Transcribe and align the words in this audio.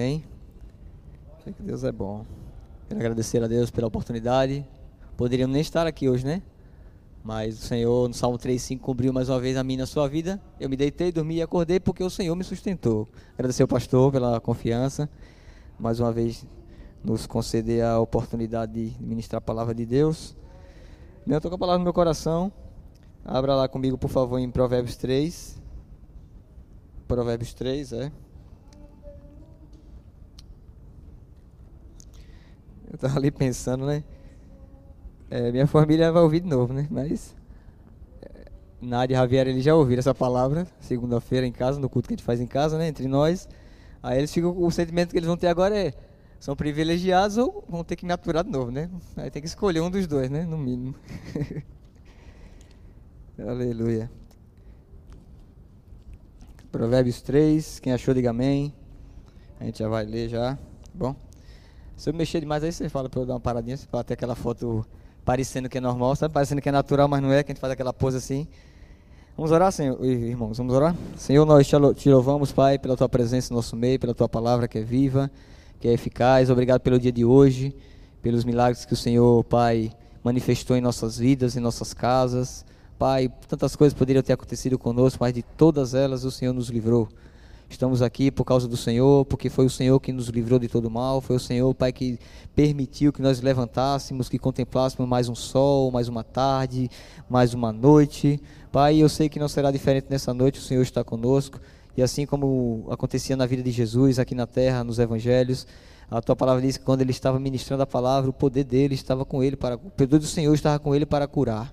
Amém? 0.00 0.24
Sei 1.44 1.52
que 1.52 1.62
Deus 1.62 1.84
é 1.84 1.92
bom. 1.92 2.24
Quero 2.88 3.00
agradecer 3.00 3.44
a 3.44 3.46
Deus 3.46 3.70
pela 3.70 3.86
oportunidade. 3.86 4.66
Poderíamos 5.14 5.52
nem 5.52 5.60
estar 5.60 5.86
aqui 5.86 6.08
hoje, 6.08 6.24
né? 6.24 6.40
Mas 7.22 7.58
o 7.58 7.60
Senhor, 7.66 8.08
no 8.08 8.14
Salmo 8.14 8.38
3,5, 8.38 8.80
cumpriu 8.80 9.12
mais 9.12 9.28
uma 9.28 9.38
vez 9.38 9.58
a 9.58 9.62
mim 9.62 9.76
na 9.76 9.84
sua 9.84 10.08
vida. 10.08 10.40
Eu 10.58 10.70
me 10.70 10.76
deitei, 10.78 11.12
dormi 11.12 11.34
e 11.34 11.42
acordei 11.42 11.78
porque 11.78 12.02
o 12.02 12.08
Senhor 12.08 12.34
me 12.34 12.42
sustentou. 12.42 13.06
Agradecer 13.34 13.60
ao 13.60 13.68
pastor 13.68 14.10
pela 14.10 14.40
confiança. 14.40 15.06
Mais 15.78 16.00
uma 16.00 16.10
vez, 16.10 16.46
nos 17.04 17.26
conceder 17.26 17.84
a 17.84 18.00
oportunidade 18.00 18.72
de 18.72 19.04
ministrar 19.04 19.36
a 19.36 19.42
palavra 19.42 19.74
de 19.74 19.84
Deus. 19.84 20.34
Eu 21.26 21.36
estou 21.36 21.50
com 21.50 21.56
a 21.56 21.58
palavra 21.58 21.80
no 21.80 21.84
meu 21.84 21.92
coração. 21.92 22.50
Abra 23.22 23.54
lá 23.54 23.68
comigo, 23.68 23.98
por 23.98 24.08
favor, 24.08 24.38
em 24.38 24.50
Provérbios 24.50 24.96
3. 24.96 25.60
Provérbios 27.06 27.52
3, 27.52 27.92
é. 27.92 28.12
Eu 32.90 32.96
estava 32.96 33.16
ali 33.18 33.30
pensando, 33.30 33.86
né? 33.86 34.02
É, 35.30 35.52
minha 35.52 35.66
família 35.66 36.10
vai 36.10 36.22
ouvir 36.22 36.40
de 36.40 36.48
novo, 36.48 36.72
né? 36.74 36.88
Mas. 36.90 37.36
É, 38.20 38.46
Nádia 38.82 39.14
e 39.14 39.16
Javier 39.16 39.46
eles 39.46 39.62
já 39.62 39.76
ouviram 39.76 40.00
essa 40.00 40.14
palavra 40.14 40.66
segunda-feira 40.80 41.46
em 41.46 41.52
casa, 41.52 41.78
no 41.78 41.88
culto 41.88 42.08
que 42.08 42.14
a 42.14 42.16
gente 42.16 42.24
faz 42.24 42.40
em 42.40 42.48
casa, 42.48 42.76
né? 42.76 42.88
Entre 42.88 43.06
nós. 43.06 43.48
Aí 44.02 44.18
eles 44.18 44.32
ficam. 44.32 44.60
O 44.60 44.70
sentimento 44.72 45.12
que 45.12 45.18
eles 45.18 45.28
vão 45.28 45.36
ter 45.36 45.46
agora 45.46 45.78
é. 45.78 45.94
São 46.40 46.56
privilegiados 46.56 47.36
ou 47.36 47.64
vão 47.68 47.84
ter 47.84 47.96
que 47.96 48.06
me 48.06 48.12
aturar 48.12 48.42
de 48.42 48.50
novo, 48.50 48.70
né? 48.70 48.90
Aí 49.16 49.30
tem 49.30 49.42
que 49.42 49.48
escolher 49.48 49.80
um 49.80 49.90
dos 49.90 50.06
dois, 50.06 50.30
né? 50.30 50.44
No 50.44 50.58
mínimo. 50.58 50.94
Aleluia. 53.38 54.10
Provérbios 56.72 57.20
3. 57.20 57.78
Quem 57.80 57.92
achou, 57.92 58.14
diga 58.14 58.30
amém. 58.30 58.72
A 59.60 59.64
gente 59.64 59.80
já 59.80 59.88
vai 59.88 60.06
ler 60.06 60.30
já. 60.30 60.58
Bom. 60.94 61.14
Se 62.00 62.08
eu 62.08 62.14
mexer 62.14 62.40
demais 62.40 62.64
aí, 62.64 62.72
você 62.72 62.88
fala 62.88 63.10
para 63.10 63.20
eu 63.20 63.26
dar 63.26 63.34
uma 63.34 63.40
paradinha, 63.40 63.78
para 63.90 64.02
ter 64.02 64.14
aquela 64.14 64.34
foto 64.34 64.86
parecendo 65.22 65.68
que 65.68 65.76
é 65.76 65.82
normal, 65.82 66.16
sabe? 66.16 66.32
Parecendo 66.32 66.62
que 66.62 66.68
é 66.70 66.72
natural, 66.72 67.06
mas 67.06 67.20
não 67.20 67.30
é, 67.30 67.42
que 67.42 67.52
a 67.52 67.54
gente 67.54 67.60
faz 67.60 67.74
aquela 67.74 67.92
pose 67.92 68.16
assim. 68.16 68.48
Vamos 69.36 69.52
orar, 69.52 69.70
Senhor, 69.70 70.02
irmãos, 70.02 70.56
vamos 70.56 70.72
orar? 70.74 70.96
Senhor, 71.14 71.44
nós 71.44 71.68
te 71.68 72.08
louvamos, 72.08 72.52
Pai, 72.52 72.78
pela 72.78 72.96
tua 72.96 73.06
presença 73.06 73.52
no 73.52 73.56
nosso 73.56 73.76
meio, 73.76 74.00
pela 74.00 74.14
tua 74.14 74.30
palavra 74.30 74.66
que 74.66 74.78
é 74.78 74.82
viva, 74.82 75.30
que 75.78 75.88
é 75.88 75.92
eficaz. 75.92 76.48
Obrigado 76.48 76.80
pelo 76.80 76.98
dia 76.98 77.12
de 77.12 77.22
hoje, 77.22 77.76
pelos 78.22 78.46
milagres 78.46 78.86
que 78.86 78.94
o 78.94 78.96
Senhor, 78.96 79.44
Pai, 79.44 79.92
manifestou 80.24 80.78
em 80.78 80.80
nossas 80.80 81.18
vidas, 81.18 81.54
em 81.54 81.60
nossas 81.60 81.92
casas. 81.92 82.64
Pai, 82.98 83.30
tantas 83.46 83.76
coisas 83.76 83.92
poderiam 83.92 84.22
ter 84.22 84.32
acontecido 84.32 84.78
conosco, 84.78 85.18
mas 85.20 85.34
de 85.34 85.42
todas 85.42 85.92
elas 85.92 86.24
o 86.24 86.30
Senhor 86.30 86.54
nos 86.54 86.70
livrou. 86.70 87.10
Estamos 87.70 88.02
aqui 88.02 88.32
por 88.32 88.44
causa 88.44 88.66
do 88.66 88.76
Senhor, 88.76 89.24
porque 89.26 89.48
foi 89.48 89.64
o 89.64 89.70
Senhor 89.70 89.98
que 90.00 90.12
nos 90.12 90.26
livrou 90.26 90.58
de 90.58 90.66
todo 90.66 90.90
mal, 90.90 91.20
foi 91.20 91.36
o 91.36 91.40
Senhor, 91.40 91.72
Pai, 91.72 91.92
que 91.92 92.18
permitiu 92.52 93.12
que 93.12 93.22
nós 93.22 93.40
levantássemos, 93.40 94.28
que 94.28 94.40
contemplássemos 94.40 95.08
mais 95.08 95.28
um 95.28 95.36
sol, 95.36 95.92
mais 95.92 96.08
uma 96.08 96.24
tarde, 96.24 96.90
mais 97.28 97.54
uma 97.54 97.72
noite. 97.72 98.42
Pai, 98.72 98.96
eu 98.96 99.08
sei 99.08 99.28
que 99.28 99.38
não 99.38 99.48
será 99.48 99.70
diferente 99.70 100.08
nessa 100.10 100.34
noite, 100.34 100.58
o 100.58 100.62
Senhor 100.62 100.82
está 100.82 101.04
conosco. 101.04 101.60
E 101.96 102.02
assim 102.02 102.26
como 102.26 102.88
acontecia 102.90 103.36
na 103.36 103.46
vida 103.46 103.62
de 103.62 103.70
Jesus 103.70 104.18
aqui 104.18 104.34
na 104.34 104.48
terra, 104.48 104.82
nos 104.82 104.98
evangelhos, 104.98 105.64
a 106.10 106.20
tua 106.20 106.34
palavra 106.34 106.60
diz 106.60 106.76
que 106.76 106.84
quando 106.84 107.02
ele 107.02 107.12
estava 107.12 107.38
ministrando 107.38 107.84
a 107.84 107.86
palavra, 107.86 108.28
o 108.28 108.32
poder 108.32 108.64
dele 108.64 108.96
estava 108.96 109.24
com 109.24 109.44
ele 109.44 109.54
para 109.54 109.76
o 109.76 109.90
poder 109.90 110.18
do 110.18 110.26
Senhor 110.26 110.52
estava 110.52 110.80
com 110.80 110.92
ele 110.92 111.06
para 111.06 111.28
curar. 111.28 111.72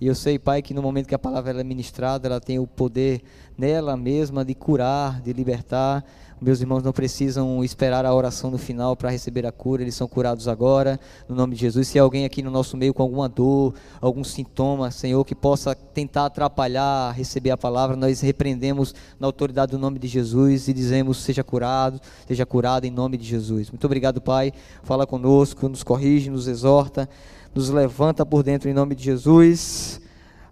E 0.00 0.06
eu 0.06 0.14
sei, 0.14 0.38
Pai, 0.38 0.60
que 0.60 0.74
no 0.74 0.82
momento 0.82 1.06
que 1.06 1.14
a 1.14 1.18
palavra 1.18 1.60
é 1.60 1.64
ministrada, 1.64 2.26
ela 2.28 2.40
tem 2.40 2.58
o 2.58 2.66
poder 2.66 3.22
nela 3.56 3.96
mesma 3.96 4.44
de 4.44 4.54
curar, 4.54 5.20
de 5.20 5.32
libertar. 5.32 6.04
Meus 6.40 6.60
irmãos 6.60 6.82
não 6.82 6.92
precisam 6.92 7.64
esperar 7.64 8.04
a 8.04 8.12
oração 8.12 8.50
no 8.50 8.58
final 8.58 8.96
para 8.96 9.08
receber 9.08 9.46
a 9.46 9.52
cura, 9.52 9.82
eles 9.82 9.94
são 9.94 10.06
curados 10.06 10.48
agora, 10.48 11.00
no 11.28 11.34
nome 11.34 11.54
de 11.54 11.60
Jesus. 11.60 11.88
Se 11.88 11.98
alguém 11.98 12.24
aqui 12.24 12.42
no 12.42 12.50
nosso 12.50 12.76
meio 12.76 12.92
com 12.92 13.02
alguma 13.02 13.28
dor, 13.28 13.72
algum 14.00 14.22
sintoma, 14.24 14.90
Senhor, 14.90 15.24
que 15.24 15.34
possa 15.34 15.74
tentar 15.74 16.26
atrapalhar 16.26 17.12
receber 17.12 17.50
a 17.50 17.56
palavra, 17.56 17.96
nós 17.96 18.20
repreendemos 18.20 18.94
na 19.18 19.26
autoridade 19.26 19.72
do 19.72 19.78
nome 19.78 19.98
de 19.98 20.08
Jesus 20.08 20.68
e 20.68 20.72
dizemos: 20.74 21.18
seja 21.18 21.44
curado, 21.44 22.00
seja 22.26 22.44
curado 22.44 22.84
em 22.84 22.90
nome 22.90 23.16
de 23.16 23.24
Jesus. 23.24 23.70
Muito 23.70 23.84
obrigado, 23.84 24.20
Pai. 24.20 24.52
Fala 24.82 25.06
conosco, 25.06 25.68
nos 25.68 25.82
corrige, 25.82 26.28
nos 26.28 26.48
exorta 26.48 27.08
nos 27.54 27.70
levanta 27.70 28.26
por 28.26 28.42
dentro 28.42 28.68
em 28.68 28.74
nome 28.74 28.96
de 28.96 29.04
Jesus. 29.04 30.00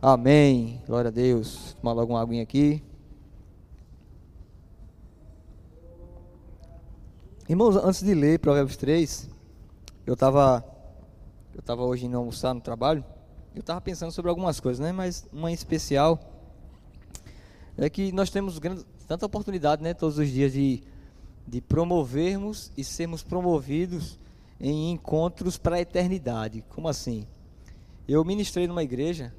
Amém. 0.00 0.80
Glória 0.86 1.08
a 1.08 1.12
Deus. 1.12 1.76
Tomar 1.80 1.92
logo 1.94 2.12
uma 2.12 2.22
aguinha 2.22 2.44
aqui. 2.44 2.80
Irmãos, 7.48 7.74
antes 7.76 8.02
de 8.02 8.14
ler 8.14 8.38
Provérbios 8.38 8.76
3, 8.76 9.28
eu 10.06 10.14
estava 10.14 10.64
eu 11.54 11.60
tava 11.60 11.82
hoje 11.82 12.06
indo 12.06 12.16
almoçar 12.16 12.54
no 12.54 12.60
trabalho, 12.60 13.04
eu 13.54 13.60
estava 13.60 13.80
pensando 13.80 14.10
sobre 14.10 14.30
algumas 14.30 14.58
coisas, 14.58 14.78
né? 14.78 14.90
Mas 14.92 15.26
uma 15.32 15.50
em 15.50 15.54
especial 15.54 16.18
é 17.76 17.90
que 17.90 18.12
nós 18.12 18.30
temos 18.30 18.58
grande, 18.58 18.86
tanta 19.06 19.26
oportunidade, 19.26 19.82
né? 19.82 19.92
Todos 19.92 20.18
os 20.18 20.28
dias 20.30 20.52
de, 20.52 20.82
de 21.46 21.60
promovermos 21.60 22.70
e 22.76 22.84
sermos 22.84 23.22
promovidos 23.22 24.18
em 24.62 24.92
encontros 24.92 25.58
para 25.58 25.76
a 25.76 25.80
eternidade. 25.80 26.64
Como 26.68 26.86
assim? 26.86 27.26
Eu 28.06 28.24
ministrei 28.24 28.68
numa 28.68 28.82
igreja, 28.82 29.34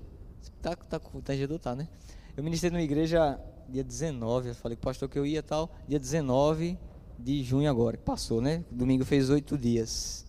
tá, 0.61 0.75
tá, 0.75 0.99
tá, 0.99 1.35
já 1.35 1.47
tá, 1.57 1.75
né? 1.75 1.87
Eu 2.35 2.43
ministrei 2.43 2.69
numa 2.69 2.81
igreja 2.81 3.39
dia 3.69 3.83
19, 3.83 4.49
eu 4.49 4.55
falei 4.55 4.75
com 4.75 4.81
o 4.81 4.83
pastor 4.83 5.07
que 5.07 5.17
eu 5.17 5.25
ia 5.25 5.41
tal, 5.41 5.71
dia 5.87 5.99
19 5.99 6.77
de 7.17 7.41
junho 7.41 7.69
agora, 7.69 7.95
que 7.95 8.03
passou, 8.03 8.41
né? 8.41 8.63
Domingo 8.69 9.05
fez 9.05 9.29
oito 9.29 9.57
dias. 9.57 10.25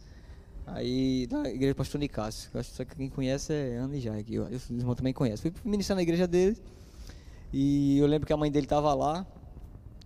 Aí, 0.66 1.28
na 1.30 1.48
igreja 1.48 1.74
do 1.74 1.76
pastor 1.76 1.98
Nicásio, 1.98 2.50
eu 2.54 2.60
acho 2.60 2.72
que 2.86 2.96
quem 2.96 3.10
conhece 3.10 3.52
é 3.52 3.76
Ana 3.76 3.96
e 3.96 4.00
Jair, 4.00 4.24
eu, 4.30 4.44
os 4.44 4.70
irmãos 4.70 4.94
também 4.94 5.12
conhecem. 5.12 5.50
Fui 5.50 5.70
ministrar 5.70 5.96
na 5.96 6.02
igreja 6.02 6.26
dele, 6.26 6.56
e 7.52 7.98
eu 7.98 8.06
lembro 8.06 8.26
que 8.26 8.32
a 8.32 8.36
mãe 8.36 8.50
dele 8.50 8.66
estava 8.66 8.94
lá, 8.94 9.26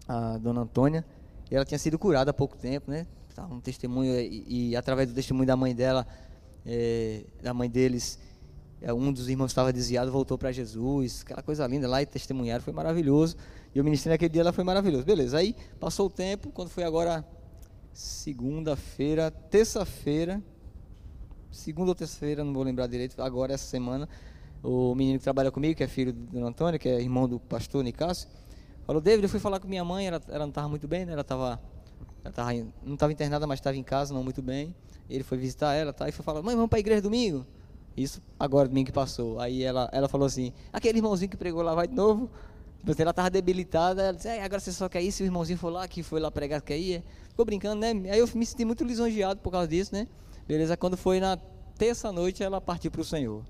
a 0.07 0.39
dona 0.39 0.63
Antônia, 0.63 1.05
e 1.51 1.55
ela 1.55 1.65
tinha 1.65 1.79
sido 1.79 1.99
curada 1.99 2.31
há 2.31 2.35
pouco 2.35 2.57
tempo, 2.57 2.91
né? 2.91 3.07
Um 3.47 3.61
testemunho 3.61 4.19
e, 4.19 4.71
e, 4.71 4.77
através 4.77 5.09
do 5.09 5.15
testemunho 5.15 5.47
da 5.47 5.57
mãe 5.57 5.75
dela, 5.75 6.07
é, 6.65 7.25
da 7.43 7.55
mãe 7.55 7.69
deles, 7.69 8.19
é, 8.81 8.93
um 8.93 9.13
dos 9.13 9.29
irmãos 9.29 9.51
estava 9.51 9.73
desviado, 9.73 10.11
voltou 10.11 10.39
para 10.39 10.53
Jesus, 10.53 11.23
aquela 11.25 11.43
coisa 11.43 11.67
linda 11.67 11.89
lá 11.89 12.01
e 12.01 12.07
testemunharam, 12.07 12.63
foi 12.63 12.73
maravilhoso. 12.73 13.37
E 13.75 13.79
eu 13.79 13.85
ministrei 13.85 14.15
naquele 14.15 14.29
dia, 14.29 14.43
ela 14.43 14.53
foi 14.53 14.65
maravilhoso. 14.65 15.05
Beleza, 15.05 15.39
aí 15.39 15.55
passou 15.81 16.07
o 16.07 16.11
tempo, 16.11 16.51
quando 16.51 16.69
foi 16.69 16.85
agora 16.85 17.25
segunda-feira, 17.93 19.31
terça-feira, 19.31 20.43
segunda 21.51 21.91
ou 21.91 21.95
terça-feira, 21.95 22.45
não 22.45 22.53
vou 22.53 22.63
lembrar 22.63 22.87
direito, 22.87 23.21
agora 23.21 23.55
essa 23.55 23.67
semana, 23.67 24.09
o 24.63 24.95
menino 24.95 25.19
que 25.19 25.25
trabalha 25.25 25.51
comigo, 25.51 25.77
que 25.77 25.83
é 25.83 25.89
filho 25.89 26.13
do 26.13 26.33
Dona 26.33 26.47
Antônio, 26.47 26.79
que 26.79 26.89
é 26.89 27.01
irmão 27.01 27.29
do 27.29 27.41
pastor 27.41 27.83
Nicásio, 27.83 28.29
falou, 28.87 29.03
David, 29.03 29.25
eu 29.25 29.29
fui 29.29 29.41
falar 29.41 29.59
com 29.59 29.67
minha 29.67 29.85
mãe, 29.85 30.07
ela, 30.07 30.23
ela 30.29 30.41
não 30.41 30.49
estava 30.49 30.69
muito 30.69 30.87
bem, 30.87 31.05
né? 31.05 31.13
ela 31.13 31.23
estava 31.23 31.61
ela 32.25 32.33
tava, 32.33 32.53
não 32.83 32.95
estava 32.95 33.13
internada, 33.13 33.47
mas 33.47 33.59
estava 33.59 33.77
em 33.77 33.83
casa, 33.83 34.13
não 34.13 34.23
muito 34.25 34.43
bem. 34.43 34.75
Ele 35.09 35.25
foi 35.25 35.39
visitar 35.39 35.75
ela 35.75 35.93
tá, 35.93 36.09
e 36.09 36.13
foi 36.13 36.25
falar: 36.25 36.43
Mãe, 36.43 36.55
vamos 36.55 36.69
para 36.69 36.79
a 36.79 36.81
igreja 36.81 37.01
domingo? 37.01 37.47
Isso 37.97 38.23
agora, 38.39 38.69
domingo 38.69 38.87
que 38.87 38.93
passou. 38.93 39.41
Aí 39.41 39.63
ela, 39.63 39.89
ela 39.93 40.09
falou 40.09 40.27
assim: 40.27 40.53
Aquele 40.73 40.99
irmãozinho 40.99 41.31
que 41.31 41.37
pregou 41.37 41.63
lá 41.63 41.75
vai 41.75 41.89
de 41.89 41.95
novo. 41.95 42.31
Mas 42.85 42.99
ela 43.01 43.11
estava 43.11 43.31
debilitada. 43.31 44.03
Ela 44.03 44.13
disse: 44.13 44.29
Agora 44.29 44.61
você 44.61 44.73
só 44.73 44.89
quer 44.89 45.03
ir 45.03 45.11
se 45.11 45.23
o 45.23 45.27
irmãozinho 45.27 45.59
for 45.59 45.71
lá, 45.71 45.89
que 45.89 46.03
foi 46.03 46.21
lá 46.21 46.31
pregar, 46.31 46.61
quer 46.63 46.79
ir? 46.79 47.03
Ficou 47.31 47.45
brincando, 47.45 47.81
né? 47.81 47.91
Aí 48.11 48.19
eu 48.19 48.29
me 48.35 48.47
senti 48.47 48.65
muito 48.65 48.85
lisonjeado 48.85 49.41
por 49.41 49.51
causa 49.51 49.67
disso, 49.67 49.95
né? 49.95 50.07
Beleza, 50.47 50.77
quando 50.77 50.97
foi 50.97 51.21
na 51.21 51.37
terça-noite, 51.77 52.43
ela 52.43 52.61
partiu 52.61 52.91
para 52.91 53.01
o 53.01 53.05
Senhor. 53.05 53.45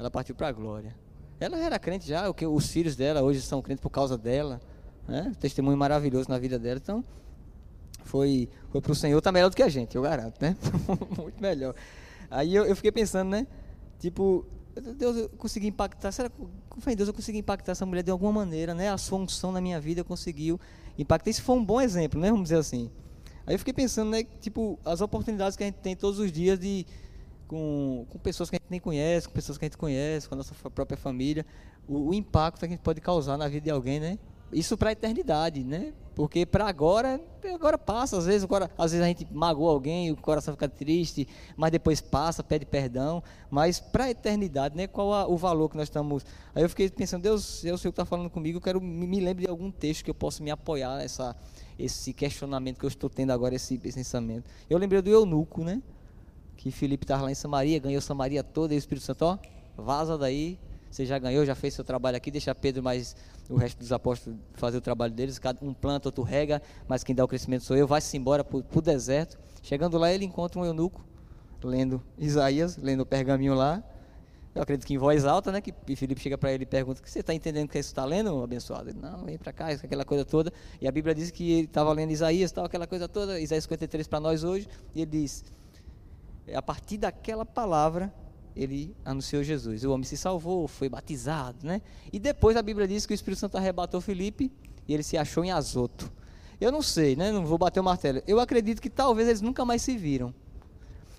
Ela 0.00 0.10
partiu 0.10 0.34
para 0.34 0.48
a 0.48 0.52
glória. 0.52 0.96
Ela 1.38 1.58
era 1.58 1.78
crente 1.78 2.08
já, 2.08 2.24
os 2.28 2.66
filhos 2.70 2.96
dela 2.96 3.22
hoje 3.22 3.40
são 3.42 3.60
crentes 3.60 3.82
por 3.82 3.90
causa 3.90 4.16
dela. 4.16 4.60
Né? 5.08 5.32
Testemunho 5.40 5.76
maravilhoso 5.76 6.28
na 6.28 6.38
vida 6.38 6.58
dela. 6.58 6.80
Então, 6.82 7.04
foi, 8.04 8.48
foi 8.70 8.80
para 8.80 8.92
o 8.92 8.94
Senhor, 8.94 9.18
está 9.18 9.30
melhor 9.30 9.50
do 9.50 9.56
que 9.56 9.62
a 9.62 9.68
gente, 9.68 9.96
eu 9.96 10.02
garanto, 10.02 10.40
né? 10.40 10.56
Muito 11.16 11.40
melhor. 11.40 11.74
Aí 12.30 12.54
eu, 12.54 12.64
eu, 12.64 12.76
fiquei 12.76 12.92
pensando, 12.92 13.28
né? 13.30 13.46
Tipo, 13.98 14.46
Deus, 14.96 15.16
eu 15.16 15.28
consegui 15.30 15.66
impactar, 15.66 16.12
será 16.12 16.28
que, 16.28 16.36
com 16.68 16.80
fé 16.80 16.92
em 16.92 16.96
Deus, 16.96 17.08
eu 17.08 17.14
consegui 17.14 17.38
impactar 17.38 17.72
essa 17.72 17.84
mulher 17.84 18.02
de 18.02 18.10
alguma 18.10 18.32
maneira, 18.32 18.74
né? 18.74 18.88
A 18.88 18.98
sua 18.98 19.18
unção 19.18 19.52
na 19.52 19.60
minha 19.60 19.80
vida 19.80 20.02
conseguiu 20.02 20.58
impactar. 20.98 21.30
Isso 21.30 21.42
foi 21.42 21.56
um 21.56 21.64
bom 21.64 21.80
exemplo, 21.80 22.20
né? 22.20 22.30
Vamos 22.30 22.44
dizer 22.44 22.56
assim. 22.56 22.90
Aí 23.46 23.54
eu 23.54 23.58
fiquei 23.58 23.74
pensando, 23.74 24.10
né? 24.10 24.24
Tipo, 24.40 24.78
as 24.84 25.00
oportunidades 25.00 25.56
que 25.56 25.62
a 25.62 25.66
gente 25.66 25.78
tem 25.78 25.96
todos 25.96 26.18
os 26.18 26.30
dias 26.30 26.58
de 26.58 26.86
com, 27.48 28.06
com 28.08 28.18
pessoas 28.18 28.48
que 28.48 28.56
a 28.56 28.58
gente 28.58 28.70
nem 28.70 28.80
conhece, 28.80 29.26
com 29.26 29.34
pessoas 29.34 29.58
que 29.58 29.64
a 29.64 29.68
gente 29.68 29.76
conhece, 29.76 30.28
com 30.28 30.34
a 30.34 30.38
nossa 30.38 30.54
própria 30.70 30.96
família, 30.96 31.44
o, 31.88 32.10
o 32.10 32.14
impacto 32.14 32.60
que 32.60 32.64
a 32.64 32.68
gente 32.68 32.80
pode 32.80 33.00
causar 33.00 33.36
na 33.36 33.48
vida 33.48 33.64
de 33.64 33.70
alguém, 33.70 33.98
né? 33.98 34.18
Isso 34.52 34.76
para 34.76 34.90
a 34.90 34.92
eternidade, 34.92 35.62
né? 35.62 35.92
Porque 36.14 36.44
para 36.44 36.66
agora, 36.66 37.20
agora 37.54 37.78
passa, 37.78 38.18
às 38.18 38.26
vezes, 38.26 38.42
agora, 38.42 38.70
às 38.76 38.92
vezes 38.92 39.04
a 39.04 39.08
gente 39.08 39.26
magoa 39.32 39.70
alguém, 39.72 40.10
o 40.10 40.16
coração 40.16 40.52
fica 40.52 40.68
triste, 40.68 41.26
mas 41.56 41.70
depois 41.70 42.00
passa, 42.00 42.42
pede 42.42 42.66
perdão, 42.66 43.22
mas 43.48 43.80
para 43.80 44.04
a 44.04 44.10
eternidade, 44.10 44.76
né? 44.76 44.86
Qual 44.86 45.14
a, 45.14 45.26
o 45.26 45.36
valor 45.36 45.68
que 45.68 45.76
nós 45.76 45.86
estamos? 45.86 46.26
Aí 46.54 46.62
eu 46.62 46.68
fiquei 46.68 46.90
pensando, 46.90 47.22
Deus, 47.22 47.64
eu 47.64 47.78
sei 47.78 47.88
o 47.88 47.92
que 47.92 48.00
está 48.00 48.04
falando 48.04 48.28
comigo, 48.28 48.58
eu 48.58 48.62
quero 48.62 48.80
me, 48.80 49.20
lembre 49.20 49.44
de 49.44 49.50
algum 49.50 49.70
texto 49.70 50.04
que 50.04 50.10
eu 50.10 50.14
possa 50.14 50.42
me 50.42 50.50
apoiar 50.50 50.96
nessa 50.96 51.34
esse 51.78 52.12
questionamento 52.12 52.78
que 52.78 52.84
eu 52.84 52.88
estou 52.88 53.08
tendo 53.08 53.32
agora, 53.32 53.54
esse 53.54 53.78
pensamento. 53.78 54.44
Eu 54.68 54.76
lembrei 54.76 55.00
do 55.00 55.08
eunuco, 55.08 55.64
né? 55.64 55.80
Que 56.54 56.70
Felipe 56.70 57.04
estava 57.04 57.22
lá 57.22 57.30
em 57.30 57.34
Samaria, 57.34 57.78
ganhou 57.78 58.02
Samaria 58.02 58.44
toda, 58.44 58.74
e 58.74 58.76
o 58.76 58.78
Espírito 58.78 59.04
Santo, 59.04 59.24
ó, 59.24 59.38
vaza 59.74 60.18
daí, 60.18 60.58
você 60.90 61.06
já 61.06 61.18
ganhou, 61.18 61.46
já 61.46 61.54
fez 61.54 61.72
seu 61.72 61.84
trabalho 61.84 62.18
aqui, 62.18 62.30
deixa 62.30 62.54
Pedro 62.54 62.82
mais 62.82 63.16
o 63.50 63.56
resto 63.56 63.78
dos 63.78 63.92
apóstolos 63.92 64.38
fazer 64.54 64.78
o 64.78 64.80
trabalho 64.80 65.12
deles, 65.12 65.40
um 65.60 65.74
planta, 65.74 66.08
outro 66.08 66.22
rega, 66.22 66.62
mas 66.86 67.02
quem 67.02 67.14
dá 67.14 67.24
o 67.24 67.28
crescimento 67.28 67.64
sou 67.64 67.76
eu, 67.76 67.86
vai-se 67.86 68.16
embora 68.16 68.44
para 68.44 68.58
o 68.58 68.80
deserto. 68.80 69.38
Chegando 69.62 69.98
lá, 69.98 70.12
ele 70.12 70.24
encontra 70.24 70.60
um 70.60 70.64
eunuco, 70.64 71.04
lendo 71.62 72.02
Isaías, 72.16 72.76
lendo 72.76 73.00
o 73.00 73.06
pergaminho 73.06 73.54
lá. 73.54 73.82
Eu 74.54 74.62
acredito 74.62 74.86
que 74.86 74.94
em 74.94 74.98
voz 74.98 75.24
alta, 75.24 75.52
né? 75.52 75.60
Que 75.60 75.72
Felipe 75.94 76.20
chega 76.20 76.36
para 76.36 76.52
ele 76.52 76.64
e 76.64 76.66
pergunta: 76.66 77.00
Você 77.04 77.20
está 77.20 77.32
entendendo 77.32 77.66
o 77.66 77.68
que 77.68 77.74
você 77.74 77.80
está 77.80 78.04
lendo, 78.04 78.42
abençoado? 78.42 78.88
Ele, 78.90 78.98
não, 78.98 79.24
vem 79.24 79.38
para 79.38 79.52
cá, 79.52 79.68
aquela 79.68 80.04
coisa 80.04 80.24
toda. 80.24 80.52
E 80.80 80.88
a 80.88 80.92
Bíblia 80.92 81.14
diz 81.14 81.30
que 81.30 81.52
ele 81.52 81.66
estava 81.66 81.92
lendo 81.92 82.10
Isaías, 82.10 82.50
tal, 82.50 82.64
aquela 82.64 82.86
coisa 82.86 83.08
toda, 83.08 83.38
Isaías 83.38 83.64
53 83.64 84.08
para 84.08 84.18
nós 84.18 84.42
hoje. 84.42 84.68
E 84.94 85.02
ele 85.02 85.10
diz: 85.10 85.44
A 86.52 86.62
partir 86.62 86.98
daquela 86.98 87.46
palavra, 87.46 88.12
ele 88.54 88.94
anunciou 89.04 89.42
Jesus. 89.42 89.84
O 89.84 89.92
homem 89.92 90.04
se 90.04 90.16
salvou, 90.16 90.66
foi 90.68 90.88
batizado, 90.88 91.66
né? 91.66 91.80
E 92.12 92.18
depois 92.18 92.56
a 92.56 92.62
Bíblia 92.62 92.86
diz 92.86 93.06
que 93.06 93.12
o 93.12 93.14
Espírito 93.14 93.40
Santo 93.40 93.56
arrebatou 93.56 94.00
Felipe 94.00 94.52
e 94.86 94.94
ele 94.94 95.02
se 95.02 95.16
achou 95.16 95.44
em 95.44 95.50
Azoto. 95.50 96.10
Eu 96.60 96.70
não 96.70 96.82
sei, 96.82 97.16
né? 97.16 97.32
Não 97.32 97.44
vou 97.44 97.56
bater 97.56 97.80
o 97.80 97.84
martelo. 97.84 98.22
Eu 98.26 98.38
acredito 98.38 98.82
que 98.82 98.90
talvez 98.90 99.28
eles 99.28 99.40
nunca 99.40 99.64
mais 99.64 99.82
se 99.82 99.96
viram. 99.96 100.34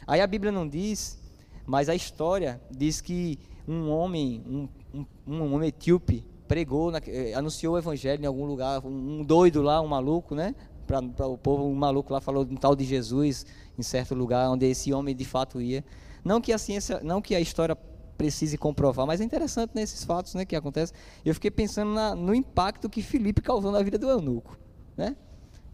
Aí 0.06 0.22
a 0.22 0.28
Bíblia 0.28 0.52
não 0.52 0.68
diz, 0.68 1.20
mas 1.66 1.90
a 1.90 1.96
história 1.96 2.62
diz 2.70 3.02
que 3.02 3.40
um 3.68 3.90
homem, 3.90 4.44
um, 4.46 4.68
um, 4.94 5.06
um 5.26 5.54
homem 5.54 5.70
etíope, 5.70 6.26
pregou, 6.48 6.92
eh, 7.08 7.34
anunciou 7.34 7.76
o 7.76 7.78
evangelho 7.78 8.22
em 8.22 8.26
algum 8.26 8.46
lugar, 8.46 8.86
um 8.86 9.24
doido 9.24 9.62
lá, 9.62 9.82
um 9.82 9.88
maluco, 9.88 10.36
né? 10.36 10.54
Para 10.86 11.28
o 11.28 11.38
povo, 11.38 11.64
um 11.64 11.74
maluco 11.74 12.12
lá 12.12 12.20
falou 12.20 12.44
um 12.44 12.58
tal 12.58 12.76
de 12.76 12.84
Jesus 12.84 13.46
em 13.80 13.82
certo 13.82 14.14
lugar 14.14 14.50
onde 14.50 14.66
esse 14.66 14.92
homem 14.92 15.16
de 15.16 15.24
fato 15.24 15.62
ia. 15.62 15.84
Não 16.24 16.40
que 16.40 16.54
a 16.54 16.58
ciência, 16.58 17.00
não 17.04 17.22
que 17.22 17.36
a 17.36 17.40
história 17.40 17.76
precise 18.18 18.58
comprovar, 18.58 19.08
mas 19.08 19.20
é 19.20 19.24
interessante 19.24 19.72
nesses 19.74 20.02
né, 20.02 20.08
fatos 20.08 20.36
né, 20.36 20.46
que 20.46 20.56
acontecem. 20.56 20.96
Eu 21.26 21.34
fiquei 21.34 21.50
pensando 21.50 21.92
na, 21.92 22.14
no 22.14 22.36
impacto 22.36 22.90
que 22.90 23.02
Felipe 23.02 23.42
causou 23.42 23.72
na 23.72 23.82
vida 23.82 23.98
do 23.98 24.10
eunuco, 24.10 24.58
né? 24.96 25.16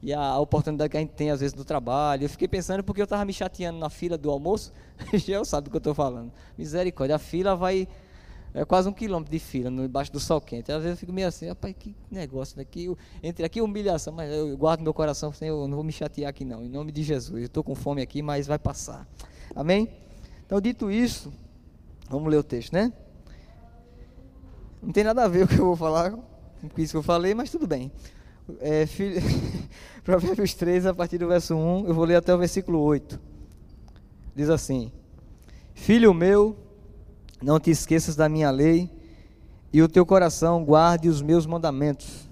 E 0.02 0.14
a, 0.14 0.38
oportunidade 0.38 0.90
que 0.90 0.98
a 0.98 1.00
gente 1.00 1.14
tem 1.14 1.32
às 1.32 1.40
vezes 1.40 1.56
no 1.56 1.66
trabalho. 1.66 2.24
Eu 2.24 2.30
fiquei 2.30 2.48
pensando 2.48 2.84
porque 2.84 3.02
eu 3.02 3.06
estava 3.06 3.26
me 3.26 3.34
chateando 3.34 3.80
na 3.80 3.90
fila 3.90 4.18
do 4.18 4.30
almoço. 4.30 4.72
Já 5.14 5.44
sabe 5.44 5.66
do 5.66 5.72
que 5.72 5.76
eu 5.76 5.80
estou 5.80 5.94
falando. 5.94 6.32
Misericórdia, 6.58 7.16
a 7.16 7.20
fila 7.20 7.56
vai 7.56 7.88
é 8.54 8.66
quase 8.66 8.88
um 8.88 8.94
quilômetro 8.94 9.32
de 9.32 9.40
fila, 9.40 9.70
embaixo 9.70 10.12
do 10.12 10.20
sol 10.20 10.40
quente. 10.40 10.72
Às 10.72 10.82
vezes 10.82 10.98
eu 10.98 10.98
fico 10.98 11.14
meio 11.14 11.28
assim, 11.28 11.48
rapaz, 11.48 11.76
que 11.78 11.96
negócio 12.10 12.56
daqui. 12.56 12.90
entre 13.22 13.46
aqui 13.46 13.62
humilhação, 13.62 14.14
mas 14.14 14.32
eu 14.32 14.58
guardo 14.58 14.82
meu 14.82 14.94
coração, 14.94 15.30
assim, 15.30 15.46
eu 15.46 15.68
não 15.68 15.76
vou 15.76 15.84
me 15.84 15.92
chatear 15.92 16.30
aqui 16.30 16.46
não, 16.46 16.64
em 16.64 16.70
nome 16.70 16.92
de 16.92 17.04
Jesus. 17.04 17.40
Eu 17.40 17.46
estou 17.46 17.64
com 17.64 17.76
fome 17.76 18.02
aqui, 18.02 18.22
mas 18.22 18.48
vai 18.48 18.58
passar. 18.58 19.08
Amém? 19.56 20.07
Então, 20.48 20.62
dito 20.62 20.90
isso, 20.90 21.34
vamos 22.10 22.32
ler 22.32 22.38
o 22.38 22.44
texto, 22.44 22.72
né? 22.72 22.94
Não 24.82 24.94
tem 24.94 25.04
nada 25.04 25.26
a 25.26 25.28
ver 25.28 25.44
o 25.46 25.48
que 25.48 25.60
eu 25.60 25.66
vou 25.66 25.76
falar 25.76 26.12
com 26.12 26.82
isso 26.82 26.94
que 26.94 26.98
eu 26.98 27.04
falei, 27.04 27.34
mas 27.34 27.52
tudo 27.52 27.68
bem. 27.68 27.92
É, 28.62 28.86
filho, 28.86 29.22
Provérbios 30.06 30.54
3, 30.54 30.86
a 30.86 30.94
partir 30.94 31.18
do 31.18 31.28
verso 31.28 31.54
1, 31.54 31.88
eu 31.88 31.94
vou 31.94 32.06
ler 32.06 32.16
até 32.16 32.34
o 32.34 32.38
versículo 32.38 32.80
8. 32.80 33.20
Diz 34.34 34.50
assim: 34.50 34.90
Filho 35.74 36.14
meu, 36.14 36.56
não 37.42 37.60
te 37.60 37.70
esqueças 37.70 38.16
da 38.16 38.30
minha 38.30 38.50
lei, 38.50 38.90
e 39.74 39.82
o 39.82 39.90
teu 39.90 40.06
coração 40.06 40.64
guarde 40.64 41.10
os 41.10 41.22
meus 41.22 41.46
mandamentos, 41.46 42.30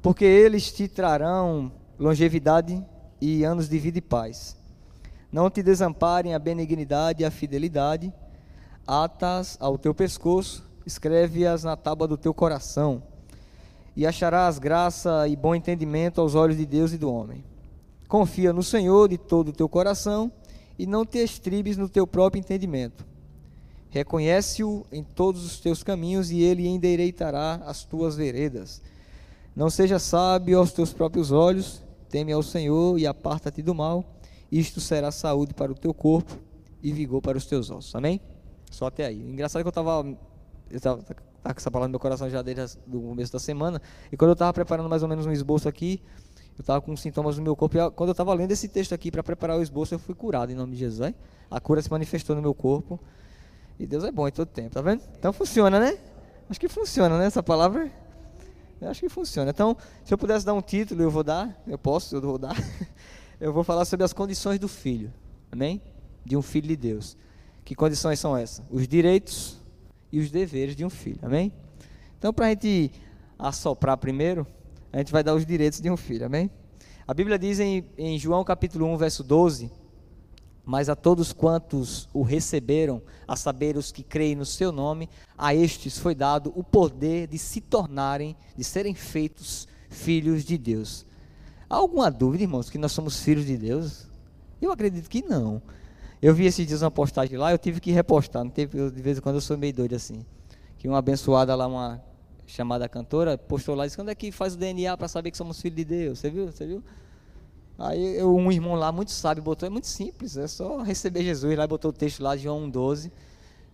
porque 0.00 0.24
eles 0.24 0.72
te 0.72 0.86
trarão 0.86 1.72
longevidade 1.98 2.80
e 3.20 3.42
anos 3.42 3.68
de 3.68 3.76
vida 3.76 3.98
e 3.98 4.02
paz. 4.02 4.56
Não 5.34 5.50
te 5.50 5.64
desamparem 5.64 6.32
a 6.32 6.38
benignidade 6.38 7.24
e 7.24 7.26
a 7.26 7.30
fidelidade, 7.30 8.14
atas 8.86 9.56
ao 9.58 9.76
teu 9.76 9.92
pescoço, 9.92 10.64
escreve-as 10.86 11.64
na 11.64 11.76
tábua 11.76 12.06
do 12.06 12.16
teu 12.16 12.32
coração, 12.32 13.02
e 13.96 14.06
acharás 14.06 14.60
graça 14.60 15.26
e 15.26 15.34
bom 15.34 15.52
entendimento 15.52 16.20
aos 16.20 16.36
olhos 16.36 16.56
de 16.56 16.64
Deus 16.64 16.92
e 16.92 16.98
do 16.98 17.12
homem. 17.12 17.42
Confia 18.06 18.52
no 18.52 18.62
Senhor 18.62 19.08
de 19.08 19.18
todo 19.18 19.48
o 19.48 19.52
teu 19.52 19.68
coração 19.68 20.30
e 20.78 20.86
não 20.86 21.04
te 21.04 21.18
estribes 21.18 21.76
no 21.76 21.88
teu 21.88 22.06
próprio 22.06 22.38
entendimento. 22.38 23.04
Reconhece-o 23.90 24.86
em 24.92 25.02
todos 25.02 25.44
os 25.44 25.58
teus 25.58 25.82
caminhos 25.82 26.30
e 26.30 26.42
ele 26.42 26.68
endireitará 26.68 27.60
as 27.66 27.82
tuas 27.82 28.14
veredas. 28.14 28.80
Não 29.56 29.68
seja 29.68 29.98
sábio 29.98 30.60
aos 30.60 30.70
teus 30.70 30.92
próprios 30.92 31.32
olhos, 31.32 31.82
teme 32.08 32.30
ao 32.30 32.40
Senhor 32.40 33.00
e 33.00 33.04
aparta-te 33.04 33.62
do 33.62 33.74
mal 33.74 34.13
isto 34.58 34.80
será 34.80 35.10
saúde 35.10 35.54
para 35.54 35.72
o 35.72 35.74
teu 35.74 35.92
corpo 35.92 36.38
e 36.82 36.92
vigor 36.92 37.20
para 37.20 37.36
os 37.36 37.46
teus 37.46 37.70
ossos. 37.70 37.94
Amém? 37.94 38.20
Só 38.70 38.86
até 38.86 39.06
aí. 39.06 39.20
Engraçado 39.20 39.62
que 39.62 39.66
eu 39.66 39.70
estava 39.70 40.06
eu 40.70 40.76
estava 40.76 41.02
com 41.02 41.50
essa 41.56 41.70
palavra 41.70 41.88
no 41.88 41.92
meu 41.92 42.00
coração 42.00 42.28
já 42.30 42.40
desde 42.42 42.78
o 42.88 43.00
começo 43.00 43.32
da 43.32 43.38
semana, 43.38 43.80
e 44.10 44.16
quando 44.16 44.30
eu 44.30 44.34
estava 44.34 44.52
preparando 44.52 44.88
mais 44.88 45.02
ou 45.02 45.08
menos 45.08 45.26
um 45.26 45.32
esboço 45.32 45.68
aqui, 45.68 46.02
eu 46.56 46.62
estava 46.62 46.80
com 46.80 46.96
sintomas 46.96 47.36
no 47.36 47.42
meu 47.42 47.54
corpo, 47.54 47.76
e 47.76 47.90
quando 47.90 48.08
eu 48.08 48.12
estava 48.12 48.32
lendo 48.32 48.52
esse 48.52 48.68
texto 48.68 48.94
aqui 48.94 49.10
para 49.10 49.22
preparar 49.22 49.58
o 49.58 49.62
esboço, 49.62 49.94
eu 49.94 49.98
fui 49.98 50.14
curado 50.14 50.50
em 50.50 50.54
nome 50.54 50.72
de 50.72 50.78
Jesus. 50.78 51.08
Hein? 51.08 51.14
A 51.50 51.60
cura 51.60 51.82
se 51.82 51.90
manifestou 51.90 52.34
no 52.34 52.40
meu 52.40 52.54
corpo, 52.54 52.98
e 53.78 53.86
Deus 53.86 54.04
é 54.04 54.10
bom 54.10 54.26
em 54.26 54.32
todo 54.32 54.48
tempo, 54.48 54.70
tá 54.70 54.80
vendo? 54.80 55.02
Então 55.18 55.32
funciona, 55.32 55.78
né? 55.78 55.98
Acho 56.48 56.60
que 56.60 56.68
funciona, 56.68 57.18
né? 57.18 57.26
Essa 57.26 57.42
palavra, 57.42 57.90
eu 58.80 58.88
acho 58.88 59.00
que 59.00 59.08
funciona. 59.08 59.50
Então, 59.50 59.76
se 60.04 60.14
eu 60.14 60.18
pudesse 60.18 60.46
dar 60.46 60.54
um 60.54 60.62
título, 60.62 61.02
eu 61.02 61.10
vou 61.10 61.24
dar, 61.24 61.60
eu 61.66 61.76
posso, 61.76 62.16
eu 62.16 62.22
vou 62.22 62.38
dar. 62.38 62.56
eu 63.44 63.52
vou 63.52 63.62
falar 63.62 63.84
sobre 63.84 64.04
as 64.04 64.14
condições 64.14 64.58
do 64.58 64.66
filho. 64.66 65.12
Amém? 65.52 65.82
De 66.24 66.34
um 66.34 66.40
filho 66.40 66.66
de 66.66 66.76
Deus. 66.76 67.14
Que 67.62 67.74
condições 67.74 68.18
são 68.18 68.34
essas? 68.34 68.64
Os 68.70 68.88
direitos 68.88 69.62
e 70.10 70.18
os 70.18 70.30
deveres 70.30 70.74
de 70.74 70.82
um 70.82 70.88
filho. 70.88 71.18
Amém? 71.20 71.52
Então, 72.18 72.32
para 72.32 72.46
a 72.46 72.48
gente 72.48 72.90
assoprar 73.38 73.98
primeiro, 73.98 74.46
a 74.90 74.96
gente 74.96 75.12
vai 75.12 75.22
dar 75.22 75.34
os 75.34 75.44
direitos 75.44 75.78
de 75.78 75.90
um 75.90 75.96
filho. 75.96 76.24
Amém? 76.24 76.50
A 77.06 77.12
Bíblia 77.12 77.38
diz 77.38 77.60
em, 77.60 77.84
em 77.98 78.18
João 78.18 78.42
capítulo 78.44 78.86
1, 78.86 78.96
verso 78.96 79.22
12: 79.22 79.70
Mas 80.64 80.88
a 80.88 80.96
todos 80.96 81.30
quantos 81.30 82.08
o 82.14 82.22
receberam, 82.22 83.02
a 83.28 83.36
saber 83.36 83.76
os 83.76 83.92
que 83.92 84.02
creem 84.02 84.36
no 84.36 84.46
seu 84.46 84.72
nome, 84.72 85.06
a 85.36 85.54
estes 85.54 85.98
foi 85.98 86.14
dado 86.14 86.50
o 86.56 86.64
poder 86.64 87.26
de 87.26 87.36
se 87.36 87.60
tornarem, 87.60 88.34
de 88.56 88.64
serem 88.64 88.94
feitos 88.94 89.68
filhos 89.90 90.46
de 90.46 90.56
Deus 90.56 91.04
Há 91.68 91.76
alguma 91.76 92.10
dúvida, 92.10 92.44
irmãos, 92.44 92.70
que 92.70 92.78
nós 92.78 92.92
somos 92.92 93.20
filhos 93.20 93.46
de 93.46 93.56
Deus? 93.56 94.06
Eu 94.60 94.72
acredito 94.72 95.08
que 95.08 95.22
não. 95.22 95.62
Eu 96.20 96.34
vi 96.34 96.46
esses 96.46 96.66
dias 96.66 96.82
uma 96.82 96.90
postagem 96.90 97.36
lá, 97.36 97.52
eu 97.52 97.58
tive 97.58 97.80
que 97.80 97.90
repostar. 97.90 98.42
Não 98.44 98.50
teve, 98.50 98.90
de 98.90 99.02
vez 99.02 99.18
em 99.18 99.20
quando 99.20 99.36
eu 99.36 99.40
sou 99.40 99.58
meio 99.58 99.74
doido 99.74 99.94
assim. 99.94 100.24
Que 100.78 100.88
uma 100.88 100.98
abençoada 100.98 101.54
lá, 101.54 101.66
uma 101.66 102.02
chamada 102.46 102.88
cantora, 102.88 103.36
postou 103.36 103.74
lá 103.74 103.84
e 103.84 103.86
disse: 103.88 103.96
quando 103.96 104.10
é 104.10 104.14
que 104.14 104.30
faz 104.30 104.54
o 104.54 104.56
DNA 104.56 104.96
para 104.96 105.08
saber 105.08 105.30
que 105.30 105.36
somos 105.36 105.60
filhos 105.60 105.76
de 105.76 105.84
Deus? 105.84 106.18
Você 106.18 106.30
viu? 106.30 106.46
Você 106.46 106.66
viu? 106.66 106.82
Aí 107.78 108.16
eu, 108.16 108.34
um 108.34 108.52
irmão 108.52 108.74
lá, 108.74 108.92
muito 108.92 109.10
sábio, 109.10 109.42
botou, 109.42 109.66
é 109.66 109.70
muito 109.70 109.88
simples, 109.88 110.36
é 110.36 110.46
só 110.46 110.80
receber 110.82 111.24
Jesus 111.24 111.56
lá, 111.58 111.66
botou 111.66 111.90
o 111.90 111.92
texto 111.92 112.22
lá, 112.22 112.36
João 112.36 112.70
1,12. 112.70 113.10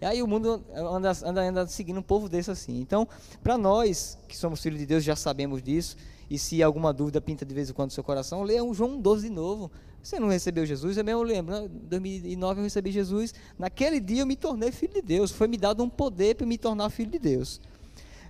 E 0.00 0.06
aí 0.06 0.22
o 0.22 0.26
mundo 0.26 0.64
anda, 0.74 1.12
anda, 1.24 1.42
anda 1.42 1.66
seguindo 1.66 1.98
um 1.98 2.02
povo 2.02 2.26
desse 2.26 2.50
assim. 2.50 2.80
Então, 2.80 3.06
para 3.42 3.58
nós 3.58 4.16
que 4.26 4.36
somos 4.36 4.62
filhos 4.62 4.78
de 4.78 4.86
Deus, 4.86 5.04
já 5.04 5.14
sabemos 5.14 5.62
disso. 5.62 5.96
E 6.30 6.38
se 6.38 6.62
alguma 6.62 6.92
dúvida 6.92 7.20
pinta 7.20 7.44
de 7.44 7.52
vez 7.52 7.68
em 7.68 7.72
quando 7.72 7.88
no 7.88 7.94
seu 7.94 8.04
coração, 8.04 8.42
leia 8.42 8.62
um 8.62 8.72
João 8.72 9.00
12 9.00 9.28
de 9.28 9.34
novo. 9.34 9.70
Você 10.00 10.18
não 10.20 10.28
recebeu 10.28 10.64
Jesus? 10.64 10.96
Eu 10.96 11.04
mesmo 11.04 11.22
lembro, 11.22 11.52
né? 11.52 11.64
em 11.66 11.88
2009 11.88 12.60
eu 12.60 12.64
recebi 12.64 12.92
Jesus. 12.92 13.34
Naquele 13.58 13.98
dia 13.98 14.22
eu 14.22 14.26
me 14.26 14.36
tornei 14.36 14.70
filho 14.70 14.94
de 14.94 15.02
Deus. 15.02 15.32
Foi 15.32 15.48
me 15.48 15.56
dado 15.56 15.82
um 15.82 15.90
poder 15.90 16.36
para 16.36 16.46
me 16.46 16.56
tornar 16.56 16.88
filho 16.88 17.10
de 17.10 17.18
Deus. 17.18 17.60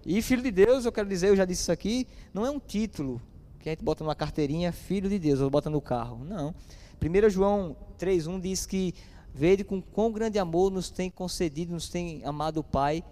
E 0.04 0.22
filho 0.22 0.42
de 0.42 0.50
Deus, 0.50 0.86
eu 0.86 0.92
quero 0.92 1.06
dizer, 1.08 1.28
eu 1.28 1.36
já 1.36 1.44
disse 1.44 1.62
isso 1.62 1.72
aqui, 1.72 2.08
não 2.32 2.46
é 2.46 2.50
um 2.50 2.58
título 2.58 3.20
que 3.58 3.68
a 3.68 3.72
gente 3.72 3.84
bota 3.84 4.02
numa 4.02 4.14
carteirinha, 4.14 4.72
filho 4.72 5.10
de 5.10 5.18
Deus, 5.18 5.40
ou 5.40 5.50
bota 5.50 5.68
no 5.68 5.82
carro. 5.82 6.24
Não. 6.24 6.54
1 7.02 7.28
João 7.28 7.76
3,1 7.98 8.40
diz 8.40 8.64
que 8.64 8.94
Vede 9.34 9.62
com 9.62 9.80
quão 9.80 10.10
grande 10.10 10.38
amor 10.38 10.70
nos 10.70 10.90
tem 10.90 11.08
concedido, 11.08 11.72
nos 11.72 11.88
tem 11.88 12.24
amado 12.24 12.58
o 12.58 12.64
Pai, 12.64 13.04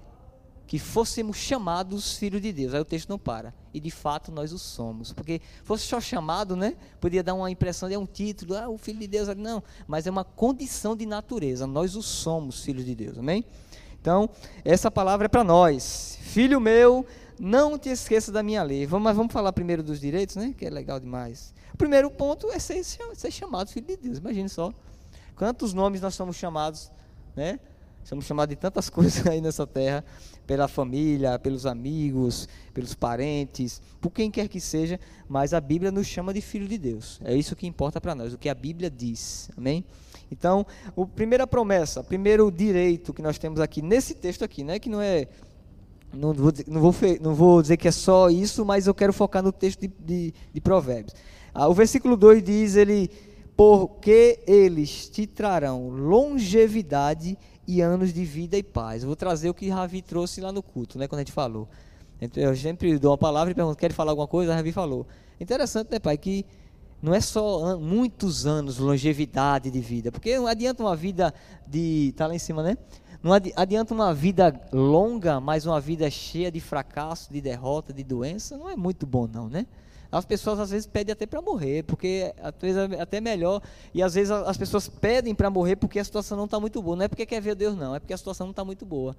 que 0.69 0.79
fôssemos 0.79 1.39
chamados 1.39 2.19
filhos 2.19 2.43
de 2.43 2.53
Deus. 2.53 2.75
Aí 2.75 2.81
o 2.81 2.85
texto 2.85 3.09
não 3.09 3.19
para. 3.19 3.55
E 3.73 3.81
de 3.81 3.91
fato 3.91 4.31
nós 4.31 4.53
o 4.53 4.59
somos. 4.59 5.15
Porque 5.15 5.41
fosse 5.65 5.87
só 5.87 5.99
chamado, 5.99 6.55
né? 6.55 6.77
Podia 7.01 7.23
dar 7.23 7.33
uma 7.33 7.51
impressão 7.51 7.89
de 7.89 7.95
é 7.95 7.99
um 7.99 8.05
título, 8.05 8.55
ah, 8.55 8.69
o 8.69 8.77
filho 8.77 8.99
de 8.99 9.09
Deus. 9.09 9.29
Não, 9.35 9.63
mas 9.87 10.07
é 10.07 10.11
uma 10.11 10.25
condição 10.25 10.95
de 10.95 11.07
natureza. 11.07 11.67
Nós 11.67 11.97
o 11.97 12.03
somos 12.03 12.63
filhos 12.63 12.85
de 12.85 12.95
Deus. 12.95 13.17
Amém? 13.17 13.47
Então, 13.99 14.29
essa 14.63 14.91
palavra 14.91 15.25
é 15.25 15.29
para 15.29 15.43
nós. 15.43 16.19
Filho 16.21 16.61
meu, 16.61 17.07
não 17.41 17.79
te 17.79 17.89
esqueça 17.89 18.31
da 18.31 18.43
minha 18.43 18.63
lei. 18.63 18.85
Vamos, 18.85 19.05
mas 19.05 19.17
vamos 19.17 19.33
falar 19.33 19.55
primeiro 19.55 19.83
dos 19.83 19.99
direitos, 19.99 20.37
né? 20.37 20.55
Que 20.57 20.67
é 20.67 20.71
legal 20.71 21.01
demais. 21.01 21.55
O 21.73 21.79
primeiro 21.79 22.11
ponto 22.11 22.53
é 22.53 22.59
ser, 22.59 22.85
ser 22.85 23.31
chamado 23.31 23.71
filho 23.71 23.87
de 23.87 23.97
Deus. 23.97 24.19
Imagine 24.19 24.51
só. 24.51 24.71
Quantos 25.35 25.73
nomes 25.73 26.03
nós 26.03 26.15
somos 26.15 26.37
chamados, 26.37 26.93
né? 27.35 27.59
Somos 28.09 28.25
chamados 28.25 28.57
de 28.57 28.57
tantas 28.57 28.89
coisas 28.89 29.27
aí 29.27 29.39
nessa 29.39 29.67
terra, 29.67 30.03
pela 30.47 30.67
família, 30.67 31.39
pelos 31.39 31.67
amigos, 31.67 32.49
pelos 32.73 32.95
parentes, 32.95 33.83
por 34.01 34.11
quem 34.11 34.31
quer 34.31 34.49
que 34.49 34.59
seja, 34.63 34.99
mas 35.29 35.53
a 35.53 35.61
Bíblia 35.61 35.93
nos 35.93 36.07
chama 36.07 36.33
de 36.33 36.41
filho 36.41 36.67
de 36.67 36.79
Deus. 36.79 37.21
É 37.23 37.35
isso 37.35 37.55
que 37.55 37.67
importa 37.67 38.01
para 38.01 38.15
nós, 38.15 38.33
o 38.33 38.39
que 38.39 38.49
a 38.49 38.55
Bíblia 38.55 38.91
diz. 38.91 39.51
Amém? 39.55 39.85
Então, 40.33 40.65
a 40.97 41.05
primeira 41.05 41.47
promessa, 41.47 42.03
primeiro 42.03 42.51
direito 42.51 43.13
que 43.13 43.21
nós 43.21 43.37
temos 43.37 43.61
aqui 43.61 43.83
nesse 43.83 44.15
texto 44.15 44.43
aqui, 44.43 44.65
né, 44.65 44.79
que 44.79 44.89
não 44.89 45.03
é 45.03 45.29
não 46.11 46.33
vou, 46.33 46.51
não, 46.67 46.81
vou, 46.81 46.95
não 47.21 47.35
vou 47.35 47.61
dizer 47.61 47.77
que 47.77 47.89
é 47.89 47.93
só 47.93 48.31
isso, 48.31 48.65
mas 48.65 48.87
eu 48.87 48.95
quero 48.95 49.13
focar 49.13 49.43
no 49.43 49.53
texto 49.53 49.81
de, 49.81 49.89
de, 49.89 50.33
de 50.55 50.61
Provérbios. 50.63 51.15
Ah, 51.53 51.69
o 51.69 51.75
versículo 51.75 52.17
2 52.17 52.43
diz 52.43 52.75
ele, 52.75 53.11
porque 53.55 54.41
eles 54.47 55.11
te 55.11 55.27
trarão 55.27 55.91
longevidade 55.91 57.37
e 57.69 57.83
anos 57.83 58.15
de 58.15 58.25
vida 58.25 58.57
e 58.57 58.63
paz. 58.63 59.03
Eu 59.03 59.09
vou 59.09 59.15
trazer 59.15 59.51
o 59.51 59.55
que 59.55 59.69
Ravi 59.69 60.01
trouxe 60.01 60.41
lá 60.41 60.51
no 60.51 60.63
culto, 60.63 60.99
né, 60.99 61.07
quando 61.07 61.19
a 61.19 61.23
gente 61.23 61.33
falou. 61.33 61.69
Eu 62.35 62.57
sempre 62.57 62.99
dou 62.99 63.11
uma 63.11 63.19
palavra 63.19 63.53
e 63.53 63.55
pergunto, 63.55 63.77
quer 63.77 63.93
falar 63.93 64.13
alguma 64.13 64.27
coisa? 64.27 64.53
A 64.53 64.57
Ravi 64.57 64.73
falou. 64.73 65.07
Interessante, 65.39 65.91
né, 65.91 65.99
pai, 65.99 66.17
que 66.17 66.47
não 67.03 67.15
é 67.15 67.21
só 67.21 67.63
an 67.63 67.79
muitos 67.79 68.47
anos, 68.47 68.79
longevidade 68.79 69.71
de 69.71 69.81
vida, 69.81 70.11
porque 70.11 70.35
não 70.37 70.47
adianta 70.47 70.83
uma 70.83 70.97
vida 70.97 71.33
de. 71.67 72.09
Está 72.09 72.27
lá 72.27 72.35
em 72.35 72.39
cima, 72.39 72.63
né? 72.63 72.79
Não 73.23 73.33
adianta 73.33 73.93
uma 73.93 74.15
vida 74.15 74.59
longa, 74.73 75.39
mas 75.39 75.67
uma 75.67 75.81
vida 75.81 76.11
cheia 76.11 76.51
de 76.51 76.61
fracasso, 76.61 77.33
de 77.33 77.41
derrota, 77.41 77.93
de 77.93 78.03
doença, 78.03 78.57
não 78.57 78.71
é 78.71 78.77
muito 78.77 79.07
bom, 79.07 79.27
não, 79.27 79.49
né? 79.49 79.67
As 80.11 80.25
pessoas 80.25 80.59
às 80.59 80.71
vezes 80.71 80.87
pedem 80.87 81.13
até 81.13 81.27
para 81.27 81.43
morrer, 81.43 81.83
porque 81.83 82.35
às 82.43 82.55
vezes 82.61 82.93
é 82.93 83.01
até 83.01 83.21
melhor. 83.21 83.63
E 83.93 84.03
às 84.03 84.15
vezes 84.15 84.31
as 84.31 84.57
pessoas 84.57 84.89
pedem 84.89 85.35
para 85.35 85.51
morrer 85.51 85.77
porque 85.77 85.99
a 85.99 86.05
situação 86.05 86.37
não 86.37 86.47
está 86.47 86.59
muito 86.59 86.81
boa. 86.81 86.97
Não 86.97 87.05
é 87.05 87.09
porque 87.09 87.27
quer 87.27 87.41
ver 87.41 87.55
Deus, 87.55 87.77
não, 87.77 87.95
é 87.95 88.01
porque 88.01 88.15
a 88.15 88.19
situação 88.19 88.47
não 88.47 88.53
está 88.53 88.65
muito 88.65 88.87
boa. 88.87 89.15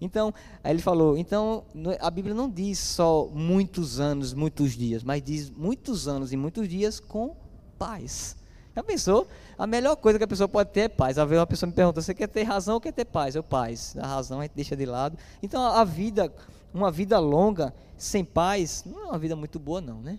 Então, 0.00 0.32
aí 0.62 0.72
ele 0.72 0.82
falou: 0.82 1.18
então 1.18 1.64
a 2.00 2.10
Bíblia 2.10 2.34
não 2.34 2.48
diz 2.48 2.78
só 2.78 3.28
muitos 3.32 3.98
anos, 3.98 4.32
muitos 4.32 4.72
dias, 4.72 5.02
mas 5.02 5.22
diz 5.22 5.50
muitos 5.50 6.06
anos 6.06 6.32
e 6.32 6.36
muitos 6.36 6.68
dias 6.68 7.00
com 7.00 7.34
paz. 7.76 8.36
Já 8.76 8.82
pensou? 8.84 9.26
A 9.58 9.66
melhor 9.66 9.96
coisa 9.96 10.18
que 10.18 10.24
a 10.24 10.28
pessoa 10.28 10.46
pode 10.46 10.70
ter 10.70 10.82
é 10.82 10.88
paz. 10.88 11.18
Às 11.18 11.28
uma 11.28 11.46
pessoa 11.46 11.66
me 11.66 11.72
pergunta: 11.72 12.00
você 12.00 12.14
quer 12.14 12.28
ter 12.28 12.44
razão 12.44 12.74
ou 12.74 12.80
quer 12.80 12.92
ter 12.92 13.04
paz? 13.04 13.34
Eu, 13.34 13.42
paz. 13.42 13.96
A 13.98 14.06
razão 14.06 14.38
a 14.38 14.44
gente 14.44 14.52
deixa 14.54 14.76
de 14.76 14.86
lado. 14.86 15.18
Então 15.42 15.60
a 15.60 15.82
vida, 15.82 16.32
uma 16.72 16.92
vida 16.92 17.18
longa, 17.18 17.74
sem 17.96 18.24
paz, 18.24 18.84
não 18.86 19.00
é 19.00 19.04
uma 19.06 19.18
vida 19.18 19.34
muito 19.34 19.58
boa, 19.58 19.80
não, 19.80 20.00
né? 20.00 20.16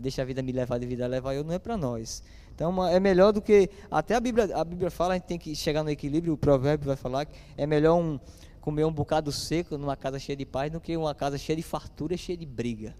Deixa 0.00 0.22
a 0.22 0.24
vida 0.24 0.42
me 0.42 0.52
levar, 0.52 0.78
de 0.78 0.86
vida 0.86 1.06
levar 1.06 1.34
eu, 1.34 1.44
não 1.44 1.52
é 1.52 1.58
para 1.58 1.76
nós. 1.76 2.22
Então 2.54 2.86
é 2.86 2.98
melhor 2.98 3.32
do 3.32 3.40
que. 3.40 3.70
Até 3.90 4.14
a 4.14 4.20
Bíblia, 4.20 4.56
a 4.56 4.64
Bíblia 4.64 4.90
fala, 4.90 5.14
a 5.14 5.16
gente 5.16 5.26
tem 5.26 5.38
que 5.38 5.54
chegar 5.54 5.82
no 5.82 5.90
equilíbrio, 5.90 6.32
o 6.32 6.36
provérbio 6.36 6.86
vai 6.86 6.96
falar 6.96 7.26
que 7.26 7.38
é 7.56 7.66
melhor 7.66 7.96
um, 7.96 8.18
comer 8.60 8.84
um 8.84 8.92
bocado 8.92 9.30
seco 9.30 9.78
numa 9.78 9.96
casa 9.96 10.18
cheia 10.18 10.36
de 10.36 10.44
paz 10.44 10.72
do 10.72 10.80
que 10.80 10.96
uma 10.96 11.14
casa 11.14 11.38
cheia 11.38 11.56
de 11.56 11.62
fartura, 11.62 12.16
cheia 12.16 12.36
de 12.36 12.46
briga. 12.46 12.96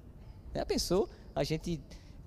Já 0.55 0.65
pensou? 0.65 1.09
A 1.35 1.43
gente 1.43 1.81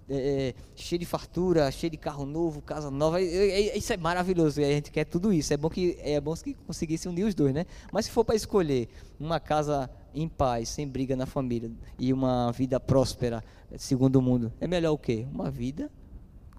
é, 0.09 0.55
é, 0.75 0.97
de 0.97 1.05
fartura, 1.05 1.71
cheio 1.71 1.91
de 1.91 1.97
carro 1.97 2.25
novo, 2.25 2.63
casa 2.63 2.89
nova, 2.89 3.21
é, 3.21 3.25
é, 3.25 3.77
isso 3.77 3.93
é 3.93 3.97
maravilhoso. 3.97 4.59
A 4.59 4.63
gente 4.63 4.89
quer 4.91 5.05
tudo 5.05 5.31
isso. 5.31 5.53
É 5.53 5.57
bom 5.57 5.69
que 5.69 5.97
é 6.01 6.19
bom 6.19 6.33
que 6.33 6.55
conseguisse 6.65 7.07
unir 7.07 7.25
os 7.25 7.35
dois, 7.35 7.53
né? 7.53 7.65
Mas 7.91 8.05
se 8.05 8.11
for 8.11 8.25
para 8.25 8.35
escolher 8.35 8.89
uma 9.19 9.39
casa 9.39 9.87
em 10.13 10.27
paz, 10.27 10.69
sem 10.69 10.87
briga 10.87 11.15
na 11.15 11.25
família 11.25 11.71
e 11.97 12.11
uma 12.13 12.51
vida 12.51 12.79
próspera, 12.79 13.43
segundo 13.77 14.17
o 14.17 14.21
mundo, 14.21 14.51
é 14.59 14.67
melhor 14.67 14.93
o 14.93 14.97
quê? 14.97 15.27
Uma 15.31 15.49
vida 15.49 15.91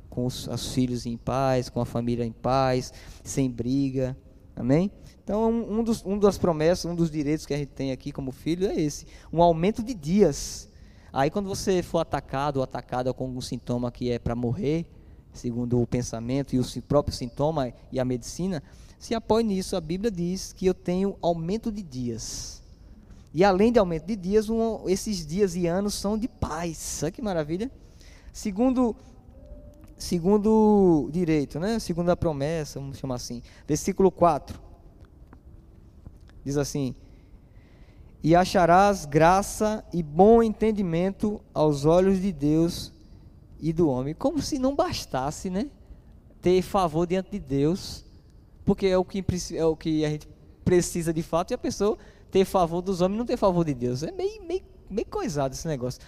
com 0.09 0.27
os, 0.27 0.49
os 0.49 0.75
filhos 0.75 1.07
em 1.07 1.17
paz, 1.17 1.69
com 1.69 1.81
a 1.81 1.87
família 1.87 2.25
em 2.25 2.33
paz, 2.33 2.93
sem 3.23 3.51
briga. 3.51 4.17
Amém? 4.57 4.91
Então, 5.23 5.51
um, 5.51 5.79
um, 5.79 5.85
dos, 5.85 6.05
um 6.05 6.19
das 6.19 6.37
promessas, 6.37 6.85
um 6.85 6.95
dos 6.95 7.11
direitos 7.11 7.47
que 7.47 7.55
a 7.55 7.57
gente 7.57 7.71
tem 7.71 7.93
aqui 7.93 8.11
como 8.11 8.33
filho 8.33 8.67
é 8.67 8.75
esse: 8.79 9.07
um 9.33 9.41
aumento 9.43 9.83
de 9.83 9.95
dias. 9.95 10.69
Aí, 11.13 11.31
quando 11.31 11.49
você 11.49 11.83
for 11.83 12.01
atacado 12.01 12.59
ou 12.59 12.63
atacada 12.63 13.13
com 13.15 13.25
algum 13.25 13.41
sintoma 13.41 13.91
que 13.91 14.11
é 14.11 14.19
para 14.19 14.35
morrer, 14.35 14.87
segundo 15.33 15.81
o 15.81 15.87
pensamento 15.87 16.55
e 16.55 16.59
o 16.59 16.83
próprio 16.83 17.15
sintoma 17.15 17.73
e 17.91 17.99
a 17.99 18.05
medicina, 18.05 18.63
se 18.99 19.15
apoie 19.15 19.43
nisso. 19.43 19.77
A 19.77 19.81
Bíblia 19.81 20.11
diz 20.11 20.53
que 20.53 20.67
eu 20.67 20.75
tenho 20.75 21.17
aumento 21.23 21.73
de 21.73 21.83
dias. 21.83 22.63
E 23.33 23.45
além 23.45 23.71
de 23.71 23.79
aumento 23.79 24.07
de 24.07 24.17
dias, 24.17 24.49
um, 24.49 24.89
esses 24.89 25.25
dias 25.25 25.55
e 25.55 25.67
anos 25.67 25.95
são 25.95 26.19
de 26.19 26.27
paz. 26.27 27.01
Olha 27.03 27.13
que 27.13 27.23
maravilha. 27.23 27.71
Segundo, 28.33 28.97
segundo 29.97 31.09
direito, 31.13 31.61
né? 31.61 31.79
segundo 31.79 32.11
a 32.11 32.17
promessa, 32.17 32.81
vamos 32.81 32.99
chamar 32.99 33.17
assim. 33.17 33.41
Versículo 33.67 34.11
4. 34.11 34.61
Diz 36.45 36.57
assim: 36.57 36.95
E 38.23 38.35
acharás 38.35 39.05
graça 39.05 39.85
e 39.93 40.03
bom 40.03 40.43
entendimento 40.43 41.41
aos 41.55 41.85
olhos 41.85 42.21
de 42.21 42.33
Deus 42.33 42.93
e 43.61 43.73
do 43.73 43.89
homem. 43.89 44.15
Como 44.15 44.43
se 44.43 44.59
não 44.59 44.75
bastasse, 44.75 45.51
né? 45.51 45.71
Ter 46.41 46.63
favor 46.63 47.07
diante 47.07 47.31
de 47.31 47.39
Deus, 47.39 48.05
porque 48.65 48.87
é 48.87 48.99
o 48.99 49.05
que, 49.05 49.25
é 49.55 49.65
o 49.65 49.77
que 49.77 50.05
a 50.05 50.09
gente 50.09 50.29
precisa 50.65 51.13
de 51.13 51.23
fato, 51.23 51.51
e 51.51 51.55
a 51.55 51.59
pessoa 51.59 51.99
ter 52.31 52.45
favor 52.45 52.81
dos 52.81 53.01
homens 53.01 53.19
não 53.19 53.27
ter 53.27 53.37
favor 53.37 53.65
de 53.65 53.75
Deus. 53.75 54.03
É 54.03 54.13
meio, 54.13 54.43
meio, 54.45 54.63
meio 54.89 55.07
coisado 55.09 55.55
esse 55.55 55.67
negócio. 55.67 56.01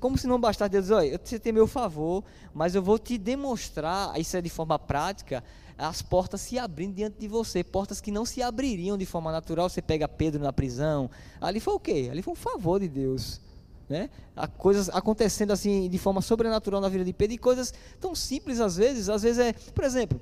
Como 0.00 0.16
se 0.16 0.26
não 0.26 0.40
bastasse 0.40 0.70
Deus 0.70 0.90
olha, 0.90 1.20
você 1.22 1.38
tem 1.38 1.52
meu 1.52 1.66
favor, 1.66 2.24
mas 2.54 2.74
eu 2.74 2.82
vou 2.82 2.98
te 2.98 3.18
demonstrar, 3.18 4.18
isso 4.18 4.34
é 4.34 4.40
de 4.40 4.48
forma 4.48 4.78
prática, 4.78 5.44
as 5.76 6.00
portas 6.00 6.40
se 6.40 6.58
abrindo 6.58 6.94
diante 6.94 7.18
de 7.18 7.28
você, 7.28 7.62
portas 7.62 8.00
que 8.00 8.10
não 8.10 8.24
se 8.24 8.42
abririam 8.42 8.96
de 8.96 9.04
forma 9.04 9.30
natural. 9.30 9.68
Você 9.68 9.82
pega 9.82 10.08
Pedro 10.08 10.42
na 10.42 10.52
prisão, 10.52 11.10
ali 11.40 11.60
foi 11.60 11.74
o 11.74 11.80
quê? 11.80 12.08
Ali 12.10 12.22
foi 12.22 12.32
um 12.32 12.36
favor 12.36 12.80
de 12.80 12.88
Deus. 12.88 13.40
Né? 13.88 14.10
coisas 14.58 14.90
acontecendo 14.90 15.50
assim 15.50 15.88
de 15.88 15.96
forma 15.96 16.20
sobrenatural 16.20 16.78
na 16.78 16.90
vida 16.90 17.02
de 17.02 17.12
Pedro 17.14 17.34
e 17.34 17.38
coisas 17.38 17.72
tão 17.98 18.14
simples 18.14 18.60
às 18.60 18.76
vezes, 18.76 19.08
às 19.08 19.22
vezes 19.22 19.38
é, 19.38 19.54
por 19.54 19.82
exemplo, 19.82 20.20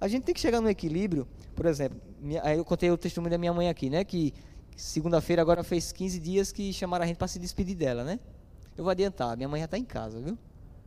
a 0.00 0.08
gente 0.08 0.24
tem 0.24 0.34
que 0.34 0.40
chegar 0.40 0.60
no 0.60 0.68
equilíbrio, 0.68 1.26
por 1.54 1.66
exemplo, 1.66 2.00
minha, 2.20 2.40
eu 2.54 2.64
contei 2.64 2.90
o 2.90 2.96
testemunho 2.96 3.30
da 3.30 3.38
minha 3.38 3.52
mãe 3.52 3.68
aqui, 3.68 3.90
né? 3.90 4.04
Que 4.04 4.32
segunda-feira 4.76 5.42
agora 5.42 5.64
fez 5.64 5.90
15 5.92 6.20
dias 6.20 6.52
que 6.52 6.72
chamaram 6.72 7.04
a 7.04 7.06
gente 7.06 7.16
para 7.16 7.28
se 7.28 7.38
despedir 7.38 7.76
dela, 7.76 8.04
né? 8.04 8.20
Eu 8.76 8.84
vou 8.84 8.90
adiantar, 8.90 9.36
minha 9.36 9.48
mãe 9.48 9.60
já 9.60 9.64
está 9.64 9.76
em 9.76 9.84
casa, 9.84 10.20
viu? 10.20 10.38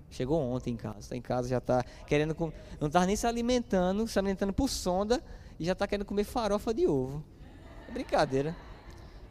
Chegou 0.10 0.42
ontem 0.42 0.74
em 0.74 0.78
casa, 0.78 1.00
está 1.00 1.16
em 1.16 1.22
casa, 1.22 1.48
já 1.48 1.58
está 1.58 1.84
querendo, 2.06 2.36
com, 2.36 2.52
não 2.80 2.88
está 2.88 3.06
nem 3.06 3.16
se 3.16 3.28
alimentando, 3.28 4.08
se 4.08 4.18
alimentando 4.18 4.54
por 4.54 4.70
sonda 4.70 5.24
e 5.60 5.66
já 5.66 5.74
está 5.74 5.88
querendo 5.88 6.06
comer 6.06 6.24
farofa 6.24 6.74
de 6.74 6.88
ovo. 6.88 7.24
É 7.88 7.92
brincadeira. 7.92 8.56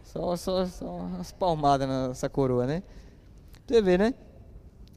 Só, 0.04 0.36
só, 0.36 0.66
só 0.66 0.86
umas 0.96 1.32
palmadas 1.32 1.88
nessa 1.88 2.28
coroa, 2.28 2.66
né? 2.66 2.82
Tu 3.66 3.82
vê, 3.82 3.96
né? 3.96 4.14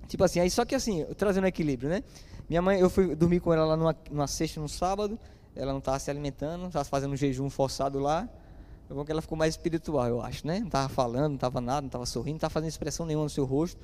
Tipo 0.08 0.24
assim, 0.24 0.40
aí 0.40 0.50
só 0.50 0.66
que 0.66 0.75
assim, 0.75 1.06
trazendo 1.18 1.48
equilíbrio, 1.48 1.90
né? 1.90 2.04
Minha 2.50 2.62
mãe, 2.62 2.79
eu 2.79 2.89
fui 2.89 3.15
dormir 3.15 3.39
com 3.39 3.53
ela 3.53 3.65
lá 3.65 3.77
numa, 3.77 3.95
numa 4.12 4.27
sexta, 4.27 4.59
no 4.59 4.67
sábado. 4.67 5.17
Ela 5.55 5.71
não 5.71 5.79
estava 5.79 6.00
se 6.00 6.09
alimentando, 6.09 6.67
estava 6.67 6.85
fazendo 6.85 7.13
um 7.13 7.15
jejum 7.15 7.50
forçado 7.50 8.00
lá. 8.00 8.27
É 8.89 8.93
bom 8.93 9.05
que 9.05 9.12
ela 9.12 9.21
ficou 9.21 9.38
mais 9.38 9.53
espiritual, 9.53 10.07
eu 10.07 10.21
acho, 10.21 10.45
né? 10.45 10.59
Não 10.59 10.67
estava 10.67 10.89
falando, 10.89 11.29
não 11.29 11.35
estava 11.35 11.62
nada, 11.62 11.81
não 11.81 11.88
estava 11.88 12.05
sorrindo, 12.05 12.33
não 12.33 12.38
estava 12.38 12.53
fazendo 12.53 12.69
expressão 12.69 13.05
nenhuma 13.05 13.23
no 13.23 13.29
seu 13.29 13.45
rosto. 13.45 13.79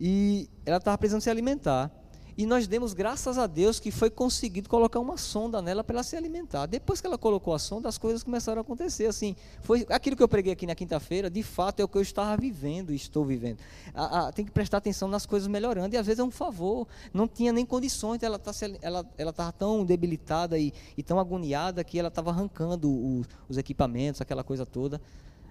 E 0.00 0.48
ela 0.64 0.78
estava 0.78 0.96
precisando 0.98 1.20
se 1.20 1.30
alimentar. 1.30 1.90
E 2.36 2.46
nós 2.46 2.66
demos 2.66 2.92
graças 2.92 3.38
a 3.38 3.46
Deus 3.46 3.80
que 3.80 3.90
foi 3.90 4.10
conseguido 4.10 4.68
colocar 4.68 5.00
uma 5.00 5.16
sonda 5.16 5.60
nela 5.60 5.82
para 5.82 5.96
ela 5.96 6.02
se 6.02 6.16
alimentar. 6.16 6.66
Depois 6.66 7.00
que 7.00 7.06
ela 7.06 7.18
colocou 7.18 7.54
a 7.54 7.58
sonda, 7.58 7.88
as 7.88 7.98
coisas 7.98 8.22
começaram 8.22 8.58
a 8.58 8.62
acontecer. 8.62 9.06
Assim, 9.06 9.36
foi 9.62 9.86
aquilo 9.90 10.16
que 10.16 10.22
eu 10.22 10.28
preguei 10.28 10.52
aqui 10.52 10.66
na 10.66 10.74
quinta-feira, 10.74 11.28
de 11.28 11.42
fato 11.42 11.80
é 11.80 11.84
o 11.84 11.88
que 11.88 11.98
eu 11.98 12.02
estava 12.02 12.36
vivendo 12.36 12.92
e 12.92 12.96
estou 12.96 13.24
vivendo. 13.24 13.58
A, 13.94 14.28
a, 14.28 14.32
tem 14.32 14.44
que 14.44 14.50
prestar 14.50 14.78
atenção 14.78 15.08
nas 15.08 15.26
coisas 15.26 15.48
melhorando, 15.48 15.94
e 15.94 15.98
às 15.98 16.06
vezes 16.06 16.20
é 16.20 16.24
um 16.24 16.30
favor. 16.30 16.86
Não 17.12 17.26
tinha 17.26 17.52
nem 17.52 17.66
condições, 17.66 18.22
ela 18.22 18.38
tá, 18.38 18.52
ela 18.82 19.04
ela 19.16 19.30
estava 19.30 19.52
tão 19.52 19.84
debilitada 19.84 20.58
e, 20.58 20.72
e, 20.96 21.02
tão 21.02 21.18
agoniada 21.18 21.84
que 21.84 21.98
ela 21.98 22.08
estava 22.08 22.30
arrancando 22.30 22.90
os, 22.90 23.26
os 23.48 23.58
equipamentos, 23.58 24.20
aquela 24.20 24.42
coisa 24.42 24.64
toda, 24.64 25.00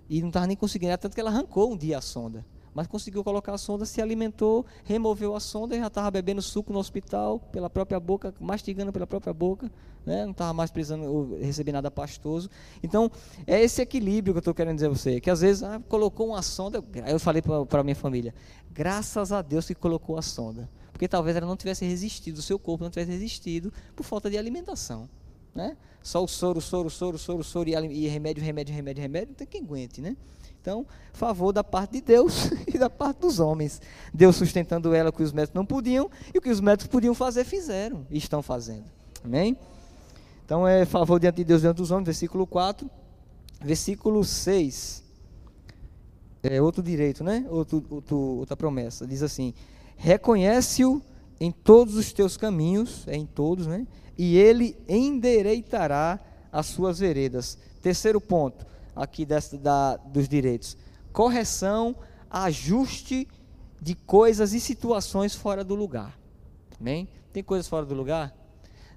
e 0.09 0.21
não 0.21 0.29
estava 0.29 0.47
nem 0.47 0.57
conseguindo. 0.57 0.97
Tanto 0.97 1.13
que 1.13 1.19
ela 1.19 1.29
arrancou 1.29 1.71
um 1.71 1.77
dia 1.77 1.97
a 1.97 2.01
sonda 2.01 2.45
mas 2.73 2.87
conseguiu 2.87 3.23
colocar 3.23 3.53
a 3.53 3.57
sonda, 3.57 3.85
se 3.85 4.01
alimentou, 4.01 4.65
removeu 4.83 5.35
a 5.35 5.39
sonda 5.39 5.75
e 5.75 5.79
já 5.79 5.87
estava 5.87 6.11
bebendo 6.11 6.41
suco 6.41 6.71
no 6.71 6.79
hospital, 6.79 7.39
pela 7.51 7.69
própria 7.69 7.99
boca, 7.99 8.33
mastigando 8.39 8.91
pela 8.91 9.07
própria 9.07 9.33
boca, 9.33 9.71
né? 10.05 10.23
não 10.23 10.31
estava 10.31 10.53
mais 10.53 10.71
precisando 10.71 11.37
receber 11.41 11.71
nada 11.71 11.89
pastoso. 11.91 12.49
Então, 12.81 13.11
é 13.45 13.61
esse 13.61 13.81
equilíbrio 13.81 14.33
que 14.33 14.37
eu 14.37 14.41
estou 14.41 14.53
querendo 14.53 14.75
dizer 14.75 14.87
a 14.87 14.89
você, 14.89 15.19
que 15.19 15.29
às 15.29 15.41
vezes 15.41 15.63
ah, 15.63 15.81
colocou 15.87 16.27
uma 16.29 16.41
sonda, 16.41 16.83
eu 17.07 17.19
falei 17.19 17.41
para 17.41 17.81
a 17.81 17.83
minha 17.83 17.95
família, 17.95 18.33
graças 18.71 19.31
a 19.31 19.41
Deus 19.41 19.67
que 19.67 19.75
colocou 19.75 20.17
a 20.17 20.21
sonda, 20.21 20.69
porque 20.91 21.07
talvez 21.07 21.35
ela 21.35 21.47
não 21.47 21.57
tivesse 21.57 21.85
resistido, 21.85 22.37
o 22.37 22.41
seu 22.41 22.59
corpo 22.59 22.83
não 22.83 22.91
tivesse 22.91 23.11
resistido 23.11 23.71
por 23.95 24.03
falta 24.03 24.29
de 24.29 24.37
alimentação. 24.37 25.09
né? 25.53 25.77
Só 26.01 26.23
o 26.23 26.27
soro, 26.27 26.61
soro, 26.61 26.89
soro, 26.89 27.17
soro, 27.17 27.43
soro 27.43 27.69
e, 27.69 27.73
e 27.73 28.07
remédio, 28.07 28.43
remédio, 28.43 28.73
remédio, 28.73 29.01
remédio, 29.01 29.29
não 29.29 29.35
tem 29.35 29.47
quem 29.47 29.61
aguente, 29.61 30.01
né? 30.01 30.15
Então, 30.61 30.85
favor 31.13 31.53
da 31.53 31.63
parte 31.63 31.93
de 31.93 32.01
Deus 32.01 32.51
e 32.67 32.77
da 32.77 32.89
parte 32.89 33.19
dos 33.19 33.39
homens. 33.39 33.81
Deus 34.13 34.35
sustentando 34.35 34.93
ela 34.93 35.11
que 35.11 35.23
os 35.23 35.31
médicos 35.31 35.55
não 35.55 35.65
podiam 35.65 36.09
e 36.33 36.37
o 36.37 36.41
que 36.41 36.49
os 36.49 36.59
médicos 36.59 36.87
podiam 36.87 37.13
fazer, 37.13 37.43
fizeram 37.45 38.05
e 38.09 38.17
estão 38.17 38.41
fazendo. 38.41 38.85
Amém? 39.23 39.57
Então, 40.45 40.67
é 40.67 40.85
favor 40.85 41.19
diante 41.19 41.37
de 41.37 41.43
Deus 41.43 41.61
diante 41.61 41.77
dos 41.77 41.91
homens, 41.91 42.05
versículo 42.05 42.45
4. 42.45 42.89
Versículo 43.61 44.23
6. 44.23 45.03
É 46.43 46.61
outro 46.61 46.81
direito, 46.81 47.23
né? 47.23 47.45
Outro, 47.49 47.85
outro, 47.89 48.17
outra 48.17 48.55
promessa. 48.55 49.05
Diz 49.05 49.21
assim: 49.21 49.53
Reconhece-o 49.97 51.01
em 51.39 51.51
todos 51.51 51.95
os 51.95 52.13
teus 52.13 52.37
caminhos, 52.37 53.05
é 53.07 53.15
em 53.15 53.25
todos, 53.25 53.67
né? 53.67 53.85
E 54.17 54.37
ele 54.37 54.77
endereitará 54.87 56.19
as 56.51 56.67
suas 56.67 56.99
veredas. 56.99 57.57
Terceiro 57.81 58.19
ponto 58.19 58.65
aqui 58.99 59.25
da, 59.25 59.97
dos 59.97 60.27
direitos: 60.27 60.77
correção, 61.11 61.95
ajuste 62.29 63.27
de 63.81 63.95
coisas 63.95 64.53
e 64.53 64.59
situações 64.59 65.33
fora 65.33 65.63
do 65.63 65.73
lugar. 65.73 66.19
Amém? 66.79 67.07
Tem 67.31 67.43
coisas 67.43 67.67
fora 67.67 67.85
do 67.85 67.95
lugar? 67.95 68.35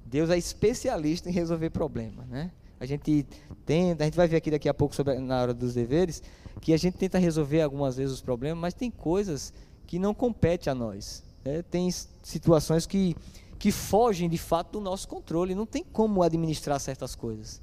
Deus 0.04 0.28
é 0.30 0.36
especialista 0.36 1.28
em 1.28 1.32
resolver 1.32 1.70
problemas, 1.70 2.26
né? 2.28 2.50
A 2.80 2.84
gente 2.84 3.24
tenta, 3.64 4.02
a 4.02 4.06
gente 4.06 4.16
vai 4.16 4.26
ver 4.26 4.36
aqui 4.36 4.50
daqui 4.50 4.68
a 4.68 4.74
pouco 4.74 4.94
sobre 4.94 5.18
na 5.20 5.40
hora 5.40 5.54
dos 5.54 5.74
deveres, 5.74 6.20
que 6.60 6.72
a 6.72 6.76
gente 6.76 6.96
tenta 6.98 7.16
resolver 7.16 7.62
algumas 7.62 7.96
vezes 7.96 8.12
os 8.12 8.20
problemas, 8.20 8.58
mas 8.60 8.74
tem 8.74 8.90
coisas 8.90 9.52
que 9.86 10.00
não 10.00 10.12
competem 10.12 10.70
a 10.70 10.74
nós. 10.74 11.22
Né? 11.44 11.62
Tem 11.62 11.88
situações 12.22 12.84
que, 12.84 13.14
que 13.56 13.70
fogem 13.70 14.28
de 14.28 14.38
fato 14.38 14.72
do 14.72 14.80
nosso 14.80 15.06
controle, 15.06 15.54
não 15.54 15.64
tem 15.64 15.84
como 15.84 16.24
administrar 16.24 16.80
certas 16.80 17.14
coisas 17.14 17.62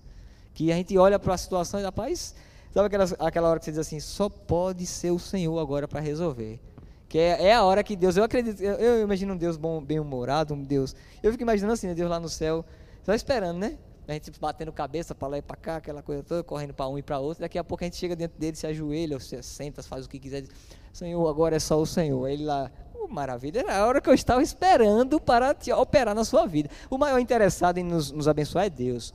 que 0.53 0.71
a 0.71 0.75
gente 0.75 0.97
olha 0.97 1.17
para 1.17 1.33
a 1.33 1.37
situação 1.37 1.79
e, 1.79 1.83
rapaz, 1.83 2.35
sabe 2.73 2.87
aquela, 2.87 3.05
aquela 3.19 3.49
hora 3.49 3.59
que 3.59 3.65
você 3.65 3.71
diz 3.71 3.79
assim, 3.79 3.99
só 3.99 4.29
pode 4.29 4.85
ser 4.85 5.11
o 5.11 5.19
Senhor 5.19 5.57
agora 5.59 5.87
para 5.87 5.99
resolver. 5.99 6.59
Que 7.07 7.17
é, 7.17 7.47
é, 7.47 7.53
a 7.55 7.63
hora 7.63 7.83
que 7.83 7.95
Deus, 7.95 8.17
eu 8.17 8.23
acredito, 8.23 8.61
eu, 8.61 8.73
eu 8.75 9.01
imagino 9.01 9.33
um 9.33 9.37
Deus 9.37 9.57
bom, 9.57 9.81
bem-humorado, 9.81 10.53
um 10.53 10.63
Deus, 10.63 10.95
eu 11.23 11.31
fico 11.31 11.41
imaginando 11.41 11.73
assim, 11.73 11.87
né, 11.87 11.95
Deus 11.95 12.09
lá 12.09 12.19
no 12.19 12.29
céu, 12.29 12.63
só 13.03 13.13
esperando, 13.13 13.57
né? 13.57 13.77
A 14.07 14.13
gente 14.13 14.31
batendo 14.39 14.71
cabeça 14.71 15.13
para 15.13 15.27
lá 15.27 15.37
e 15.37 15.41
para 15.41 15.55
cá, 15.55 15.75
aquela 15.75 16.01
coisa 16.01 16.23
toda, 16.23 16.43
correndo 16.43 16.73
para 16.73 16.87
um 16.87 16.97
e 16.97 17.03
para 17.03 17.19
outro. 17.19 17.41
Daqui 17.41 17.59
a 17.59 17.63
pouco 17.63 17.83
a 17.83 17.85
gente 17.85 17.95
chega 17.95 18.15
dentro 18.15 18.39
dele, 18.39 18.57
se 18.57 18.65
ajoelha, 18.65 19.15
ou 19.15 19.19
se 19.19 19.39
senta, 19.43 19.83
faz 19.83 20.05
o 20.07 20.09
que 20.09 20.17
quiser. 20.17 20.41
Diz, 20.41 20.49
Senhor, 20.91 21.27
agora 21.27 21.55
é 21.55 21.59
só 21.59 21.79
o 21.79 21.85
Senhor. 21.85 22.27
Ele 22.27 22.43
lá, 22.43 22.71
oh, 22.95 23.07
maravilha, 23.07 23.59
era 23.59 23.77
a 23.77 23.85
hora 23.85 24.01
que 24.01 24.09
eu 24.09 24.13
estava 24.15 24.41
esperando 24.41 25.19
para 25.19 25.53
te 25.53 25.71
operar 25.71 26.15
na 26.15 26.25
sua 26.25 26.47
vida. 26.47 26.71
O 26.89 26.97
maior 26.97 27.19
interessado 27.19 27.77
em 27.77 27.83
nos, 27.83 28.11
nos 28.11 28.27
abençoar 28.27 28.65
é 28.65 28.69
Deus. 28.71 29.13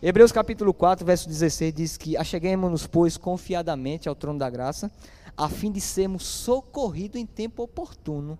Hebreus 0.00 0.30
capítulo 0.30 0.72
4, 0.72 1.04
verso 1.04 1.28
16 1.28 1.74
diz 1.74 1.96
que 1.96 2.16
acheguemos-nos, 2.16 2.86
pois, 2.86 3.16
confiadamente 3.16 4.08
ao 4.08 4.14
trono 4.14 4.38
da 4.38 4.48
graça, 4.48 4.92
a 5.36 5.48
fim 5.48 5.72
de 5.72 5.80
sermos 5.80 6.24
socorridos 6.24 7.20
em 7.20 7.26
tempo 7.26 7.64
oportuno. 7.64 8.38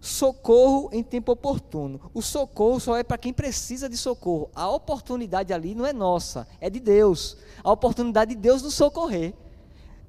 Socorro 0.00 0.88
em 0.90 1.02
tempo 1.02 1.32
oportuno. 1.32 2.10
O 2.14 2.22
socorro 2.22 2.80
só 2.80 2.96
é 2.96 3.04
para 3.04 3.18
quem 3.18 3.34
precisa 3.34 3.86
de 3.86 3.98
socorro. 3.98 4.48
A 4.54 4.66
oportunidade 4.70 5.52
ali 5.52 5.74
não 5.74 5.84
é 5.84 5.92
nossa, 5.92 6.48
é 6.58 6.70
de 6.70 6.80
Deus. 6.80 7.36
A 7.62 7.70
oportunidade 7.70 8.34
de 8.34 8.40
Deus 8.40 8.62
nos 8.62 8.72
socorrer. 8.72 9.34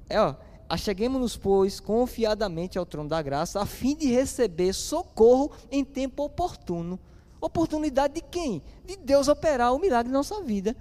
É, 0.08 0.18
ó, 0.18 0.34
acheguemos-nos, 0.66 1.36
pois, 1.36 1.78
confiadamente 1.78 2.78
ao 2.78 2.86
trono 2.86 3.08
da 3.08 3.20
graça, 3.20 3.60
a 3.60 3.66
fim 3.66 3.94
de 3.94 4.10
receber 4.10 4.72
socorro 4.72 5.50
em 5.70 5.84
tempo 5.84 6.24
oportuno. 6.24 6.98
Oportunidade 7.40 8.14
de 8.14 8.20
quem? 8.20 8.62
De 8.84 8.96
Deus 8.96 9.28
operar 9.28 9.72
o 9.72 9.78
milagre 9.78 10.12
na 10.12 10.18
nossa 10.18 10.42
vida. 10.42 10.76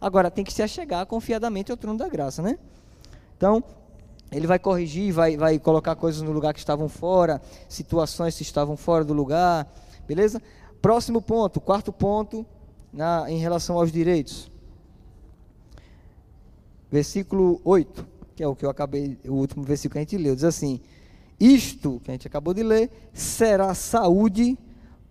Agora 0.00 0.30
tem 0.30 0.44
que 0.44 0.52
se 0.52 0.62
achegar 0.62 1.06
confiadamente 1.06 1.70
ao 1.70 1.76
trono 1.76 1.98
da 1.98 2.08
graça, 2.08 2.42
né? 2.42 2.58
Então, 3.36 3.62
ele 4.32 4.46
vai 4.46 4.58
corrigir, 4.58 5.12
vai, 5.12 5.36
vai 5.36 5.58
colocar 5.58 5.94
coisas 5.94 6.22
no 6.22 6.32
lugar 6.32 6.52
que 6.52 6.58
estavam 6.58 6.88
fora, 6.88 7.40
situações 7.68 8.36
que 8.36 8.42
estavam 8.42 8.76
fora 8.76 9.04
do 9.04 9.12
lugar, 9.12 9.72
beleza? 10.06 10.42
Próximo 10.80 11.22
ponto, 11.22 11.60
quarto 11.60 11.92
ponto, 11.92 12.44
na, 12.92 13.30
em 13.30 13.38
relação 13.38 13.76
aos 13.76 13.92
direitos. 13.92 14.50
Versículo 16.90 17.60
8, 17.64 18.06
que 18.34 18.42
é 18.42 18.48
o 18.48 18.56
que 18.56 18.66
eu 18.66 18.70
acabei, 18.70 19.18
o 19.24 19.34
último 19.34 19.62
versículo 19.62 19.92
que 19.92 19.98
a 19.98 20.02
gente 20.02 20.18
leu, 20.18 20.34
diz 20.34 20.44
assim: 20.44 20.80
Isto 21.38 22.00
que 22.02 22.10
a 22.10 22.14
gente 22.14 22.26
acabou 22.26 22.52
de 22.52 22.62
ler 22.62 22.90
será 23.12 23.72
saúde 23.74 24.58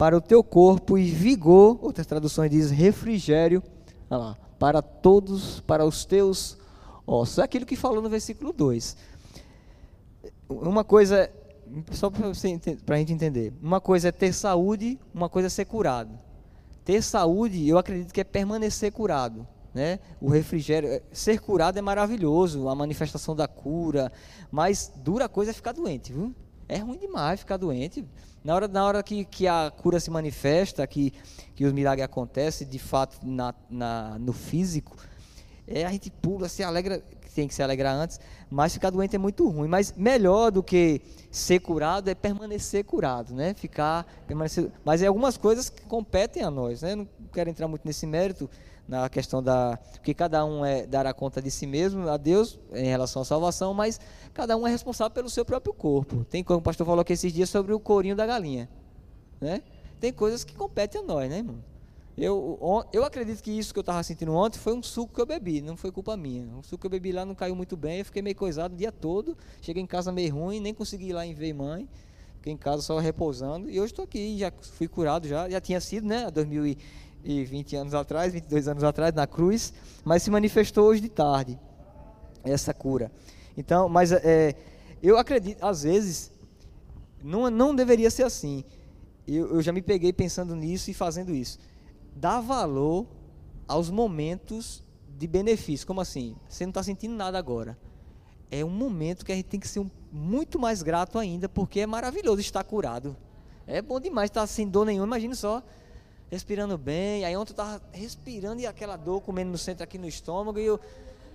para 0.02 0.18
o 0.18 0.20
teu 0.20 0.44
corpo 0.44 0.98
e 0.98 1.12
vigor, 1.12 1.78
outras 1.80 2.08
traduções 2.08 2.50
diz 2.50 2.72
refrigério, 2.72 3.62
lá, 4.10 4.36
para 4.58 4.82
todos, 4.82 5.60
para 5.60 5.86
os 5.86 6.06
teus 6.06 6.58
ossos. 7.06 7.38
É 7.38 7.44
aquilo 7.44 7.68
que 7.68 7.76
falou 7.76 8.02
no 8.02 8.10
versículo 8.10 8.52
2. 8.52 8.98
Uma 10.50 10.84
coisa, 10.84 11.30
só 11.92 12.10
para 12.10 12.96
a 12.96 12.98
gente 12.98 13.14
entender, 13.14 13.54
uma 13.62 13.80
coisa 13.80 14.08
é 14.08 14.12
ter 14.12 14.34
saúde, 14.34 15.00
uma 15.14 15.30
coisa 15.30 15.46
é 15.46 15.50
ser 15.52 15.66
curado. 15.66 16.18
Ter 16.84 17.04
saúde, 17.04 17.70
eu 17.70 17.78
acredito 17.78 18.12
que 18.12 18.22
é 18.22 18.24
permanecer 18.24 18.92
curado. 18.92 19.48
Né? 19.72 20.00
O 20.20 20.30
refrigério, 20.30 20.90
é, 20.90 21.04
ser 21.12 21.40
curado 21.40 21.78
é 21.78 21.82
maravilhoso, 21.82 22.68
a 22.70 22.74
manifestação 22.74 23.36
da 23.36 23.48
cura, 23.48 24.12
mas 24.50 24.92
dura 24.96 25.30
coisa 25.30 25.52
é 25.52 25.54
ficar 25.54 25.74
doente, 25.74 26.12
viu? 26.12 26.34
É 26.72 26.78
ruim 26.78 26.98
demais 26.98 27.42
ficar 27.42 27.58
doente. 27.58 28.08
Na 28.42 28.56
hora, 28.56 28.66
na 28.66 28.86
hora 28.86 29.04
que, 29.04 29.26
que 29.26 29.46
a 29.46 29.70
cura 29.70 30.00
se 30.00 30.10
manifesta, 30.10 30.88
que, 30.88 31.12
que 31.54 31.66
os 31.66 31.74
milagres 31.74 32.06
acontecem, 32.06 32.66
de 32.66 32.80
fato, 32.80 33.18
na, 33.22 33.54
na, 33.70 34.18
no 34.18 34.32
físico, 34.32 34.96
é, 35.68 35.84
a 35.84 35.92
gente 35.92 36.10
pula, 36.10 36.48
se 36.48 36.64
alegra, 36.64 37.04
tem 37.36 37.46
que 37.46 37.54
se 37.54 37.62
alegrar 37.62 37.94
antes, 37.94 38.22
mas 38.50 38.74
ficar 38.74 38.90
doente 38.90 39.18
é 39.18 39.20
muito 39.20 39.46
ruim. 39.50 39.68
Mas 39.68 39.94
melhor 39.98 40.50
do 40.50 40.64
que 40.64 41.02
ser 41.30 41.60
curado 41.60 42.10
é 42.10 42.16
permanecer 42.16 42.86
curado, 42.86 43.34
né? 43.34 43.54
Ficar, 43.54 44.06
permanecer. 44.26 44.72
Mas 44.86 45.02
é 45.02 45.08
algumas 45.08 45.36
coisas 45.36 45.70
que 45.70 45.82
competem 45.82 46.42
a 46.42 46.50
nós, 46.50 46.84
né? 46.84 46.96
Não 46.96 47.06
quero 47.34 47.50
entrar 47.50 47.68
muito 47.68 47.86
nesse 47.86 48.08
mérito, 48.08 48.50
na 48.88 49.10
questão 49.10 49.42
da 49.42 49.80
que 50.04 50.14
cada 50.14 50.44
um 50.46 50.66
é 50.66 50.86
dará 50.86 51.14
conta 51.14 51.42
de 51.42 51.50
si 51.50 51.66
mesmo 51.66 52.10
a 52.10 52.18
Deus 52.18 52.60
em 52.74 52.86
relação 52.86 53.22
à 53.22 53.26
salvação, 53.26 53.74
mas 53.74 54.00
cada 54.34 54.58
um 54.58 54.68
é 54.68 54.72
responsável 54.72 55.12
pelo 55.12 55.30
seu 55.30 55.46
próprio 55.46 55.74
corpo. 55.74 56.26
Tem 56.26 56.44
como 56.44 56.60
o 56.60 56.62
pastor 56.62 56.86
falou 56.86 57.02
aqui 57.02 57.14
esses 57.14 57.32
dias 57.32 57.50
sobre 57.50 57.74
o 57.74 57.80
corinho 57.80 58.16
da 58.16 58.26
galinha, 58.26 58.70
né? 59.40 59.62
Tem 60.00 60.12
coisas 60.12 60.44
que 60.44 60.56
competem 60.56 61.02
a 61.02 61.04
nós, 61.04 61.30
né, 61.30 61.38
irmão? 61.38 61.72
Eu, 62.18 62.86
eu 62.92 63.04
acredito 63.04 63.42
que 63.42 63.52
isso 63.52 63.74
que 63.74 63.80
eu 63.80 63.82
estava 63.82 64.04
sentindo 64.04 64.34
ontem 64.34 64.60
foi 64.60 64.74
um 64.74 64.84
suco 64.84 65.14
que 65.14 65.22
eu 65.22 65.26
bebi, 65.26 65.62
não 65.62 65.78
foi 65.78 65.92
culpa 65.92 66.18
minha. 66.18 66.46
O 66.58 66.64
suco 66.64 66.82
que 66.82 66.88
eu 66.88 66.92
bebi 66.92 67.12
lá 67.12 67.26
não 67.26 67.34
caiu 67.34 67.56
muito 67.56 67.78
bem, 67.78 68.00
eu 68.00 68.06
fiquei 68.06 68.22
meio 68.22 68.36
coisado 68.36 68.74
o 68.74 68.78
dia 68.78 68.92
todo. 68.92 69.38
Cheguei 69.62 69.82
em 69.82 69.88
casa 69.88 70.12
meio 70.12 70.36
ruim, 70.36 70.60
nem 70.60 70.74
consegui 70.74 71.08
ir 71.10 71.14
lá 71.14 71.26
em 71.26 71.34
ver 71.34 71.54
mãe. 71.54 71.88
Fiquei 72.36 72.54
em 72.54 72.58
casa 72.58 72.82
só 72.82 72.98
repousando. 73.00 73.70
E 73.70 73.80
hoje 73.80 73.94
estou 73.94 74.04
aqui, 74.04 74.38
já 74.38 74.52
fui 74.74 74.88
curado 74.88 75.28
já. 75.28 75.50
Já 75.50 75.62
tinha 75.62 75.80
sido, 75.80 76.08
né? 76.08 76.30
2000 76.30 76.68
e 76.68 76.78
20 77.24 77.76
anos 77.76 77.94
atrás, 77.94 78.34
22 78.34 78.68
anos 78.68 78.84
atrás, 78.84 79.14
na 79.14 79.28
cruz, 79.28 79.74
mas 80.04 80.24
se 80.24 80.32
manifestou 80.32 80.88
hoje 80.88 81.02
de 81.02 81.10
tarde, 81.10 81.60
essa 82.44 82.74
cura. 82.74 83.12
Então, 83.56 83.88
mas 83.88 84.12
é, 84.12 84.56
eu 85.02 85.18
acredito, 85.18 85.64
às 85.64 85.84
vezes, 85.84 86.32
não, 87.24 87.50
não 87.50 87.76
deveria 87.76 88.10
ser 88.10 88.24
assim. 88.24 88.64
Eu, 89.28 89.56
eu 89.56 89.62
já 89.62 89.72
me 89.72 89.82
peguei 89.82 90.12
pensando 90.12 90.56
nisso 90.56 90.90
e 90.90 90.94
fazendo 90.94 91.34
isso. 91.34 91.60
Dá 92.16 92.42
valor 92.42 93.06
aos 93.68 93.90
momentos 93.90 94.84
de 95.18 95.28
benefício. 95.28 95.86
Como 95.86 96.02
assim? 96.02 96.36
Você 96.50 96.66
não 96.66 96.72
está 96.72 96.84
sentindo 96.84 97.16
nada 97.16 97.38
agora. 97.38 97.78
É 98.50 98.66
um 98.66 98.70
momento 98.70 99.24
que 99.24 99.32
a 99.32 99.36
gente 99.36 99.46
tem 99.46 99.60
que 99.60 99.68
ser 99.68 99.80
um, 99.80 99.90
muito 100.12 100.60
mais 100.60 100.84
grato 100.84 101.18
ainda, 101.18 101.48
porque 101.48 101.80
é 101.80 101.86
maravilhoso 101.86 102.42
estar 102.42 102.64
curado. 102.64 103.16
É 103.66 103.82
bom 103.82 104.00
demais 104.00 104.30
estar 104.30 104.46
sem 104.48 104.68
dor 104.68 104.86
nenhuma. 104.86 105.06
Imagine 105.06 105.36
só 105.36 105.64
respirando 106.32 106.78
bem. 106.78 107.26
Aí 107.26 107.36
ontem 107.36 107.52
eu 107.52 107.54
estava 107.54 107.82
respirando 107.92 108.62
e 108.62 108.66
aquela 108.66 108.96
dor 108.96 109.22
comendo 109.22 109.52
no 109.52 109.58
centro 109.58 109.84
aqui 109.84 109.98
no 109.98 110.08
estômago. 110.08 110.58
E 110.58 110.66
eu, 110.66 110.80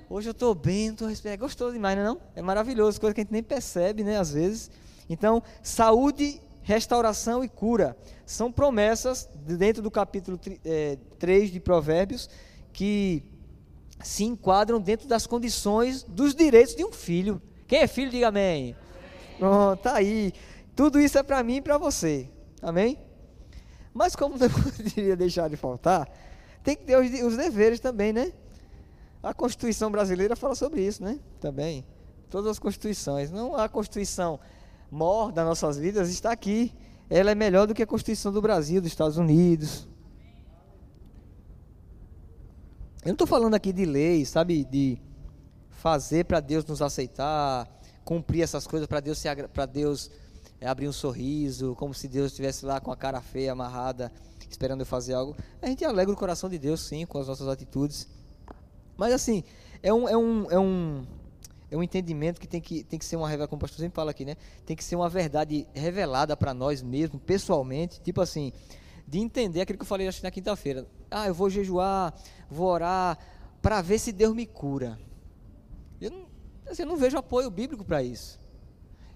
hoje 0.09 0.29
eu 0.29 0.33
estou 0.33 0.55
bem, 0.55 0.89
estou 0.89 1.07
respirando. 1.07 1.35
É 1.35 1.37
gostoso 1.37 1.75
demais, 1.75 1.97
não 1.97 2.03
é, 2.03 2.07
não? 2.07 2.21
É 2.35 2.43
maravilhoso, 2.43 2.99
coisa 2.99 3.15
que 3.15 3.21
a 3.21 3.25
gente 3.25 3.33
nem 3.33 3.43
percebe, 3.43 4.03
né, 4.03 4.19
às 4.19 4.33
vezes. 4.33 4.71
Então, 5.09 5.43
saúde, 5.63 6.41
restauração 6.63 7.45
e 7.45 7.49
cura 7.49 7.97
são 8.25 8.51
promessas 8.51 9.29
dentro 9.35 9.83
do 9.83 9.91
capítulo 9.91 10.41
é, 10.65 10.99
3 11.19 11.53
de 11.53 11.61
Provérbios 11.61 12.29
que 12.73 13.23
se 14.03 14.25
enquadram 14.25 14.81
dentro 14.81 15.07
das 15.07 15.27
condições 15.27 16.03
dos 16.03 16.35
direitos 16.35 16.75
de 16.75 16.85
um 16.85 16.93
filho. 16.93 17.41
Quem 17.69 17.81
é 17.81 17.87
filho, 17.87 18.11
diga 18.11 18.29
amém. 18.29 18.75
Pronto, 19.39 19.81
tá 19.81 19.95
aí. 19.95 20.33
Tudo 20.75 20.99
isso 20.99 21.19
é 21.19 21.23
para 21.23 21.43
mim 21.43 21.57
e 21.57 21.63
para 21.63 21.79
você. 21.79 22.29
Amém? 22.61 22.99
Mas 23.97 24.15
como 24.15 24.37
não 24.39 24.51
poderia 24.51 25.17
deixar 25.17 25.49
de 25.49 25.57
faltar, 25.57 26.07
tem 26.63 26.77
que 26.77 26.85
ter 26.85 26.97
os, 26.99 27.33
os 27.33 27.37
deveres 27.37 27.81
também, 27.81 28.13
né? 28.13 28.31
A 29.23 29.33
Constituição 29.33 29.91
brasileira 29.91 30.37
fala 30.37 30.55
sobre 30.55 30.87
isso, 30.87 31.03
né? 31.03 31.19
Também. 31.41 31.85
Todas 32.29 32.51
as 32.51 32.59
constituições. 32.59 33.31
Não 33.31 33.57
a 33.57 33.69
Constituição 33.69 34.39
mor 34.91 35.33
das 35.33 35.47
nossas 35.47 35.79
vidas 35.79 36.11
está 36.11 36.31
aqui. 36.31 36.75
Ela 37.09 37.31
é 37.31 37.35
melhor 37.35 37.67
do 37.67 37.75
que 37.75 37.83
a 37.83 37.87
Constituição 37.87 38.31
do 38.31 38.43
Brasil, 38.43 38.81
dos 38.83 38.93
Estados 38.93 39.17
Unidos. 39.17 39.89
Eu 43.03 43.09
não 43.09 43.13
estou 43.13 43.27
falando 43.27 43.55
aqui 43.55 43.73
de 43.73 43.87
leis, 43.87 44.29
sabe, 44.29 44.65
de 44.65 44.99
fazer 45.71 46.25
para 46.25 46.41
Deus 46.41 46.65
nos 46.67 46.83
aceitar, 46.83 47.67
cumprir 48.05 48.43
essas 48.43 48.67
coisas 48.67 48.87
para 48.87 49.01
Deus 49.01 49.23
para 49.55 49.65
Deus 49.65 50.11
é, 50.61 50.67
abrir 50.67 50.89
um 50.89 50.93
sorriso, 50.93 51.75
como 51.77 51.93
se 51.93 52.09
Deus 52.09 52.33
estivesse 52.33 52.65
lá 52.65 52.81
com 52.81 52.91
a 52.91 52.97
cara 52.97 53.21
feia, 53.21 53.53
amarrada, 53.53 54.13
esperando 54.49 54.81
eu 54.81 54.87
fazer 54.87 55.15
algo. 55.15 55.37
A 55.61 55.67
gente 55.67 55.85
alegra 55.85 56.13
o 56.13 56.17
coração 56.17 56.49
de 56.49 56.59
Deus, 56.59 56.81
sim, 56.81 57.05
com 57.07 57.19
as 57.19 57.29
nossas 57.29 57.49
atitudes. 57.49 58.09
Mas 58.97 59.13
assim, 59.13 59.45
é 59.83 59.93
um, 59.93 60.09
é 60.09 60.17
um, 60.17 60.51
é 60.51 60.59
um, 60.59 61.07
é 61.71 61.77
um 61.77 61.83
entendimento 61.83 62.41
que 62.41 62.47
tem 62.47 62.61
que, 62.61 62.83
tem 62.85 62.99
que 62.99 63.05
ser 63.05 63.17
uma 63.17 63.29
revelação, 63.29 63.51
como 63.51 63.61
o 63.61 63.61
pastor 63.61 63.81
sempre 63.81 63.95
fala 63.95 64.11
aqui, 64.11 64.25
né? 64.25 64.37
Tem 64.65 64.77
que 64.77 64.85
ser 64.85 64.97
uma 64.97 65.09
verdade 65.09 65.67
revelada 65.75 66.37
para 66.37 66.55
nós 66.55 66.83
mesmos, 66.83 67.21
pessoalmente. 67.23 68.01
Tipo 68.01 68.21
assim, 68.21 68.53
de 69.07 69.19
entender 69.19 69.61
aquilo 69.61 69.79
que 69.79 69.83
eu 69.83 69.89
falei 69.89 70.09
acho, 70.09 70.23
na 70.23 70.31
quinta-feira. 70.31 70.87
Ah, 71.11 71.29
eu 71.29 71.35
vou 71.35 71.51
jejuar, 71.51 72.15
vou 72.51 72.69
orar, 72.69 73.19
para 73.61 73.83
ver 73.83 73.99
se 73.99 74.13
Deus 74.13 74.35
me 74.35 74.47
cura. 74.47 74.99
Eu 76.01 76.11
não, 76.11 76.27
assim, 76.69 76.83
eu 76.83 76.89
não 76.89 76.97
vejo 76.97 77.19
apoio 77.19 77.51
bíblico 77.51 77.85
para 77.85 78.03
isso. 78.03 78.39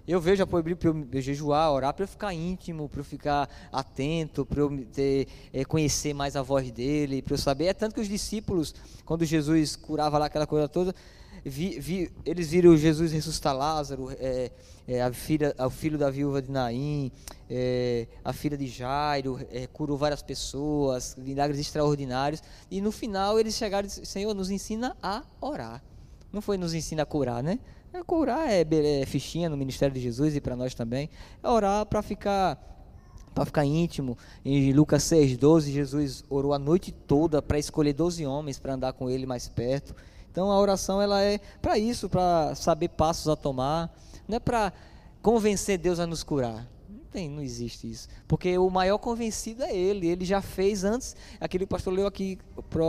Eu 0.07 0.19
vejo 0.19 0.43
apoio 0.43 0.63
bíblico 0.63 1.05
para 1.05 1.19
eu 1.19 1.21
jejuar, 1.21 1.71
orar, 1.71 1.93
para 1.93 2.03
eu 2.03 2.07
ficar 2.07 2.33
íntimo, 2.33 2.89
para 2.89 2.99
eu 2.99 3.03
ficar 3.03 3.49
atento, 3.71 4.45
para 4.45 4.61
eu 4.61 4.85
ter, 4.91 5.27
é, 5.53 5.63
conhecer 5.63 6.13
mais 6.13 6.35
a 6.35 6.41
voz 6.41 6.71
dele, 6.71 7.21
para 7.21 7.35
eu 7.35 7.37
saber. 7.37 7.65
É 7.65 7.73
tanto 7.73 7.95
que 7.95 8.01
os 8.01 8.09
discípulos, 8.09 8.73
quando 9.05 9.23
Jesus 9.25 9.75
curava 9.75 10.17
lá 10.17 10.25
aquela 10.25 10.47
coisa 10.47 10.67
toda, 10.67 10.93
vi, 11.45 11.79
vi, 11.79 12.11
eles 12.25 12.49
viram 12.49 12.75
Jesus 12.75 13.11
ressuscitar 13.11 13.55
Lázaro, 13.55 14.09
é, 14.19 14.51
é, 14.87 15.01
a 15.01 15.13
filha, 15.13 15.55
o 15.59 15.69
filho 15.69 15.97
da 15.97 16.09
viúva 16.09 16.41
de 16.41 16.51
Naim, 16.51 17.11
é, 17.49 18.07
a 18.23 18.33
filha 18.33 18.57
de 18.57 18.67
Jairo, 18.67 19.39
é, 19.51 19.67
curou 19.67 19.97
várias 19.97 20.21
pessoas, 20.21 21.15
milagres 21.15 21.59
extraordinários. 21.59 22.41
E 22.69 22.81
no 22.81 22.91
final 22.91 23.39
eles 23.39 23.55
chegaram 23.55 23.85
e 23.85 23.87
disseram, 23.87 24.05
Senhor, 24.05 24.33
nos 24.33 24.49
ensina 24.49 24.95
a 25.01 25.23
orar. 25.39 25.83
Não 26.31 26.41
foi 26.41 26.57
nos 26.57 26.73
ensina 26.73 27.03
a 27.03 27.05
curar, 27.05 27.43
né? 27.43 27.59
É, 27.93 28.01
curar 28.03 28.49
é, 28.49 28.65
é 29.01 29.05
fichinha 29.05 29.49
no 29.49 29.57
ministério 29.57 29.93
de 29.93 29.99
Jesus 29.99 30.35
e 30.35 30.41
para 30.41 30.55
nós 30.55 30.73
também. 30.73 31.09
É 31.43 31.49
orar 31.49 31.85
para 31.85 32.01
ficar 32.01 32.67
para 33.33 33.45
ficar 33.45 33.65
íntimo. 33.65 34.17
Em 34.43 34.73
Lucas 34.73 35.03
6:12, 35.03 35.71
Jesus 35.71 36.23
orou 36.29 36.53
a 36.53 36.59
noite 36.59 36.91
toda 36.91 37.41
para 37.41 37.59
escolher 37.59 37.93
12 37.93 38.25
homens 38.25 38.59
para 38.59 38.73
andar 38.73 38.93
com 38.93 39.09
ele 39.09 39.25
mais 39.25 39.47
perto. 39.47 39.95
Então 40.31 40.49
a 40.51 40.59
oração 40.59 41.01
ela 41.01 41.21
é 41.21 41.39
para 41.61 41.77
isso, 41.77 42.09
para 42.09 42.55
saber 42.55 42.89
passos 42.89 43.27
a 43.27 43.35
tomar, 43.35 43.93
não 44.27 44.37
é 44.37 44.39
para 44.39 44.71
convencer 45.21 45.77
Deus 45.77 45.99
a 45.99 46.07
nos 46.07 46.23
curar. 46.23 46.67
Não 46.89 47.03
tem, 47.11 47.29
não 47.29 47.41
existe 47.41 47.89
isso. 47.89 48.07
Porque 48.27 48.57
o 48.57 48.69
maior 48.69 48.97
convencido 48.97 49.63
é 49.63 49.75
ele, 49.75 50.07
ele 50.07 50.23
já 50.23 50.41
fez 50.41 50.85
antes, 50.85 51.15
aquele 51.39 51.65
pastor 51.65 51.93
leu 51.93 52.07
aqui, 52.07 52.37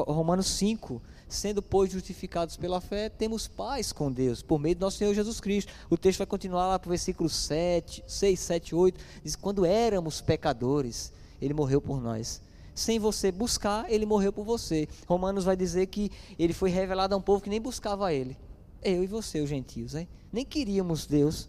Romanos 0.06 0.46
5, 0.46 1.02
sendo 1.32 1.62
pois 1.62 1.90
justificados 1.90 2.56
pela 2.56 2.80
fé, 2.80 3.08
temos 3.08 3.48
paz 3.48 3.92
com 3.92 4.12
Deus, 4.12 4.42
por 4.42 4.58
meio 4.58 4.76
do 4.76 4.80
nosso 4.80 4.98
Senhor 4.98 5.14
Jesus 5.14 5.40
Cristo. 5.40 5.72
O 5.90 5.96
texto 5.96 6.18
vai 6.18 6.26
continuar 6.26 6.68
lá 6.68 6.78
para 6.78 6.88
o 6.88 6.90
versículo 6.90 7.28
7, 7.28 8.04
6, 8.06 8.40
7, 8.40 8.74
8, 8.74 9.00
diz, 9.24 9.36
quando 9.36 9.64
éramos 9.64 10.20
pecadores, 10.20 11.12
ele 11.40 11.54
morreu 11.54 11.80
por 11.80 12.00
nós 12.00 12.40
sem 12.74 12.98
você 12.98 13.30
buscar, 13.30 13.90
ele 13.90 14.06
morreu 14.06 14.32
por 14.32 14.44
você. 14.44 14.88
Romanos 15.06 15.44
vai 15.44 15.56
dizer 15.56 15.86
que 15.88 16.10
ele 16.38 16.52
foi 16.52 16.70
revelado 16.70 17.14
a 17.14 17.18
um 17.18 17.20
povo 17.20 17.42
que 17.42 17.50
nem 17.50 17.60
buscava 17.60 18.12
ele. 18.12 18.36
Eu 18.82 19.04
e 19.04 19.06
você, 19.06 19.40
os 19.40 19.48
gentios, 19.48 19.94
hein? 19.94 20.08
nem 20.32 20.44
queríamos 20.44 21.06
Deus 21.06 21.48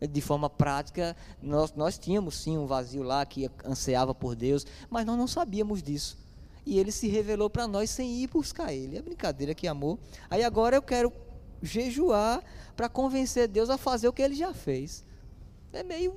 de 0.00 0.20
forma 0.20 0.48
prática. 0.48 1.14
Nós, 1.40 1.72
nós 1.74 1.98
tínhamos 1.98 2.36
sim 2.36 2.56
um 2.56 2.66
vazio 2.66 3.02
lá 3.02 3.24
que 3.26 3.48
ansiava 3.64 4.14
por 4.14 4.34
Deus, 4.34 4.66
mas 4.90 5.04
nós 5.04 5.16
não 5.16 5.26
sabíamos 5.26 5.82
disso. 5.82 6.16
E 6.64 6.78
ele 6.78 6.92
se 6.92 7.08
revelou 7.08 7.50
para 7.50 7.66
nós 7.66 7.90
sem 7.90 8.22
ir 8.22 8.28
buscar 8.28 8.72
ele. 8.72 8.96
É 8.96 9.02
brincadeira, 9.02 9.54
que 9.54 9.66
amor. 9.66 9.98
Aí 10.30 10.44
agora 10.44 10.76
eu 10.76 10.82
quero 10.82 11.12
jejuar 11.60 12.42
para 12.76 12.88
convencer 12.88 13.48
Deus 13.48 13.70
a 13.70 13.78
fazer 13.78 14.08
o 14.08 14.12
que 14.12 14.22
ele 14.22 14.34
já 14.34 14.52
fez. 14.52 15.04
É 15.72 15.82
meio 15.82 16.14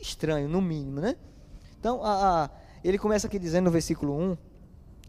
estranho, 0.00 0.48
no 0.48 0.60
mínimo, 0.60 1.00
né? 1.00 1.16
Então, 1.78 2.02
a, 2.02 2.44
a 2.44 2.50
ele 2.82 2.98
começa 2.98 3.26
aqui 3.26 3.38
dizendo 3.38 3.64
no 3.64 3.70
versículo 3.70 4.14
1 4.14 4.36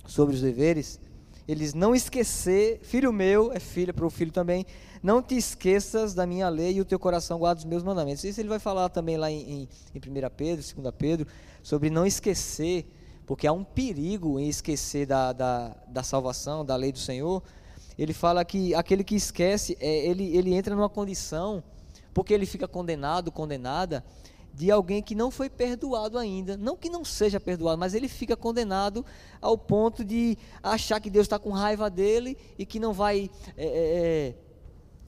sobre 0.07 0.33
os 0.35 0.41
deveres, 0.41 0.99
eles 1.47 1.73
não 1.73 1.93
esquecer, 1.93 2.79
filho 2.83 3.11
meu, 3.11 3.51
é 3.51 3.59
filha 3.59 3.93
para 3.93 4.05
o 4.05 4.09
filho 4.09 4.31
também, 4.31 4.65
não 5.03 5.21
te 5.21 5.35
esqueças 5.35 6.13
da 6.13 6.25
minha 6.25 6.47
lei 6.49 6.73
e 6.73 6.81
o 6.81 6.85
teu 6.85 6.97
coração 6.97 7.37
guarda 7.37 7.59
os 7.59 7.65
meus 7.65 7.83
mandamentos. 7.83 8.23
Isso 8.23 8.39
ele 8.39 8.49
vai 8.49 8.59
falar 8.59 8.89
também 8.89 9.17
lá 9.17 9.29
em, 9.29 9.41
em, 9.41 9.69
em 9.93 9.97
1 9.97 10.29
Pedro, 10.35 10.63
2 10.75 10.95
Pedro, 10.97 11.27
sobre 11.61 11.89
não 11.89 12.05
esquecer, 12.05 12.87
porque 13.25 13.47
há 13.47 13.51
um 13.51 13.63
perigo 13.63 14.39
em 14.39 14.47
esquecer 14.47 15.05
da, 15.05 15.33
da, 15.33 15.75
da 15.87 16.03
salvação, 16.03 16.63
da 16.63 16.75
lei 16.75 16.91
do 16.91 16.99
Senhor. 16.99 17.41
Ele 17.97 18.13
fala 18.13 18.43
que 18.45 18.75
aquele 18.75 19.03
que 19.03 19.15
esquece, 19.15 19.77
é, 19.79 20.05
ele, 20.07 20.35
ele 20.35 20.53
entra 20.53 20.75
numa 20.75 20.89
condição, 20.89 21.63
porque 22.13 22.33
ele 22.33 22.45
fica 22.45 22.67
condenado, 22.67 23.31
condenada, 23.31 24.03
de 24.53 24.71
alguém 24.71 25.01
que 25.01 25.15
não 25.15 25.31
foi 25.31 25.49
perdoado 25.49 26.17
ainda. 26.17 26.55
Não 26.55 26.77
que 26.77 26.89
não 26.89 27.03
seja 27.03 27.39
perdoado, 27.39 27.77
mas 27.77 27.93
ele 27.93 28.07
fica 28.07 28.37
condenado 28.37 29.05
ao 29.41 29.57
ponto 29.57 30.03
de 30.03 30.37
achar 30.63 30.99
que 30.99 31.09
Deus 31.09 31.25
está 31.25 31.39
com 31.39 31.51
raiva 31.51 31.89
dele 31.89 32.37
e 32.57 32.65
que 32.65 32.79
não 32.79 32.93
vai 32.93 33.29
é, 33.57 33.65
é, 33.65 34.29
é 34.29 34.35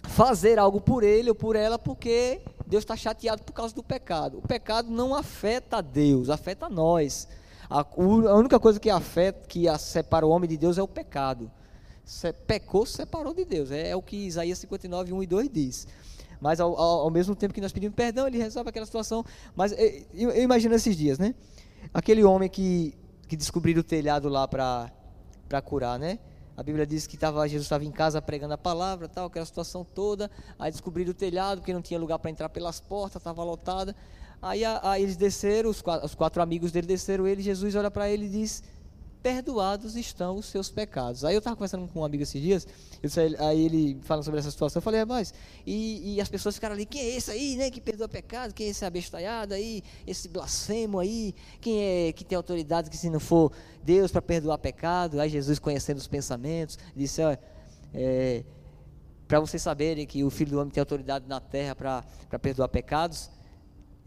fazer 0.08 0.58
algo 0.58 0.82
por 0.82 1.04
ele 1.04 1.30
ou 1.30 1.36
por 1.36 1.56
ela 1.56 1.78
porque 1.78 2.42
Deus 2.66 2.84
está 2.84 2.96
chateado 2.96 3.44
por 3.44 3.54
causa 3.54 3.74
do 3.74 3.84
pecado. 3.84 4.40
O 4.40 4.42
pecado 4.42 4.90
não 4.90 5.14
afeta 5.14 5.82
Deus, 5.82 6.30
afeta 6.30 6.68
nós. 6.70 7.28
A, 7.70 7.80
a 7.82 8.36
única 8.36 8.60
coisa 8.60 8.80
que 8.80 8.90
afeta, 8.90 9.48
que 9.48 9.68
a, 9.68 9.78
separa 9.78 10.26
o 10.26 10.30
homem 10.30 10.50
de 10.50 10.58
Deus 10.58 10.78
é 10.78 10.84
o 10.84 10.88
pecado. 10.88 11.52
Se, 12.06 12.32
pecou, 12.32 12.86
separou 12.86 13.34
de 13.34 13.44
Deus. 13.44 13.72
É, 13.72 13.90
é 13.90 13.96
o 13.96 14.02
que 14.02 14.16
Isaías 14.16 14.58
59, 14.60 15.14
1 15.14 15.24
e 15.24 15.28
2 15.28 15.50
diz 15.50 15.88
mas 16.40 16.60
ao, 16.60 16.78
ao, 16.78 17.00
ao, 17.02 17.10
mesmo 17.10 17.36
tempo 17.36 17.54
que 17.54 17.62
nós 17.62 17.72
pedimos 17.72 17.96
perdão, 17.96 18.28
ele 18.28 18.38
resolve 18.38 18.70
aquela 18.70 18.86
situação. 18.86 19.26
Mas 19.56 19.72
eh, 19.72 20.06
eu, 20.14 20.30
eu 20.30 20.44
imagino 20.44 20.76
esses 20.76 20.96
dias, 20.96 21.18
né? 21.18 21.34
Aquele 21.94 22.24
homem 22.24 22.50
que, 22.50 22.94
que 23.28 23.36
descobriu 23.36 23.80
o 23.80 23.84
telhado 23.84 24.30
lá 24.30 24.48
para 24.48 25.62
curar, 25.64 25.98
né? 25.98 26.20
A 26.56 26.64
Bíblia 26.64 26.88
diz 26.88 27.06
que 27.06 27.16
tava, 27.18 27.48
Jesus 27.48 27.66
estava 27.66 27.86
em 27.86 27.92
casa 27.92 28.20
pregando 28.20 28.56
a 28.56 28.58
palavra, 28.58 29.08
tal, 29.08 29.28
aquela 29.28 29.46
situação 29.46 29.86
toda. 29.86 30.30
Aí 30.58 30.72
descobriram 30.72 31.12
o 31.12 31.14
telhado, 31.14 31.60
porque 31.60 31.74
não 31.74 31.82
tinha 31.82 32.00
lugar 32.00 32.18
para 32.18 32.32
entrar 32.32 32.50
pelas 32.50 32.80
portas, 32.80 33.20
estava 33.20 33.44
lotada. 33.44 33.96
Aí, 34.42 34.64
aí, 34.64 35.04
eles 35.04 35.18
desceram, 35.18 35.70
os 35.70 35.82
quatro, 35.82 36.06
os 36.06 36.16
quatro 36.16 36.42
amigos 36.42 36.72
dele 36.72 36.88
desceram 36.88 37.28
ele. 37.28 37.42
Jesus 37.42 37.76
olha 37.76 37.90
para 37.90 38.10
ele 38.10 38.26
e 38.26 38.30
diz: 38.30 38.64
perdoados 39.22 39.96
estão 39.96 40.38
os 40.38 40.46
seus 40.46 40.70
pecados. 40.70 41.26
Aí 41.26 41.36
eu 41.36 41.40
estava 41.40 41.56
conversando 41.56 41.88
com 41.88 42.00
um 42.00 42.06
amigo 42.06 42.24
esses 42.24 42.42
dias, 42.42 42.68
disse, 43.04 43.20
aí 43.20 43.66
ele 43.66 44.00
falando 44.04 44.24
sobre 44.24 44.40
essa 44.40 44.52
situação, 44.52 44.80
eu 44.80 44.82
falei, 44.82 45.04
mas 45.06 45.34
e, 45.66 46.16
e, 46.16 46.22
as 46.22 46.30
pessoas 46.30 46.56
ficaram 46.56 46.76
ali, 46.76 46.86
quem 46.86 47.02
é 47.02 47.18
esse 47.18 47.32
aí, 47.32 47.58
né, 47.58 47.70
que 47.70 47.82
perdoa 47.82 48.08
pecado, 48.08 48.54
quem 48.54 48.68
é 48.68 48.70
esse 48.70 48.86
abestalhado 48.86 49.54
aí, 49.54 49.84
esse 50.06 50.30
blasfemo 50.30 51.00
aí, 51.00 51.36
quem 51.60 52.08
é 52.08 52.14
que 52.14 52.24
tem 52.24 52.36
autoridade 52.36 52.90
que 52.90 52.98
se 52.98 53.10
não 53.10 53.20
for 53.20 53.52
Deus 53.84 54.12
para 54.12 54.22
perdoar 54.22 54.60
pecado? 54.60 55.20
Aí 55.20 55.30
Jesus 55.30 55.60
conhecendo 55.60 55.98
os 55.98 56.08
pensamentos, 56.08 56.78
disse, 56.96 57.22
olha, 57.22 57.40
é, 57.94 58.44
para 59.28 59.40
vocês 59.42 59.62
saberem 59.62 60.06
que 60.06 60.24
o 60.24 60.30
Filho 60.30 60.52
do 60.52 60.60
Homem 60.60 60.72
tem 60.72 60.80
autoridade 60.80 61.28
na 61.28 61.42
terra 61.42 61.76
para 61.76 62.40
perdoar 62.40 62.70
pecados, 62.70 63.30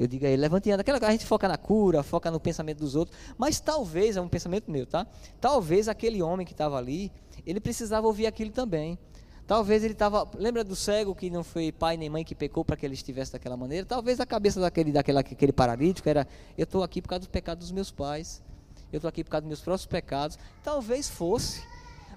eu 0.01 0.07
digo 0.07 0.25
a 0.25 0.29
ele, 0.31 0.41
levante 0.41 0.71
anda. 0.71 0.81
Aquela 0.81 0.99
a 0.99 1.13
gente 1.13 1.27
foca 1.27 1.47
na 1.47 1.59
cura, 1.59 2.03
foca 2.03 2.31
no 2.31 2.41
pensamento 2.41 2.79
dos 2.79 2.97
outros, 2.97 3.15
mas 3.37 3.61
talvez, 3.61 4.17
é 4.17 4.21
um 4.21 4.29
pensamento 4.29 4.71
meu, 4.71 4.87
tá? 4.87 5.07
Talvez 5.39 5.89
aquele 5.89 6.23
homem 6.23 6.47
que 6.47 6.53
estava 6.53 6.79
ali, 6.79 7.13
ele 7.47 7.61
precisava 7.61 8.07
ouvir 8.07 8.27
aquilo 8.27 8.51
também. 8.51 8.99
Talvez 9.47 9.85
ele 9.85 9.93
estava, 9.93 10.27
lembra 10.39 10.65
do 10.65 10.75
cego 10.75 11.15
que 11.15 11.29
não 11.29 11.45
foi 11.45 11.71
pai 11.71 11.99
nem 11.99 12.09
mãe 12.09 12.25
que 12.25 12.35
pecou 12.35 12.65
para 12.65 12.79
que 12.79 12.87
ele 12.87 12.95
estivesse 12.95 13.33
daquela 13.33 13.59
maneira? 13.59 13.85
Talvez 13.85 14.21
a 14.21 14.25
cabeça 14.25 14.59
daquele, 14.59 14.91
daquela, 14.91 15.21
aquele 15.21 15.53
paralítico 15.53 16.09
era, 16.09 16.27
eu 16.57 16.65
estou 16.65 16.83
aqui 16.83 17.03
por 17.03 17.09
causa 17.09 17.21
dos 17.21 17.29
pecados 17.29 17.67
dos 17.67 17.73
meus 17.73 17.91
pais, 17.91 18.43
eu 18.91 18.97
estou 18.97 19.09
aqui 19.09 19.23
por 19.23 19.31
causa 19.31 19.43
dos 19.43 19.49
meus 19.49 19.61
próprios 19.61 19.85
pecados. 19.85 20.39
Talvez 20.65 21.11
fosse, 21.11 21.63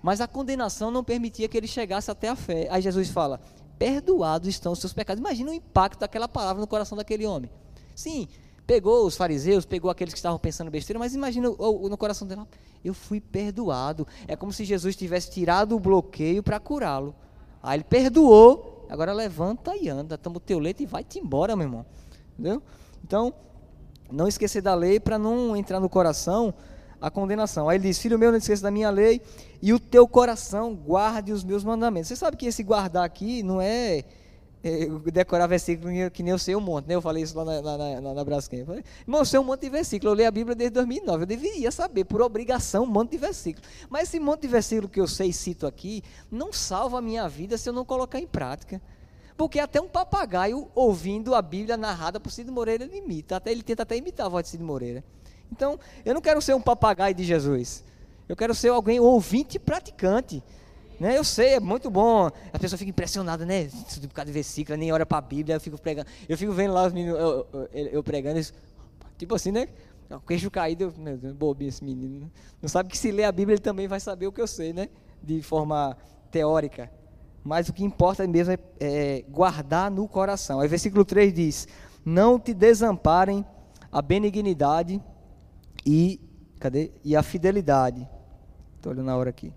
mas 0.01 0.21
a 0.21 0.27
condenação 0.27 0.89
não 0.89 1.03
permitia 1.03 1.49
que 1.49 1.57
ele 1.57 1.67
chegasse 1.67 2.09
até 2.09 2.29
a 2.29 2.35
fé. 2.37 2.69
Aí 2.71 2.81
Jesus 2.81 3.09
fala, 3.09 3.41
perdoados 3.77 4.47
estão 4.47 4.71
os 4.71 4.79
seus 4.79 4.93
pecados. 4.93 5.19
Imagina 5.19 5.51
o 5.51 5.53
impacto 5.53 5.99
daquela 5.99 6.29
palavra 6.29 6.61
no 6.61 6.67
coração 6.67 6.97
daquele 6.97 7.25
homem. 7.25 7.51
Sim, 7.95 8.27
pegou 8.65 9.05
os 9.05 9.15
fariseus, 9.15 9.65
pegou 9.65 9.89
aqueles 9.91 10.13
que 10.13 10.19
estavam 10.19 10.39
pensando 10.39 10.71
besteira, 10.71 10.99
mas 10.99 11.13
imagina 11.13 11.49
no 11.49 11.97
coração 11.97 12.27
dele, 12.27 12.41
eu 12.83 12.93
fui 12.93 13.19
perdoado. 13.19 14.07
É 14.27 14.35
como 14.35 14.51
se 14.51 14.65
Jesus 14.65 14.95
tivesse 14.95 15.31
tirado 15.31 15.75
o 15.75 15.79
bloqueio 15.79 16.41
para 16.41 16.59
curá-lo. 16.59 17.15
Aí 17.61 17.77
ele 17.77 17.83
perdoou, 17.83 18.85
agora 18.89 19.13
levanta 19.13 19.75
e 19.75 19.89
anda, 19.89 20.17
toma 20.17 20.37
o 20.37 20.39
teu 20.39 20.59
leite 20.59 20.83
e 20.83 20.85
vai-te 20.85 21.19
embora, 21.19 21.55
meu 21.55 21.65
irmão. 21.65 21.85
Entendeu? 22.33 22.61
Então, 23.03 23.33
não 24.11 24.27
esquecer 24.27 24.61
da 24.61 24.75
lei 24.75 24.99
para 24.99 25.17
não 25.17 25.55
entrar 25.55 25.79
no 25.79 25.89
coração 25.89 26.53
a 27.01 27.11
condenação. 27.11 27.67
Aí 27.67 27.77
ele 27.77 27.89
diz: 27.89 27.99
Filho 27.99 28.17
meu, 28.17 28.31
não 28.31 28.37
esqueça 28.37 28.63
da 28.63 28.71
minha 28.71 28.89
lei 28.89 29.21
e 29.61 29.73
o 29.73 29.79
teu 29.79 30.07
coração 30.07 30.73
guarde 30.73 31.31
os 31.31 31.43
meus 31.43 31.63
mandamentos. 31.63 32.07
Você 32.07 32.15
sabe 32.15 32.37
que 32.37 32.45
esse 32.45 32.63
guardar 32.63 33.03
aqui 33.03 33.43
não 33.43 33.59
é 33.59 34.03
decorar 35.11 35.47
versículo 35.47 35.91
que 36.11 36.23
nem 36.23 36.31
eu 36.31 36.39
sei 36.39 36.55
um 36.55 36.61
monte, 36.61 36.87
né? 36.87 36.95
Eu 36.95 37.01
falei 37.01 37.21
isso 37.21 37.37
lá 37.37 37.43
na, 37.43 37.61
na, 37.61 38.01
na, 38.01 38.13
na 38.13 38.23
Braskem. 38.23 38.59
Irmão, 38.59 39.19
eu 39.19 39.25
sei 39.25 39.37
um 39.37 39.43
monte 39.43 39.61
de 39.61 39.69
versículo. 39.69 40.11
Eu 40.11 40.15
leio 40.15 40.29
a 40.29 40.31
Bíblia 40.31 40.55
desde 40.55 40.73
2009. 40.75 41.23
Eu 41.23 41.25
deveria 41.27 41.69
saber, 41.69 42.05
por 42.05 42.21
obrigação, 42.21 42.83
um 42.83 42.87
monte 42.87 43.11
de 43.11 43.17
versículo. 43.17 43.65
Mas 43.89 44.03
esse 44.03 44.19
monte 44.21 44.43
de 44.43 44.47
versículo 44.47 44.87
que 44.87 45.01
eu 45.01 45.07
sei 45.07 45.29
e 45.29 45.33
cito 45.33 45.67
aqui, 45.67 46.01
não 46.31 46.53
salva 46.53 46.99
a 46.99 47.01
minha 47.01 47.27
vida 47.27 47.57
se 47.57 47.67
eu 47.67 47.73
não 47.73 47.83
colocar 47.83 48.19
em 48.19 48.27
prática. 48.27 48.81
Porque 49.35 49.59
até 49.59 49.81
um 49.81 49.87
papagaio 49.89 50.69
ouvindo 50.73 51.35
a 51.35 51.41
Bíblia 51.41 51.75
narrada 51.75 52.19
por 52.19 52.31
Cid 52.31 52.49
Moreira, 52.49 52.85
ele 52.85 52.97
imita. 52.97 53.35
Até, 53.35 53.51
ele 53.51 53.63
tenta 53.63 53.83
até 53.83 53.97
imitar 53.97 54.27
a 54.27 54.29
voz 54.29 54.45
de 54.45 54.51
Cid 54.51 54.63
Moreira. 54.63 55.03
Então, 55.51 55.77
eu 56.05 56.13
não 56.13 56.21
quero 56.21 56.41
ser 56.41 56.53
um 56.53 56.61
papagaio 56.61 57.13
de 57.13 57.25
Jesus. 57.25 57.83
Eu 58.29 58.35
quero 58.35 58.55
ser 58.55 58.69
alguém 58.69 58.99
ouvinte 58.99 59.57
e 59.57 59.59
praticante. 59.59 60.41
Né? 61.03 61.17
Eu 61.17 61.23
sei, 61.25 61.55
é 61.55 61.59
muito 61.59 61.91
bom. 61.91 62.29
A 62.53 62.57
pessoa 62.57 62.77
fica 62.77 62.89
impressionada, 62.89 63.45
né? 63.45 63.67
Por 64.03 64.13
causa 64.13 64.27
de 64.27 64.31
versículo, 64.31 64.77
nem 64.77 64.89
olha 64.89 65.05
para 65.05 65.17
a 65.17 65.21
Bíblia, 65.21 65.57
eu 65.57 65.59
fico 65.59 65.77
pregando. 65.77 66.07
Eu 66.29 66.37
fico 66.37 66.53
vendo 66.53 66.73
lá 66.73 66.87
os 66.87 66.93
meninos, 66.93 67.19
eu, 67.19 67.45
eu, 67.73 67.87
eu 67.87 68.01
pregando, 68.01 68.39
tipo 69.17 69.35
assim, 69.35 69.51
né? 69.51 69.67
O 70.09 70.21
queixo 70.21 70.49
caído, 70.49 70.93
meu 70.97 71.17
Deus, 71.17 71.33
bobinho 71.33 71.67
esse 71.67 71.83
menino. 71.83 72.31
Não 72.61 72.69
sabe 72.69 72.87
que 72.87 72.97
se 72.97 73.11
ler 73.11 73.25
a 73.25 73.33
Bíblia 73.33 73.55
ele 73.55 73.61
também 73.61 73.85
vai 73.85 73.99
saber 73.99 74.27
o 74.27 74.31
que 74.31 74.39
eu 74.39 74.47
sei, 74.47 74.71
né? 74.71 74.87
De 75.21 75.41
forma 75.41 75.97
teórica. 76.31 76.89
Mas 77.43 77.67
o 77.67 77.73
que 77.73 77.83
importa 77.83 78.25
mesmo 78.25 78.53
é, 78.53 78.59
é 78.79 79.25
guardar 79.27 79.91
no 79.91 80.07
coração. 80.07 80.61
Aí 80.61 80.69
versículo 80.69 81.03
3 81.03 81.33
diz: 81.33 81.67
Não 82.05 82.39
te 82.39 82.53
desamparem 82.53 83.45
a 83.91 84.01
benignidade 84.01 85.01
e, 85.85 86.21
cadê? 86.61 86.93
e 87.03 87.13
a 87.13 87.21
fidelidade. 87.21 88.07
Estou 88.77 88.93
olhando 88.93 89.09
a 89.09 89.17
hora 89.17 89.31
aqui. 89.31 89.51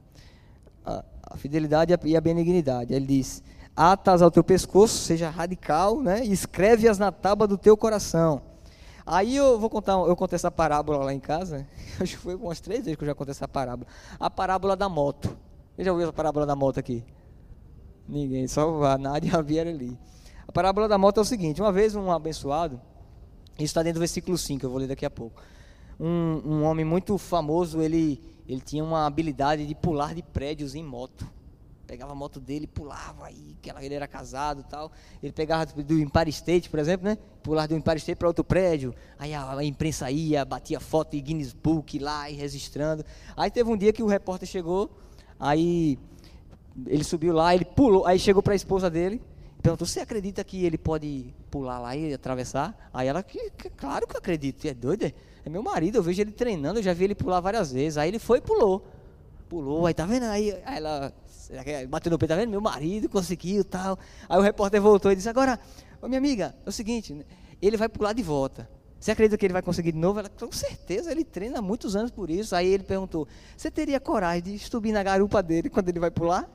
A, 1.26 1.36
fidelidade 1.36 1.94
e 2.04 2.16
a 2.16 2.20
benignidade. 2.20 2.94
Ele 2.94 3.06
diz: 3.06 3.42
Atas 3.74 4.22
ao 4.22 4.30
teu 4.30 4.44
pescoço, 4.44 4.98
seja 4.98 5.28
radical, 5.28 6.00
né? 6.00 6.24
E 6.24 6.32
escreve-as 6.32 6.98
na 6.98 7.10
tábua 7.10 7.46
do 7.46 7.58
teu 7.58 7.76
coração. 7.76 8.42
Aí 9.04 9.36
eu 9.36 9.58
vou 9.58 9.70
contar, 9.70 9.92
eu 9.92 10.16
contei 10.16 10.36
essa 10.36 10.50
parábola 10.50 11.04
lá 11.04 11.14
em 11.14 11.20
casa. 11.20 11.66
Acho 12.00 12.16
que 12.16 12.22
foi 12.22 12.34
umas 12.34 12.60
três 12.60 12.84
vezes 12.84 12.96
que 12.96 13.04
eu 13.04 13.08
já 13.08 13.14
contei 13.14 13.32
essa 13.32 13.46
parábola. 13.46 13.86
A 14.18 14.30
parábola 14.30 14.76
da 14.76 14.88
moto. 14.88 15.36
Você 15.76 15.84
já 15.84 15.92
ouviu 15.92 16.08
a 16.08 16.12
parábola 16.12 16.46
da 16.46 16.56
moto 16.56 16.80
aqui? 16.80 17.04
Ninguém, 18.08 18.46
só 18.46 18.82
a 18.84 18.96
Nádia 18.96 19.32
e 19.48 19.58
a 19.58 19.62
ali. 19.62 19.98
A 20.46 20.52
parábola 20.52 20.88
da 20.88 20.96
moto 20.96 21.18
é 21.18 21.20
o 21.20 21.24
seguinte: 21.24 21.60
uma 21.60 21.72
vez 21.72 21.94
um 21.94 22.10
abençoado, 22.10 22.80
isso 23.54 23.64
está 23.64 23.82
dentro 23.82 23.98
do 23.98 24.00
versículo 24.00 24.38
5, 24.38 24.64
eu 24.64 24.70
vou 24.70 24.78
ler 24.78 24.86
daqui 24.86 25.04
a 25.04 25.10
pouco. 25.10 25.42
Um, 25.98 26.42
um 26.44 26.64
homem 26.64 26.84
muito 26.84 27.18
famoso, 27.18 27.80
ele, 27.80 28.22
ele 28.48 28.60
tinha 28.60 28.84
uma 28.84 29.06
habilidade 29.06 29.66
de 29.66 29.74
pular 29.74 30.14
de 30.14 30.22
prédios 30.22 30.74
em 30.74 30.82
moto. 30.82 31.26
Pegava 31.86 32.12
a 32.12 32.14
moto 32.16 32.40
dele, 32.40 32.66
pulava, 32.66 33.26
aí, 33.26 33.56
ele 33.80 33.94
era 33.94 34.08
casado 34.08 34.60
e 34.60 34.64
tal. 34.64 34.90
Ele 35.22 35.32
pegava 35.32 35.66
do 35.66 35.98
Empire 35.98 36.30
State, 36.30 36.68
por 36.68 36.80
exemplo, 36.80 37.06
né? 37.06 37.16
Pular 37.44 37.68
do 37.68 37.76
Empire 37.76 37.98
State 37.98 38.18
para 38.18 38.26
outro 38.26 38.42
prédio. 38.42 38.92
Aí 39.16 39.32
a, 39.32 39.62
imprensa 39.62 40.10
ia, 40.10 40.44
batia 40.44 40.80
foto 40.80 41.14
em 41.14 41.22
Guinness 41.22 41.52
Book 41.52 41.98
lá 42.00 42.28
e 42.28 42.34
registrando. 42.34 43.04
Aí 43.36 43.50
teve 43.52 43.70
um 43.70 43.76
dia 43.76 43.92
que 43.92 44.02
o 44.02 44.06
repórter 44.06 44.48
chegou, 44.48 44.90
aí 45.38 45.96
ele 46.86 47.04
subiu 47.04 47.32
lá, 47.32 47.54
ele 47.54 47.64
pulou, 47.64 48.04
aí 48.04 48.18
chegou 48.18 48.42
para 48.42 48.52
a 48.52 48.56
esposa 48.56 48.90
dele, 48.90 49.22
perguntou: 49.62 49.86
Você 49.86 50.00
acredita 50.00 50.42
que 50.42 50.64
ele 50.64 50.76
pode 50.76 51.32
pular 51.52 51.78
lá 51.78 51.94
e 51.94 52.12
atravessar? 52.12 52.90
Aí 52.92 53.06
ela: 53.06 53.22
que, 53.22 53.50
que, 53.50 53.70
Claro 53.70 54.08
que 54.08 54.16
eu 54.16 54.18
acredito, 54.18 54.66
é 54.66 54.74
doido? 54.74 55.04
É? 55.04 55.14
É 55.46 55.48
meu 55.48 55.62
marido, 55.62 55.98
eu 55.98 56.02
vejo 56.02 56.20
ele 56.20 56.32
treinando, 56.32 56.80
eu 56.80 56.82
já 56.82 56.92
vi 56.92 57.04
ele 57.04 57.14
pular 57.14 57.38
várias 57.38 57.70
vezes. 57.70 57.96
Aí 57.96 58.08
ele 58.08 58.18
foi 58.18 58.38
e 58.38 58.40
pulou. 58.40 58.84
Pulou, 59.48 59.86
aí 59.86 59.94
tá 59.94 60.04
vendo? 60.04 60.24
Aí, 60.24 60.50
aí 60.64 60.78
ela 60.78 61.14
bateu 61.88 62.10
no 62.10 62.18
peito, 62.18 62.30
tá 62.30 62.36
vendo? 62.36 62.50
Meu 62.50 62.60
marido 62.60 63.08
conseguiu 63.08 63.64
tal. 63.64 63.96
Aí 64.28 64.36
o 64.36 64.42
repórter 64.42 64.82
voltou 64.82 65.12
e 65.12 65.14
disse: 65.14 65.28
Agora, 65.28 65.56
ô, 66.02 66.08
minha 66.08 66.18
amiga, 66.18 66.52
é 66.66 66.68
o 66.68 66.72
seguinte, 66.72 67.24
ele 67.62 67.76
vai 67.76 67.88
pular 67.88 68.12
de 68.12 68.24
volta. 68.24 68.68
Você 68.98 69.12
acredita 69.12 69.38
que 69.38 69.46
ele 69.46 69.52
vai 69.52 69.62
conseguir 69.62 69.92
de 69.92 69.98
novo? 69.98 70.18
Ela, 70.18 70.28
com 70.28 70.50
certeza, 70.50 71.12
ele 71.12 71.22
treina 71.22 71.60
há 71.60 71.62
muitos 71.62 71.94
anos 71.94 72.10
por 72.10 72.28
isso. 72.28 72.56
Aí 72.56 72.66
ele 72.66 72.82
perguntou: 72.82 73.28
Você 73.56 73.70
teria 73.70 74.00
coragem 74.00 74.42
de 74.42 74.58
subir 74.58 74.90
na 74.90 75.04
garupa 75.04 75.40
dele 75.44 75.70
quando 75.70 75.88
ele 75.88 76.00
vai 76.00 76.10
pular? 76.10 76.50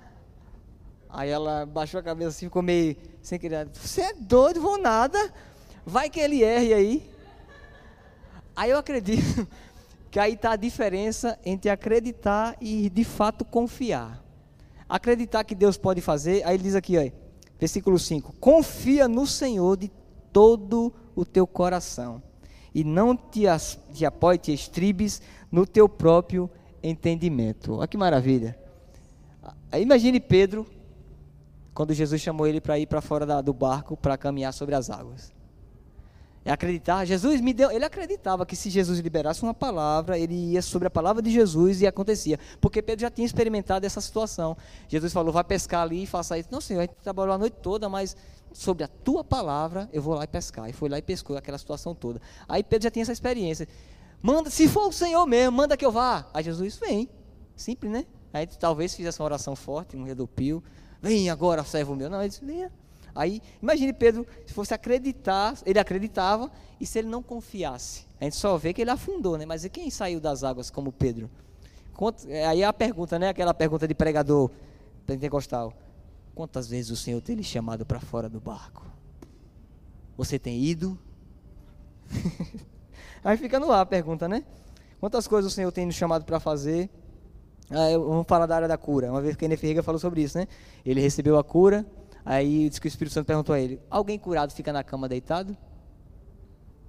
Aí 1.10 1.30
ela 1.30 1.66
baixou 1.66 1.98
a 1.98 2.04
cabeça 2.04 2.30
assim, 2.32 2.48
ficou 2.48 2.62
meio 2.62 2.98
sem 3.22 3.40
querer. 3.40 3.70
Você 3.74 4.02
é 4.02 4.14
doido, 4.14 4.60
vou 4.60 4.78
nada. 4.78 5.34
Vai 5.86 6.10
que 6.10 6.20
ele 6.20 6.44
erre 6.44 6.74
aí. 6.74 7.12
Aí 8.56 8.72
eu 8.72 8.78
acredito 8.78 9.48
que 10.12 10.20
aí 10.20 10.34
está 10.34 10.52
a 10.52 10.56
diferença 10.56 11.40
entre 11.46 11.70
acreditar 11.70 12.56
e 12.60 12.90
de 12.90 13.04
fato 13.04 13.46
confiar. 13.46 14.24
Acreditar 14.88 15.44
que 15.44 15.56
Deus 15.56 15.78
pode 15.78 16.02
fazer, 16.02 16.44
aí 16.44 16.56
ele 16.56 16.64
diz 16.64 16.76
aqui, 16.76 17.14
versículo 17.58 17.98
5: 17.98 18.34
Confia 18.40 19.08
no 19.08 19.26
Senhor 19.26 19.78
de 19.78 19.90
todo 20.34 20.94
o 21.16 21.24
teu 21.24 21.48
coração, 21.48 22.22
e 22.74 22.84
não 22.84 23.16
te, 23.16 23.44
te 23.94 24.06
apoie, 24.06 24.38
te 24.38 24.54
estribes 24.54 25.22
no 25.52 25.66
teu 25.66 25.88
próprio 25.88 26.50
entendimento. 26.84 27.76
Olha 27.76 27.88
que 27.88 27.98
maravilha. 27.98 28.58
Imagine 29.80 30.20
Pedro 30.20 30.68
quando 31.74 31.94
Jesus 31.94 32.22
chamou 32.22 32.46
ele 32.46 32.60
para 32.60 32.78
ir 32.78 32.86
para 32.86 33.02
fora 33.02 33.26
da, 33.26 33.42
do 33.42 33.54
barco 33.54 33.96
para 33.96 34.18
caminhar 34.18 34.54
sobre 34.54 34.76
as 34.76 34.90
águas. 34.90 35.34
É 36.44 36.52
acreditar, 36.52 37.06
Jesus 37.06 37.40
me 37.40 37.54
deu, 37.54 37.70
ele 37.70 37.86
acreditava 37.86 38.48
que 38.48 38.56
se 38.56 38.70
Jesus 38.70 38.98
liberasse 39.00 39.44
uma 39.44 39.54
palavra, 39.54 40.18
ele 40.18 40.34
ia 40.34 40.62
sobre 40.64 40.88
a 40.88 40.92
palavra 40.92 41.22
de 41.22 41.30
Jesus 41.30 41.82
e 41.82 41.88
acontecia, 41.88 42.40
porque 42.60 42.82
Pedro 42.82 43.02
já 43.02 43.12
tinha 43.12 43.26
experimentado 43.26 43.86
essa 43.86 44.02
situação. 44.02 44.58
Jesus 44.88 45.14
falou: 45.14 45.32
"Vai 45.32 45.44
pescar 45.44 45.84
ali 45.84 46.02
e 46.02 46.08
faça 46.08 46.40
isso". 46.40 46.50
Não, 46.52 46.60
Senhor, 46.60 46.80
a 46.80 46.84
gente 46.84 46.96
trabalhou 46.96 47.36
a 47.36 47.38
noite 47.38 47.58
toda, 47.62 47.88
mas 47.88 48.18
sobre 48.54 48.84
a 48.84 48.88
tua 48.88 49.24
palavra 49.24 49.88
eu 49.94 50.02
vou 50.02 50.16
lá 50.16 50.24
e 50.24 50.28
pescar. 50.28 50.68
E 50.68 50.74
foi 50.74 50.90
lá 50.90 50.98
e 50.98 51.02
pescou 51.04 51.38
aquela 51.38 51.60
situação 51.60 51.94
toda. 51.94 52.20
Aí 52.48 52.64
Pedro 52.64 52.86
já 52.86 52.92
tinha 52.92 53.04
essa 53.04 53.14
experiência. 53.14 53.68
Manda, 54.20 54.50
se 54.50 54.68
for 54.68 54.88
o 54.88 54.92
Senhor 54.92 55.26
mesmo, 55.28 55.58
manda 55.58 55.78
que 55.78 55.86
eu 55.86 55.92
vá. 55.92 56.28
Aí 56.34 56.44
Jesus 56.44 56.78
vem. 56.78 57.10
Simples, 57.56 57.92
né? 57.92 58.06
Aí 58.34 58.48
talvez 58.48 58.96
fizesse 58.96 59.20
uma 59.20 59.26
oração 59.26 59.56
forte, 59.56 59.96
um 59.96 60.04
redopio. 60.04 60.64
Vem 61.02 61.30
agora, 61.30 61.64
servo 61.64 61.96
meu. 61.96 62.10
Não, 62.10 62.20
ele 62.20 62.30
disse, 62.30 62.44
venha. 62.44 62.72
Aí, 63.14 63.42
imagine 63.62 63.94
Pedro, 63.94 64.26
se 64.46 64.54
fosse 64.54 64.74
acreditar, 64.74 65.58
ele 65.66 65.80
acreditava, 65.80 66.52
e 66.80 66.86
se 66.86 67.00
ele 67.00 67.08
não 67.08 67.22
confiasse? 67.22 68.06
A 68.20 68.24
gente 68.24 68.36
só 68.36 68.58
vê 68.58 68.74
que 68.74 68.82
ele 68.82 68.90
afundou, 68.92 69.38
né? 69.38 69.46
Mas 69.46 69.66
e 69.66 69.70
quem 69.70 69.90
saiu 69.90 70.20
das 70.20 70.44
águas 70.44 70.70
como 70.70 70.92
Pedro? 70.92 71.30
É, 72.28 72.48
aí 72.48 72.64
a 72.64 72.74
pergunta, 72.74 73.20
né? 73.20 73.30
Aquela 73.30 73.54
pergunta 73.54 73.88
de 73.88 73.94
pregador 73.94 74.50
pentecostal. 75.06 75.74
Quantas 76.34 76.68
vezes 76.68 76.90
o 76.90 76.96
Senhor 76.96 77.22
tem 77.22 77.36
lhe 77.36 77.44
chamado 77.44 77.86
para 77.86 78.00
fora 78.00 78.30
do 78.30 78.40
barco? 78.40 78.86
Você 80.18 80.40
tem 80.40 80.60
ido? 80.60 80.98
aí 83.24 83.38
fica 83.38 83.60
no 83.60 83.72
ar 83.72 83.82
a 83.82 83.86
pergunta, 83.86 84.28
né? 84.28 84.44
Quantas 85.00 85.28
coisas 85.28 85.52
o 85.52 85.56
Senhor 85.56 85.72
tem 85.72 85.86
nos 85.86 85.96
chamado 85.96 86.26
para 86.26 86.40
fazer? 86.40 86.90
Ah, 87.70 87.98
vamos 87.98 88.28
falar 88.28 88.46
da 88.46 88.56
área 88.56 88.68
da 88.68 88.78
cura. 88.78 89.12
Uma 89.12 89.22
vez 89.22 89.36
que 89.36 89.40
Kenneth 89.42 89.58
Ferreira 89.58 89.84
falou 89.84 90.00
sobre 90.00 90.22
isso, 90.22 90.38
né? 90.38 90.48
Ele 90.86 91.00
recebeu 91.00 91.38
a 91.38 91.44
cura, 91.44 91.86
aí 92.26 92.70
disse 92.70 92.80
que 92.80 92.88
o 92.88 92.90
Espírito 92.90 93.14
Santo 93.14 93.28
perguntou 93.28 93.54
a 93.54 93.60
ele: 93.60 93.80
Alguém 93.90 94.18
curado 94.18 94.54
fica 94.54 94.72
na 94.72 94.84
cama 94.84 95.08
deitado? 95.08 95.56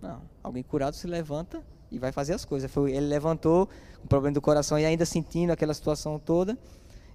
Não. 0.01 0.23
Alguém 0.43 0.63
curado 0.63 0.95
se 0.95 1.07
levanta 1.07 1.63
e 1.91 1.99
vai 1.99 2.11
fazer 2.11 2.35
as 2.35 2.45
coisas. 2.45 2.71
Foi, 2.71 2.93
ele 2.93 3.07
levantou 3.07 3.69
com 4.01 4.09
problema 4.09 4.35
do 4.35 4.41
coração 4.41 4.79
e 4.79 4.85
ainda 4.85 5.05
sentindo 5.05 5.51
aquela 5.51 5.75
situação 5.75 6.19
toda 6.19 6.59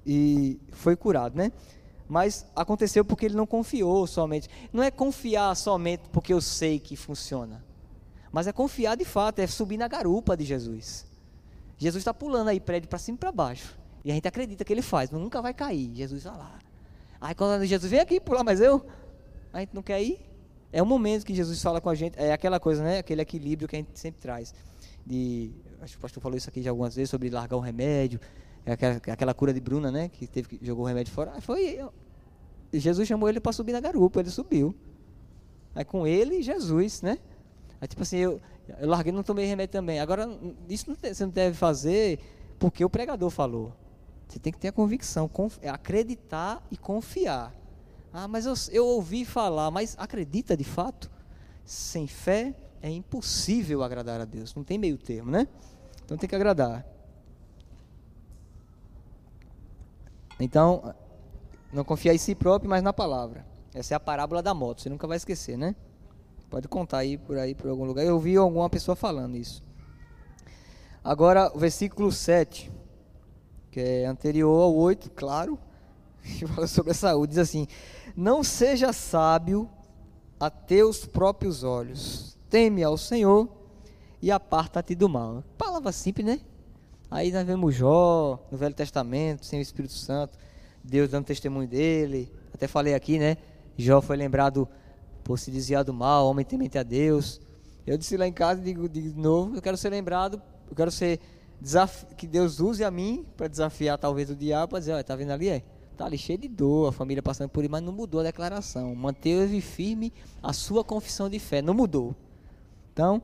e 0.05 0.59
foi 0.71 0.95
curado, 0.95 1.35
né? 1.35 1.51
Mas 2.07 2.45
aconteceu 2.55 3.03
porque 3.03 3.25
ele 3.25 3.35
não 3.35 3.45
confiou 3.45 4.07
somente. 4.07 4.49
Não 4.71 4.81
é 4.81 4.89
confiar 4.89 5.53
somente 5.55 6.03
porque 6.11 6.33
eu 6.33 6.39
sei 6.39 6.79
que 6.79 6.95
funciona, 6.95 7.61
mas 8.31 8.47
é 8.47 8.53
confiar 8.53 8.95
de 8.95 9.03
fato, 9.03 9.39
é 9.39 9.47
subir 9.47 9.77
na 9.77 9.89
garupa 9.89 10.37
de 10.37 10.45
Jesus. 10.45 11.05
Jesus 11.77 12.01
está 12.01 12.13
pulando 12.13 12.47
aí 12.47 12.59
prédio 12.59 12.87
para 12.87 12.97
cima 12.97 13.17
e 13.17 13.19
para 13.19 13.31
baixo. 13.31 13.77
E 14.05 14.11
a 14.11 14.13
gente 14.13 14.27
acredita 14.27 14.63
que 14.63 14.71
ele 14.71 14.81
faz, 14.81 15.11
nunca 15.11 15.41
vai 15.41 15.53
cair. 15.53 15.93
Jesus 15.93 16.23
vai 16.23 16.37
lá. 16.37 16.59
Aí 17.19 17.33
quando 17.35 17.65
Jesus 17.65 17.89
vem 17.89 17.99
aqui 17.99 18.19
pular, 18.19 18.43
mas 18.43 18.61
eu, 18.61 18.85
a 19.51 19.59
gente 19.59 19.73
não 19.73 19.81
quer 19.81 20.01
ir. 20.01 20.19
É 20.71 20.81
o 20.81 20.85
momento 20.85 21.25
que 21.25 21.33
Jesus 21.33 21.61
fala 21.61 21.79
com 21.79 21.89
a 21.89 21.95
gente, 21.95 22.17
é 22.17 22.31
aquela 22.31 22.59
coisa, 22.59 22.83
né? 22.83 22.99
Aquele 22.99 23.21
equilíbrio 23.21 23.67
que 23.67 23.75
a 23.75 23.79
gente 23.79 23.97
sempre 23.97 24.21
traz. 24.21 24.53
De, 25.05 25.51
acho 25.81 25.93
que 25.93 25.99
o 25.99 26.01
pastor 26.01 26.21
falou 26.21 26.37
isso 26.37 26.49
aqui 26.49 26.61
já 26.61 26.69
algumas 26.69 26.95
vezes 26.95 27.09
sobre 27.09 27.29
largar 27.29 27.55
o 27.55 27.61
remédio, 27.61 28.19
é 28.65 28.73
aquela, 28.73 28.95
aquela 28.95 29.33
cura 29.33 29.53
de 29.53 29.61
Bruna, 29.61 29.89
né? 29.89 30.09
Que 30.09 30.27
teve 30.27 30.49
que 30.49 30.65
jogou 30.65 30.83
o 30.83 30.87
remédio 30.87 31.13
fora. 31.13 31.39
Foi 31.39 31.79
Jesus 32.73 33.07
chamou 33.07 33.29
ele 33.29 33.39
para 33.39 33.53
subir 33.53 33.71
na 33.71 33.79
garupa, 33.79 34.19
ele 34.19 34.29
subiu. 34.29 34.75
Aí 35.73 35.85
com 35.85 36.05
ele, 36.05 36.41
Jesus, 36.41 37.01
né? 37.01 37.17
Aí 37.79 37.87
tipo 37.87 38.01
assim, 38.01 38.17
eu, 38.17 38.41
eu 38.79 38.89
larguei 38.89 39.13
não 39.13 39.23
tomei 39.23 39.45
remédio 39.45 39.71
também. 39.71 39.99
Agora, 39.99 40.27
isso 40.67 40.89
não, 40.89 40.97
você 41.01 41.23
não 41.23 41.31
deve 41.31 41.55
fazer 41.55 42.19
porque 42.59 42.83
o 42.83 42.89
pregador 42.89 43.29
falou. 43.29 43.73
Você 44.27 44.39
tem 44.39 44.51
que 44.51 44.59
ter 44.59 44.69
a 44.69 44.71
convicção, 44.71 45.29
é 45.61 45.69
acreditar 45.69 46.61
e 46.69 46.77
confiar. 46.77 47.53
Ah, 48.11 48.27
mas 48.27 48.45
eu, 48.45 48.53
eu 48.71 48.85
ouvi 48.85 49.23
falar, 49.23 49.71
mas 49.71 49.95
acredita 49.97 50.57
de 50.57 50.63
fato? 50.63 51.09
Sem 51.65 52.07
fé 52.07 52.55
é 52.81 52.89
impossível 52.89 53.83
agradar 53.83 54.19
a 54.19 54.25
Deus. 54.25 54.53
Não 54.55 54.63
tem 54.63 54.77
meio 54.77 54.97
termo, 54.97 55.31
né? 55.31 55.47
Então 56.03 56.17
tem 56.17 56.27
que 56.27 56.35
agradar. 56.35 56.85
Então, 60.39 60.93
não 61.71 61.83
confiar 61.83 62.13
em 62.13 62.17
si 62.17 62.35
próprio, 62.35 62.69
mas 62.69 62.83
na 62.83 62.93
palavra. 62.93 63.45
Essa 63.73 63.93
é 63.93 63.97
a 63.97 63.99
parábola 63.99 64.41
da 64.41 64.53
moto, 64.53 64.81
você 64.81 64.89
nunca 64.89 65.07
vai 65.07 65.17
esquecer, 65.17 65.57
né? 65.57 65.75
Pode 66.49 66.67
contar 66.67 66.99
aí 66.99 67.17
por 67.17 67.37
aí, 67.37 67.53
por 67.53 67.69
algum 67.69 67.85
lugar. 67.85 68.05
Eu 68.05 68.15
ouvi 68.15 68.37
alguma 68.37 68.69
pessoa 68.69 68.95
falando 68.95 69.35
isso. 69.35 69.61
Agora, 71.03 71.51
o 71.53 71.59
versículo 71.59 72.11
7, 72.11 72.71
que 73.77 73.81
é 73.81 74.05
anterior 74.07 74.59
ao 74.59 74.75
8, 74.75 75.11
claro, 75.11 75.59
que 76.23 76.47
fala 76.47 76.65
sobre 76.65 76.93
a 76.93 76.95
saúde, 76.95 77.33
diz 77.33 77.37
assim: 77.37 77.67
Não 78.15 78.43
seja 78.43 78.91
sábio 78.91 79.69
a 80.39 80.49
teus 80.49 81.05
próprios 81.05 81.63
olhos, 81.63 82.35
teme 82.49 82.83
ao 82.83 82.97
Senhor 82.97 83.47
e 84.19 84.31
aparta-te 84.31 84.95
do 84.95 85.07
mal. 85.07 85.43
Palavra 85.59 85.91
simples, 85.91 86.25
né? 86.25 86.39
Aí 87.11 87.31
nós 87.31 87.45
vemos 87.45 87.75
Jó 87.75 88.43
no 88.51 88.57
Velho 88.57 88.73
Testamento, 88.73 89.45
sem 89.45 89.59
o 89.59 89.61
Espírito 89.61 89.93
Santo, 89.93 90.39
Deus 90.83 91.11
dando 91.11 91.25
testemunho 91.25 91.67
dele. 91.67 92.33
Até 92.51 92.67
falei 92.67 92.95
aqui, 92.95 93.19
né? 93.19 93.37
Jó 93.77 94.01
foi 94.01 94.17
lembrado 94.17 94.67
por 95.23 95.37
se 95.37 95.51
desviar 95.51 95.83
do 95.83 95.93
mal, 95.93 96.25
homem 96.25 96.43
temente 96.43 96.79
a 96.79 96.83
Deus. 96.83 97.39
Eu 97.85 97.95
disse 97.95 98.17
lá 98.17 98.25
em 98.25 98.33
casa, 98.33 98.59
digo, 98.59 98.89
digo 98.89 99.11
de 99.11 99.19
novo, 99.19 99.55
eu 99.55 99.61
quero 99.61 99.77
ser 99.77 99.91
lembrado, 99.91 100.41
eu 100.67 100.75
quero 100.75 100.89
ser 100.89 101.19
que 102.15 102.27
Deus 102.27 102.59
use 102.59 102.83
a 102.83 102.91
mim 102.91 103.25
para 103.35 103.47
desafiar 103.47 103.97
talvez 103.97 104.29
o 104.29 104.35
diabo, 104.35 104.71
para 104.71 104.79
dizer, 104.79 104.93
olha, 104.93 105.03
tá 105.03 105.15
vendo 105.15 105.31
ali, 105.31 105.49
é? 105.49 105.63
Tá 105.95 106.05
ali 106.05 106.17
cheio 106.17 106.37
de 106.37 106.47
dor, 106.47 106.89
a 106.89 106.91
família 106.91 107.23
passando 107.23 107.49
por 107.49 107.63
isso, 107.63 107.71
mas 107.71 107.81
não 107.81 107.91
mudou 107.91 108.19
a 108.19 108.23
declaração. 108.23 108.93
Manteve 108.93 109.59
firme 109.61 110.13
a 110.43 110.53
sua 110.53 110.83
confissão 110.83 111.27
de 111.29 111.39
fé, 111.39 111.61
não 111.61 111.73
mudou. 111.73 112.15
Então, 112.93 113.21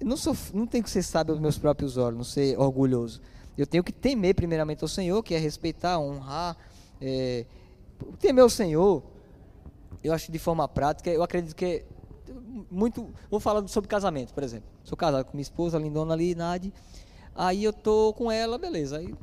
não, 0.00 0.16
sou, 0.16 0.36
não 0.54 0.66
tenho 0.66 0.84
que 0.84 0.90
ser 0.90 1.02
sábio 1.02 1.32
aos 1.32 1.40
meus 1.40 1.58
próprios 1.58 1.96
olhos, 1.96 2.16
não 2.16 2.24
ser 2.24 2.58
orgulhoso. 2.58 3.20
Eu 3.58 3.66
tenho 3.66 3.82
que 3.82 3.92
temer 3.92 4.34
primeiramente 4.34 4.82
ao 4.82 4.88
Senhor, 4.88 5.22
que 5.22 5.34
é 5.34 5.38
respeitar, 5.38 5.98
honrar. 5.98 6.56
É, 7.00 7.44
temer 8.20 8.42
ao 8.42 8.50
Senhor 8.50 9.02
eu 10.02 10.12
acho 10.12 10.32
de 10.32 10.38
forma 10.38 10.66
prática, 10.66 11.10
eu 11.10 11.22
acredito 11.22 11.54
que 11.54 11.84
muito, 12.70 13.08
vou 13.30 13.38
falar 13.38 13.66
sobre 13.68 13.88
casamento, 13.88 14.34
por 14.34 14.42
exemplo. 14.42 14.68
Sou 14.82 14.96
casado 14.96 15.24
com 15.24 15.32
minha 15.32 15.42
esposa, 15.42 15.78
lindona 15.78 16.14
ali, 16.14 16.34
Nadi. 16.34 16.72
Aí 17.34 17.64
eu 17.64 17.72
tô 17.72 18.12
com 18.14 18.30
ela, 18.30 18.58
beleza. 18.58 18.98
Aí 18.98 19.14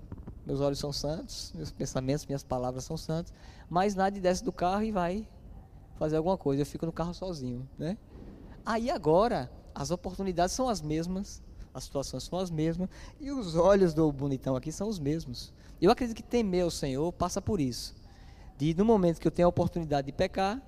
meus 0.45 0.61
olhos 0.61 0.79
são 0.79 0.91
santos, 0.91 1.53
meus 1.55 1.71
pensamentos, 1.71 2.25
minhas 2.25 2.43
palavras 2.43 2.83
são 2.83 2.97
santos. 2.97 3.31
Mas 3.69 3.93
Nadi 3.93 4.19
desce 4.19 4.43
do 4.43 4.51
carro 4.51 4.83
e 4.83 4.91
vai 4.91 5.27
fazer 5.97 6.17
alguma 6.17 6.37
coisa. 6.37 6.61
Eu 6.61 6.65
fico 6.65 6.85
no 6.85 6.91
carro 6.91 7.13
sozinho, 7.13 7.69
né? 7.77 7.97
Aí 8.65 8.89
agora 8.89 9.51
as 9.75 9.91
oportunidades 9.91 10.55
são 10.55 10.67
as 10.67 10.81
mesmas, 10.81 11.41
as 11.73 11.83
situações 11.83 12.23
são 12.23 12.39
as 12.39 12.49
mesmas 12.49 12.89
e 13.19 13.31
os 13.31 13.55
olhos 13.55 13.93
do 13.93 14.11
bonitão 14.11 14.55
aqui 14.55 14.71
são 14.71 14.87
os 14.87 14.97
mesmos. 14.99 15.53
Eu 15.81 15.91
acredito 15.91 16.17
que 16.17 16.23
temer 16.23 16.65
o 16.65 16.71
Senhor 16.71 17.11
passa 17.13 17.41
por 17.41 17.61
isso. 17.61 17.95
De 18.57 18.73
no 18.73 18.83
momento 18.83 19.19
que 19.19 19.27
eu 19.27 19.31
tenho 19.31 19.47
a 19.47 19.49
oportunidade 19.49 20.07
de 20.07 20.11
pecar, 20.11 20.61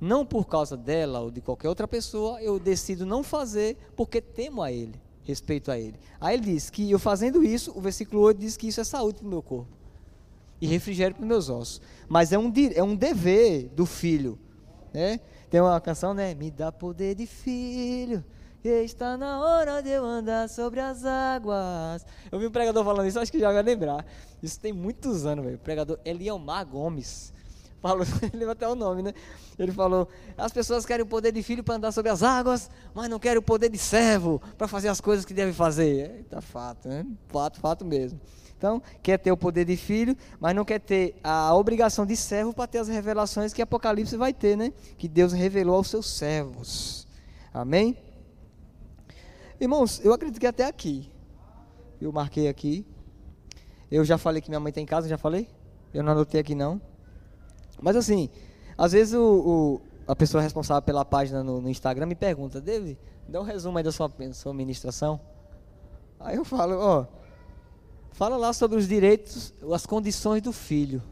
não 0.00 0.26
por 0.26 0.48
causa 0.48 0.76
dela 0.76 1.20
ou 1.20 1.30
de 1.30 1.40
qualquer 1.40 1.68
outra 1.68 1.86
pessoa, 1.86 2.42
eu 2.42 2.58
decido 2.58 3.06
não 3.06 3.22
fazer 3.22 3.76
porque 3.94 4.20
temo 4.20 4.62
a 4.62 4.72
Ele, 4.72 5.00
respeito 5.24 5.70
a 5.70 5.78
Ele. 5.78 5.98
Aí 6.20 6.34
ele 6.34 6.44
diz 6.44 6.70
que 6.70 6.90
eu 6.90 6.98
fazendo 6.98 7.44
isso, 7.44 7.72
o 7.76 7.80
versículo 7.80 8.22
8 8.22 8.38
diz 8.38 8.56
que 8.56 8.68
isso 8.68 8.80
é 8.80 8.84
saúde 8.84 9.18
para 9.18 9.26
o 9.26 9.30
meu 9.30 9.42
corpo 9.42 9.82
e 10.62 10.66
refrigério 10.66 11.16
para 11.16 11.22
os 11.22 11.28
meus 11.28 11.48
ossos. 11.48 11.80
Mas 12.08 12.32
é 12.32 12.38
um, 12.38 12.52
é 12.74 12.82
um 12.84 12.94
dever 12.94 13.68
do 13.70 13.84
filho. 13.84 14.38
Né? 14.94 15.18
Tem 15.50 15.60
uma 15.60 15.80
canção, 15.80 16.14
né? 16.14 16.34
Me 16.34 16.52
dá 16.52 16.70
poder 16.70 17.16
de 17.16 17.26
filho. 17.26 18.24
Está 18.62 19.16
na 19.16 19.40
hora 19.40 19.82
de 19.82 19.90
eu 19.90 20.04
andar 20.04 20.48
sobre 20.48 20.78
as 20.78 21.04
águas. 21.04 22.06
Eu 22.30 22.38
vi 22.38 22.46
um 22.46 22.50
pregador 22.52 22.84
falando 22.84 23.08
isso, 23.08 23.18
acho 23.18 23.32
que 23.32 23.40
já 23.40 23.52
vai 23.52 23.60
lembrar. 23.60 24.06
Isso 24.40 24.60
tem 24.60 24.72
muitos 24.72 25.26
anos, 25.26 25.44
velho. 25.44 25.56
O 25.56 25.60
pregador 25.60 25.98
Eliomar 26.04 26.64
Gomes 26.64 27.32
falou, 27.82 28.06
ele 28.32 28.44
até 28.44 28.66
o 28.68 28.74
nome, 28.74 29.02
né? 29.02 29.12
Ele 29.58 29.72
falou: 29.72 30.08
as 30.38 30.52
pessoas 30.52 30.86
querem 30.86 31.04
o 31.04 31.08
poder 31.08 31.32
de 31.32 31.42
filho 31.42 31.64
para 31.64 31.74
andar 31.74 31.92
sobre 31.92 32.10
as 32.10 32.22
águas, 32.22 32.70
mas 32.94 33.10
não 33.10 33.18
querem 33.18 33.38
o 33.38 33.42
poder 33.42 33.68
de 33.68 33.78
servo 33.78 34.40
para 34.56 34.68
fazer 34.68 34.88
as 34.88 35.00
coisas 35.00 35.24
que 35.24 35.34
devem 35.34 35.52
fazer. 35.52 36.16
Eita, 36.16 36.40
fato, 36.40 36.88
né? 36.88 37.04
Fato, 37.28 37.60
fato 37.60 37.84
mesmo. 37.84 38.18
Então, 38.56 38.80
quer 39.02 39.18
ter 39.18 39.32
o 39.32 39.36
poder 39.36 39.64
de 39.64 39.76
filho, 39.76 40.16
mas 40.38 40.54
não 40.54 40.64
quer 40.64 40.78
ter 40.78 41.16
a 41.24 41.52
obrigação 41.52 42.06
de 42.06 42.16
servo 42.16 42.54
para 42.54 42.68
ter 42.68 42.78
as 42.78 42.86
revelações 42.86 43.52
que 43.52 43.60
Apocalipse 43.60 44.16
vai 44.16 44.32
ter, 44.32 44.56
né? 44.56 44.72
Que 44.96 45.08
Deus 45.08 45.32
revelou 45.32 45.74
aos 45.74 45.88
seus 45.88 46.06
servos. 46.06 47.08
Amém? 47.52 47.98
Irmãos, 49.60 50.00
eu 50.04 50.12
acredito 50.12 50.38
que 50.38 50.46
até 50.46 50.64
aqui. 50.64 51.10
Eu 52.00 52.12
marquei 52.12 52.46
aqui. 52.46 52.86
Eu 53.90 54.04
já 54.04 54.16
falei 54.16 54.40
que 54.40 54.48
minha 54.48 54.60
mãe 54.60 54.72
tem 54.72 54.86
casa, 54.86 55.08
já 55.08 55.18
falei? 55.18 55.48
Eu 55.92 56.04
não 56.04 56.12
anotei 56.12 56.40
aqui 56.40 56.54
não. 56.54 56.80
Mas 57.82 57.96
assim, 57.96 58.30
às 58.78 58.92
vezes 58.92 59.12
o, 59.14 59.20
o 59.20 59.80
a 60.06 60.16
pessoa 60.16 60.42
responsável 60.42 60.82
pela 60.82 61.04
página 61.04 61.42
no, 61.42 61.60
no, 61.60 61.68
Instagram 61.68 62.06
me 62.06 62.14
pergunta, 62.14 62.60
David, 62.60 62.98
dá 63.28 63.40
um 63.40 63.44
resumo 63.44 63.78
aí 63.78 63.84
da 63.84 63.92
sua, 63.92 64.10
sua 64.32 64.54
ministração. 64.54 65.20
Aí 66.18 66.36
eu 66.36 66.44
falo, 66.44 66.78
ó, 66.78 67.06
fala 68.12 68.36
lá 68.36 68.52
sobre 68.52 68.78
os 68.78 68.88
direitos, 68.88 69.52
as 69.72 69.86
condições 69.86 70.42
do 70.42 70.52
filho. 70.52 71.02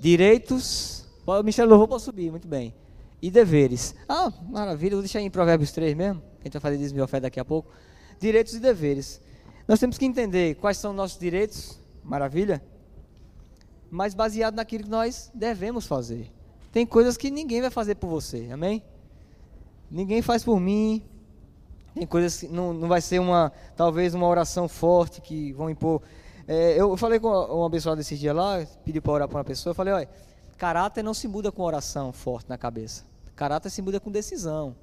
Direitos, 0.00 1.06
Michel 1.44 1.66
louvou 1.66 1.88
para 1.88 1.98
subir, 1.98 2.30
muito 2.30 2.46
bem. 2.46 2.74
E 3.20 3.30
deveres. 3.30 3.94
Ah, 4.08 4.32
maravilha, 4.48 4.92
vou 4.92 5.02
deixar 5.02 5.20
em 5.20 5.30
Provérbios 5.30 5.72
3 5.72 5.94
mesmo, 5.94 6.22
a 6.40 6.44
gente 6.44 6.52
vai 6.52 6.60
fazer 6.60 6.78
desmio 6.78 7.06
fé 7.06 7.20
daqui 7.20 7.40
a 7.40 7.44
pouco. 7.44 7.70
Direitos 8.20 8.54
e 8.54 8.60
deveres. 8.60 9.20
Nós 9.66 9.80
temos 9.80 9.98
que 9.98 10.04
entender 10.06 10.54
quais 10.56 10.78
são 10.78 10.92
nossos 10.92 11.18
direitos, 11.18 11.78
maravilha, 12.02 12.62
mas 13.90 14.14
baseado 14.14 14.54
naquilo 14.54 14.84
que 14.84 14.90
nós 14.90 15.30
devemos 15.34 15.86
fazer. 15.86 16.30
Tem 16.72 16.84
coisas 16.86 17.16
que 17.16 17.30
ninguém 17.30 17.60
vai 17.60 17.70
fazer 17.70 17.94
por 17.94 18.08
você, 18.08 18.48
amém? 18.52 18.82
Ninguém 19.90 20.20
faz 20.20 20.44
por 20.44 20.60
mim. 20.60 21.02
Tem 21.94 22.06
coisas 22.06 22.40
que 22.40 22.48
não, 22.48 22.72
não 22.72 22.88
vai 22.88 23.00
ser 23.00 23.18
uma, 23.18 23.52
talvez 23.74 24.14
uma 24.14 24.26
oração 24.26 24.68
forte 24.68 25.20
que 25.20 25.52
vão 25.52 25.70
impor. 25.70 26.02
É, 26.46 26.80
eu 26.80 26.96
falei 26.96 27.18
com 27.18 27.28
uma 27.28 27.70
pessoa 27.70 27.96
desse 27.96 28.16
dia 28.16 28.32
lá, 28.32 28.64
pedi 28.84 29.00
para 29.00 29.12
orar 29.12 29.28
para 29.28 29.38
uma 29.38 29.44
pessoa, 29.44 29.72
eu 29.72 29.74
falei, 29.74 29.92
olha, 29.92 30.08
caráter 30.56 31.02
não 31.02 31.12
se 31.12 31.28
muda 31.28 31.50
com 31.50 31.62
oração 31.62 32.12
forte 32.12 32.48
na 32.48 32.56
cabeça. 32.56 33.04
Caráter 33.34 33.70
se 33.70 33.82
muda 33.82 34.00
com 34.00 34.10
decisão. 34.10 34.74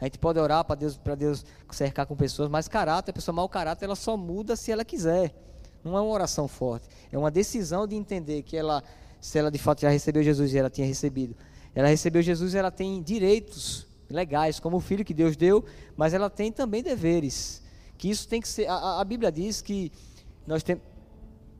A 0.00 0.04
gente 0.04 0.18
pode 0.18 0.38
orar 0.38 0.64
para 0.64 0.76
Deus, 0.76 0.96
para 0.96 1.14
Deus 1.14 1.44
cercar 1.70 2.06
com 2.06 2.16
pessoas, 2.16 2.48
mas 2.48 2.68
caráter, 2.68 3.10
a 3.10 3.14
pessoa 3.14 3.34
mau 3.34 3.48
caráter, 3.48 3.84
ela 3.84 3.94
só 3.94 4.16
muda 4.16 4.56
se 4.56 4.72
ela 4.72 4.84
quiser. 4.84 5.34
Não 5.82 5.96
é 5.96 6.00
uma 6.00 6.12
oração 6.12 6.46
forte. 6.46 6.88
É 7.10 7.18
uma 7.18 7.30
decisão 7.30 7.86
de 7.86 7.96
entender 7.96 8.42
que 8.42 8.56
ela, 8.56 8.82
se 9.20 9.38
ela 9.38 9.50
de 9.50 9.58
fato 9.58 9.80
já 9.80 9.88
recebeu 9.88 10.22
Jesus 10.22 10.52
e 10.52 10.58
ela 10.58 10.70
tinha 10.70 10.86
recebido, 10.86 11.36
ela 11.74 11.88
recebeu 11.88 12.20
Jesus, 12.22 12.54
ela 12.54 12.70
tem 12.70 13.02
direitos 13.02 13.86
legais, 14.08 14.58
como 14.58 14.76
o 14.76 14.80
filho 14.80 15.04
que 15.04 15.14
Deus 15.14 15.36
deu, 15.36 15.64
mas 15.96 16.12
ela 16.12 16.28
tem 16.28 16.50
também 16.50 16.82
deveres. 16.82 17.62
Que 17.96 18.10
isso 18.10 18.26
tem 18.28 18.40
que 18.40 18.48
ser. 18.48 18.66
A, 18.66 19.00
a 19.00 19.04
Bíblia 19.04 19.30
diz 19.30 19.60
que 19.60 19.92
nós 20.46 20.62
temos. 20.62 20.82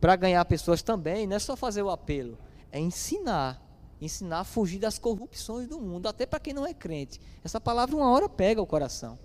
Para 0.00 0.16
ganhar 0.16 0.42
pessoas 0.46 0.80
também, 0.80 1.26
não 1.26 1.36
é 1.36 1.38
só 1.38 1.54
fazer 1.54 1.82
o 1.82 1.90
apelo, 1.90 2.38
é 2.72 2.80
ensinar. 2.80 3.62
Ensinar 4.00 4.40
a 4.40 4.44
fugir 4.44 4.78
das 4.78 4.98
corrupções 4.98 5.68
do 5.68 5.78
mundo, 5.78 6.08
até 6.08 6.24
para 6.24 6.40
quem 6.40 6.54
não 6.54 6.66
é 6.66 6.72
crente. 6.72 7.20
Essa 7.44 7.60
palavra, 7.60 7.94
uma 7.94 8.10
hora, 8.10 8.30
pega 8.30 8.62
o 8.62 8.66
coração. 8.66 9.18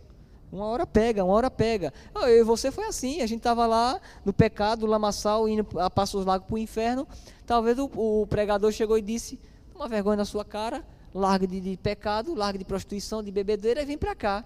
Uma 0.51 0.65
hora 0.65 0.85
pega, 0.85 1.23
uma 1.23 1.33
hora 1.33 1.51
pega. 1.51 1.93
Eu 2.15 2.27
e 2.27 2.43
você 2.43 2.71
foi 2.71 2.85
assim, 2.85 3.21
a 3.21 3.27
gente 3.27 3.39
estava 3.39 3.65
lá 3.65 3.99
no 4.23 4.31
pecado, 4.31 4.85
lamaçal, 4.85 5.49
indo 5.49 5.67
a 5.79 5.89
passos 5.89 6.25
largos 6.25 6.47
para 6.47 6.55
o 6.55 6.57
inferno. 6.57 7.07
Talvez 7.45 7.77
o, 7.77 7.89
o, 7.95 8.27
pregador 8.27 8.71
chegou 8.71 8.97
e 8.97 9.01
disse: 9.01 9.39
Uma 9.73 9.87
vergonha 9.87 10.17
na 10.17 10.25
sua 10.25 10.45
cara, 10.45 10.85
larga 11.13 11.45
de, 11.45 11.59
de 11.59 11.77
pecado, 11.77 12.33
larga 12.33 12.57
de 12.57 12.65
prostituição, 12.65 13.21
de 13.21 13.31
bebedeira 13.31 13.81
e 13.81 13.85
vem 13.85 13.97
para 13.97 14.15
cá. 14.15 14.45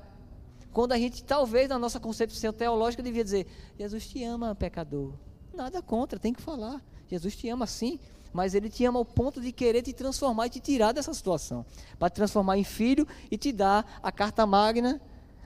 Quando 0.71 0.91
a 0.91 0.97
gente, 0.97 1.23
talvez, 1.23 1.67
na 1.67 1.79
nossa 1.79 1.99
concepção 1.99 2.53
teológica, 2.53 3.03
devia 3.03 3.23
dizer: 3.23 3.45
Jesus 3.77 4.07
te 4.07 4.23
ama, 4.23 4.55
pecador. 4.55 5.13
Nada 5.53 5.81
contra, 5.81 6.17
tem 6.17 6.33
que 6.33 6.41
falar. 6.41 6.81
Jesus 7.07 7.35
te 7.35 7.49
ama 7.49 7.65
sim, 7.65 7.99
mas 8.31 8.53
ele 8.53 8.69
te 8.69 8.85
ama 8.85 8.99
ao 8.99 9.05
ponto 9.05 9.41
de 9.41 9.51
querer 9.51 9.81
te 9.81 9.93
transformar 9.93 10.47
e 10.47 10.49
te 10.49 10.59
tirar 10.59 10.91
dessa 10.91 11.13
situação. 11.13 11.65
Para 11.97 12.09
te 12.09 12.15
transformar 12.15 12.57
em 12.57 12.63
filho 12.63 13.07
e 13.31 13.37
te 13.37 13.51
dar 13.51 13.99
a 14.01 14.11
carta 14.11 14.45
magna 14.45 15.01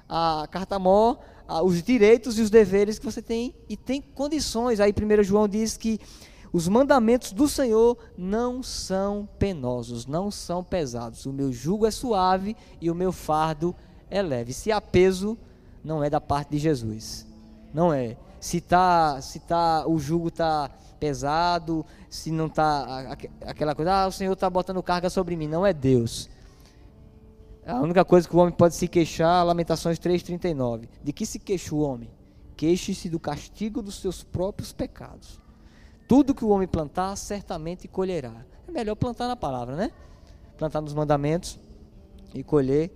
a 0.08 0.48
carta 0.50 0.78
mó, 0.78 1.18
os 1.64 1.82
direitos 1.84 2.38
e 2.38 2.42
os 2.42 2.50
deveres 2.50 2.98
que 2.98 3.06
você 3.06 3.22
tem 3.22 3.56
e 3.68 3.76
tem 3.76 4.02
condições. 4.02 4.80
Aí 4.80 4.92
1 4.92 5.24
João 5.24 5.48
diz 5.48 5.78
que 5.78 6.00
os 6.54 6.68
mandamentos 6.68 7.32
do 7.32 7.48
Senhor 7.48 7.98
não 8.16 8.62
são 8.62 9.28
penosos, 9.40 10.06
não 10.06 10.30
são 10.30 10.64
pesados. 10.64 11.26
O 11.26 11.34
meu 11.34 11.52
jugo 11.52 11.88
é 11.88 11.92
suave 11.92 12.56
e 12.80 12.92
o 12.92 12.96
meu 12.96 13.12
fardo 13.12 13.76
é 14.10 14.22
leve. 14.22 14.54
Se 14.54 14.72
há 14.72 14.80
peso, 14.80 15.36
não 15.84 16.04
é 16.04 16.10
da 16.10 16.22
parte 16.22 16.52
de 16.52 16.60
Jesus. 16.60 17.26
Não 17.74 17.92
é. 17.92 18.16
Se 18.40 18.62
tá, 18.62 19.20
se 19.20 19.40
tá, 19.40 19.88
o 19.88 19.98
jugo 19.98 20.28
está 20.28 20.70
pesado, 21.00 21.84
se 22.08 22.32
não 22.32 22.46
está 22.46 23.18
aquela 23.42 23.74
coisa, 23.74 23.92
ah, 23.92 24.08
o 24.08 24.12
Senhor 24.12 24.34
está 24.34 24.48
botando 24.50 24.84
carga 24.84 25.10
sobre 25.10 25.36
mim. 25.36 25.48
Não 25.48 25.66
é 25.66 25.74
Deus. 25.74 26.30
A 27.66 27.80
única 27.80 28.04
coisa 28.04 28.28
que 28.28 28.36
o 28.36 28.40
homem 28.40 28.54
pode 28.54 28.76
se 28.76 28.88
queixar, 28.88 29.46
Lamentações 29.46 30.00
3,39. 30.00 30.90
De 31.04 31.14
que 31.14 31.26
se 31.26 31.40
queixa 31.40 31.74
o 31.74 31.80
homem? 31.80 32.10
Queixe-se 32.56 33.10
do 33.10 33.20
castigo 33.20 33.82
dos 33.82 34.00
seus 34.00 34.24
próprios 34.24 34.74
pecados. 34.74 35.42
Tudo 36.08 36.36
que 36.36 36.44
o 36.44 36.50
homem 36.50 36.68
plantar, 36.68 37.16
certamente 37.16 37.88
colherá. 37.88 38.46
É 38.68 38.72
melhor 38.72 38.96
plantar 38.96 39.28
na 39.28 39.36
palavra, 39.36 39.76
né? 39.76 39.92
plantar 40.58 40.82
nos 40.82 40.94
mandamentos 40.94 41.60
e 42.34 42.44
colher 42.44 42.92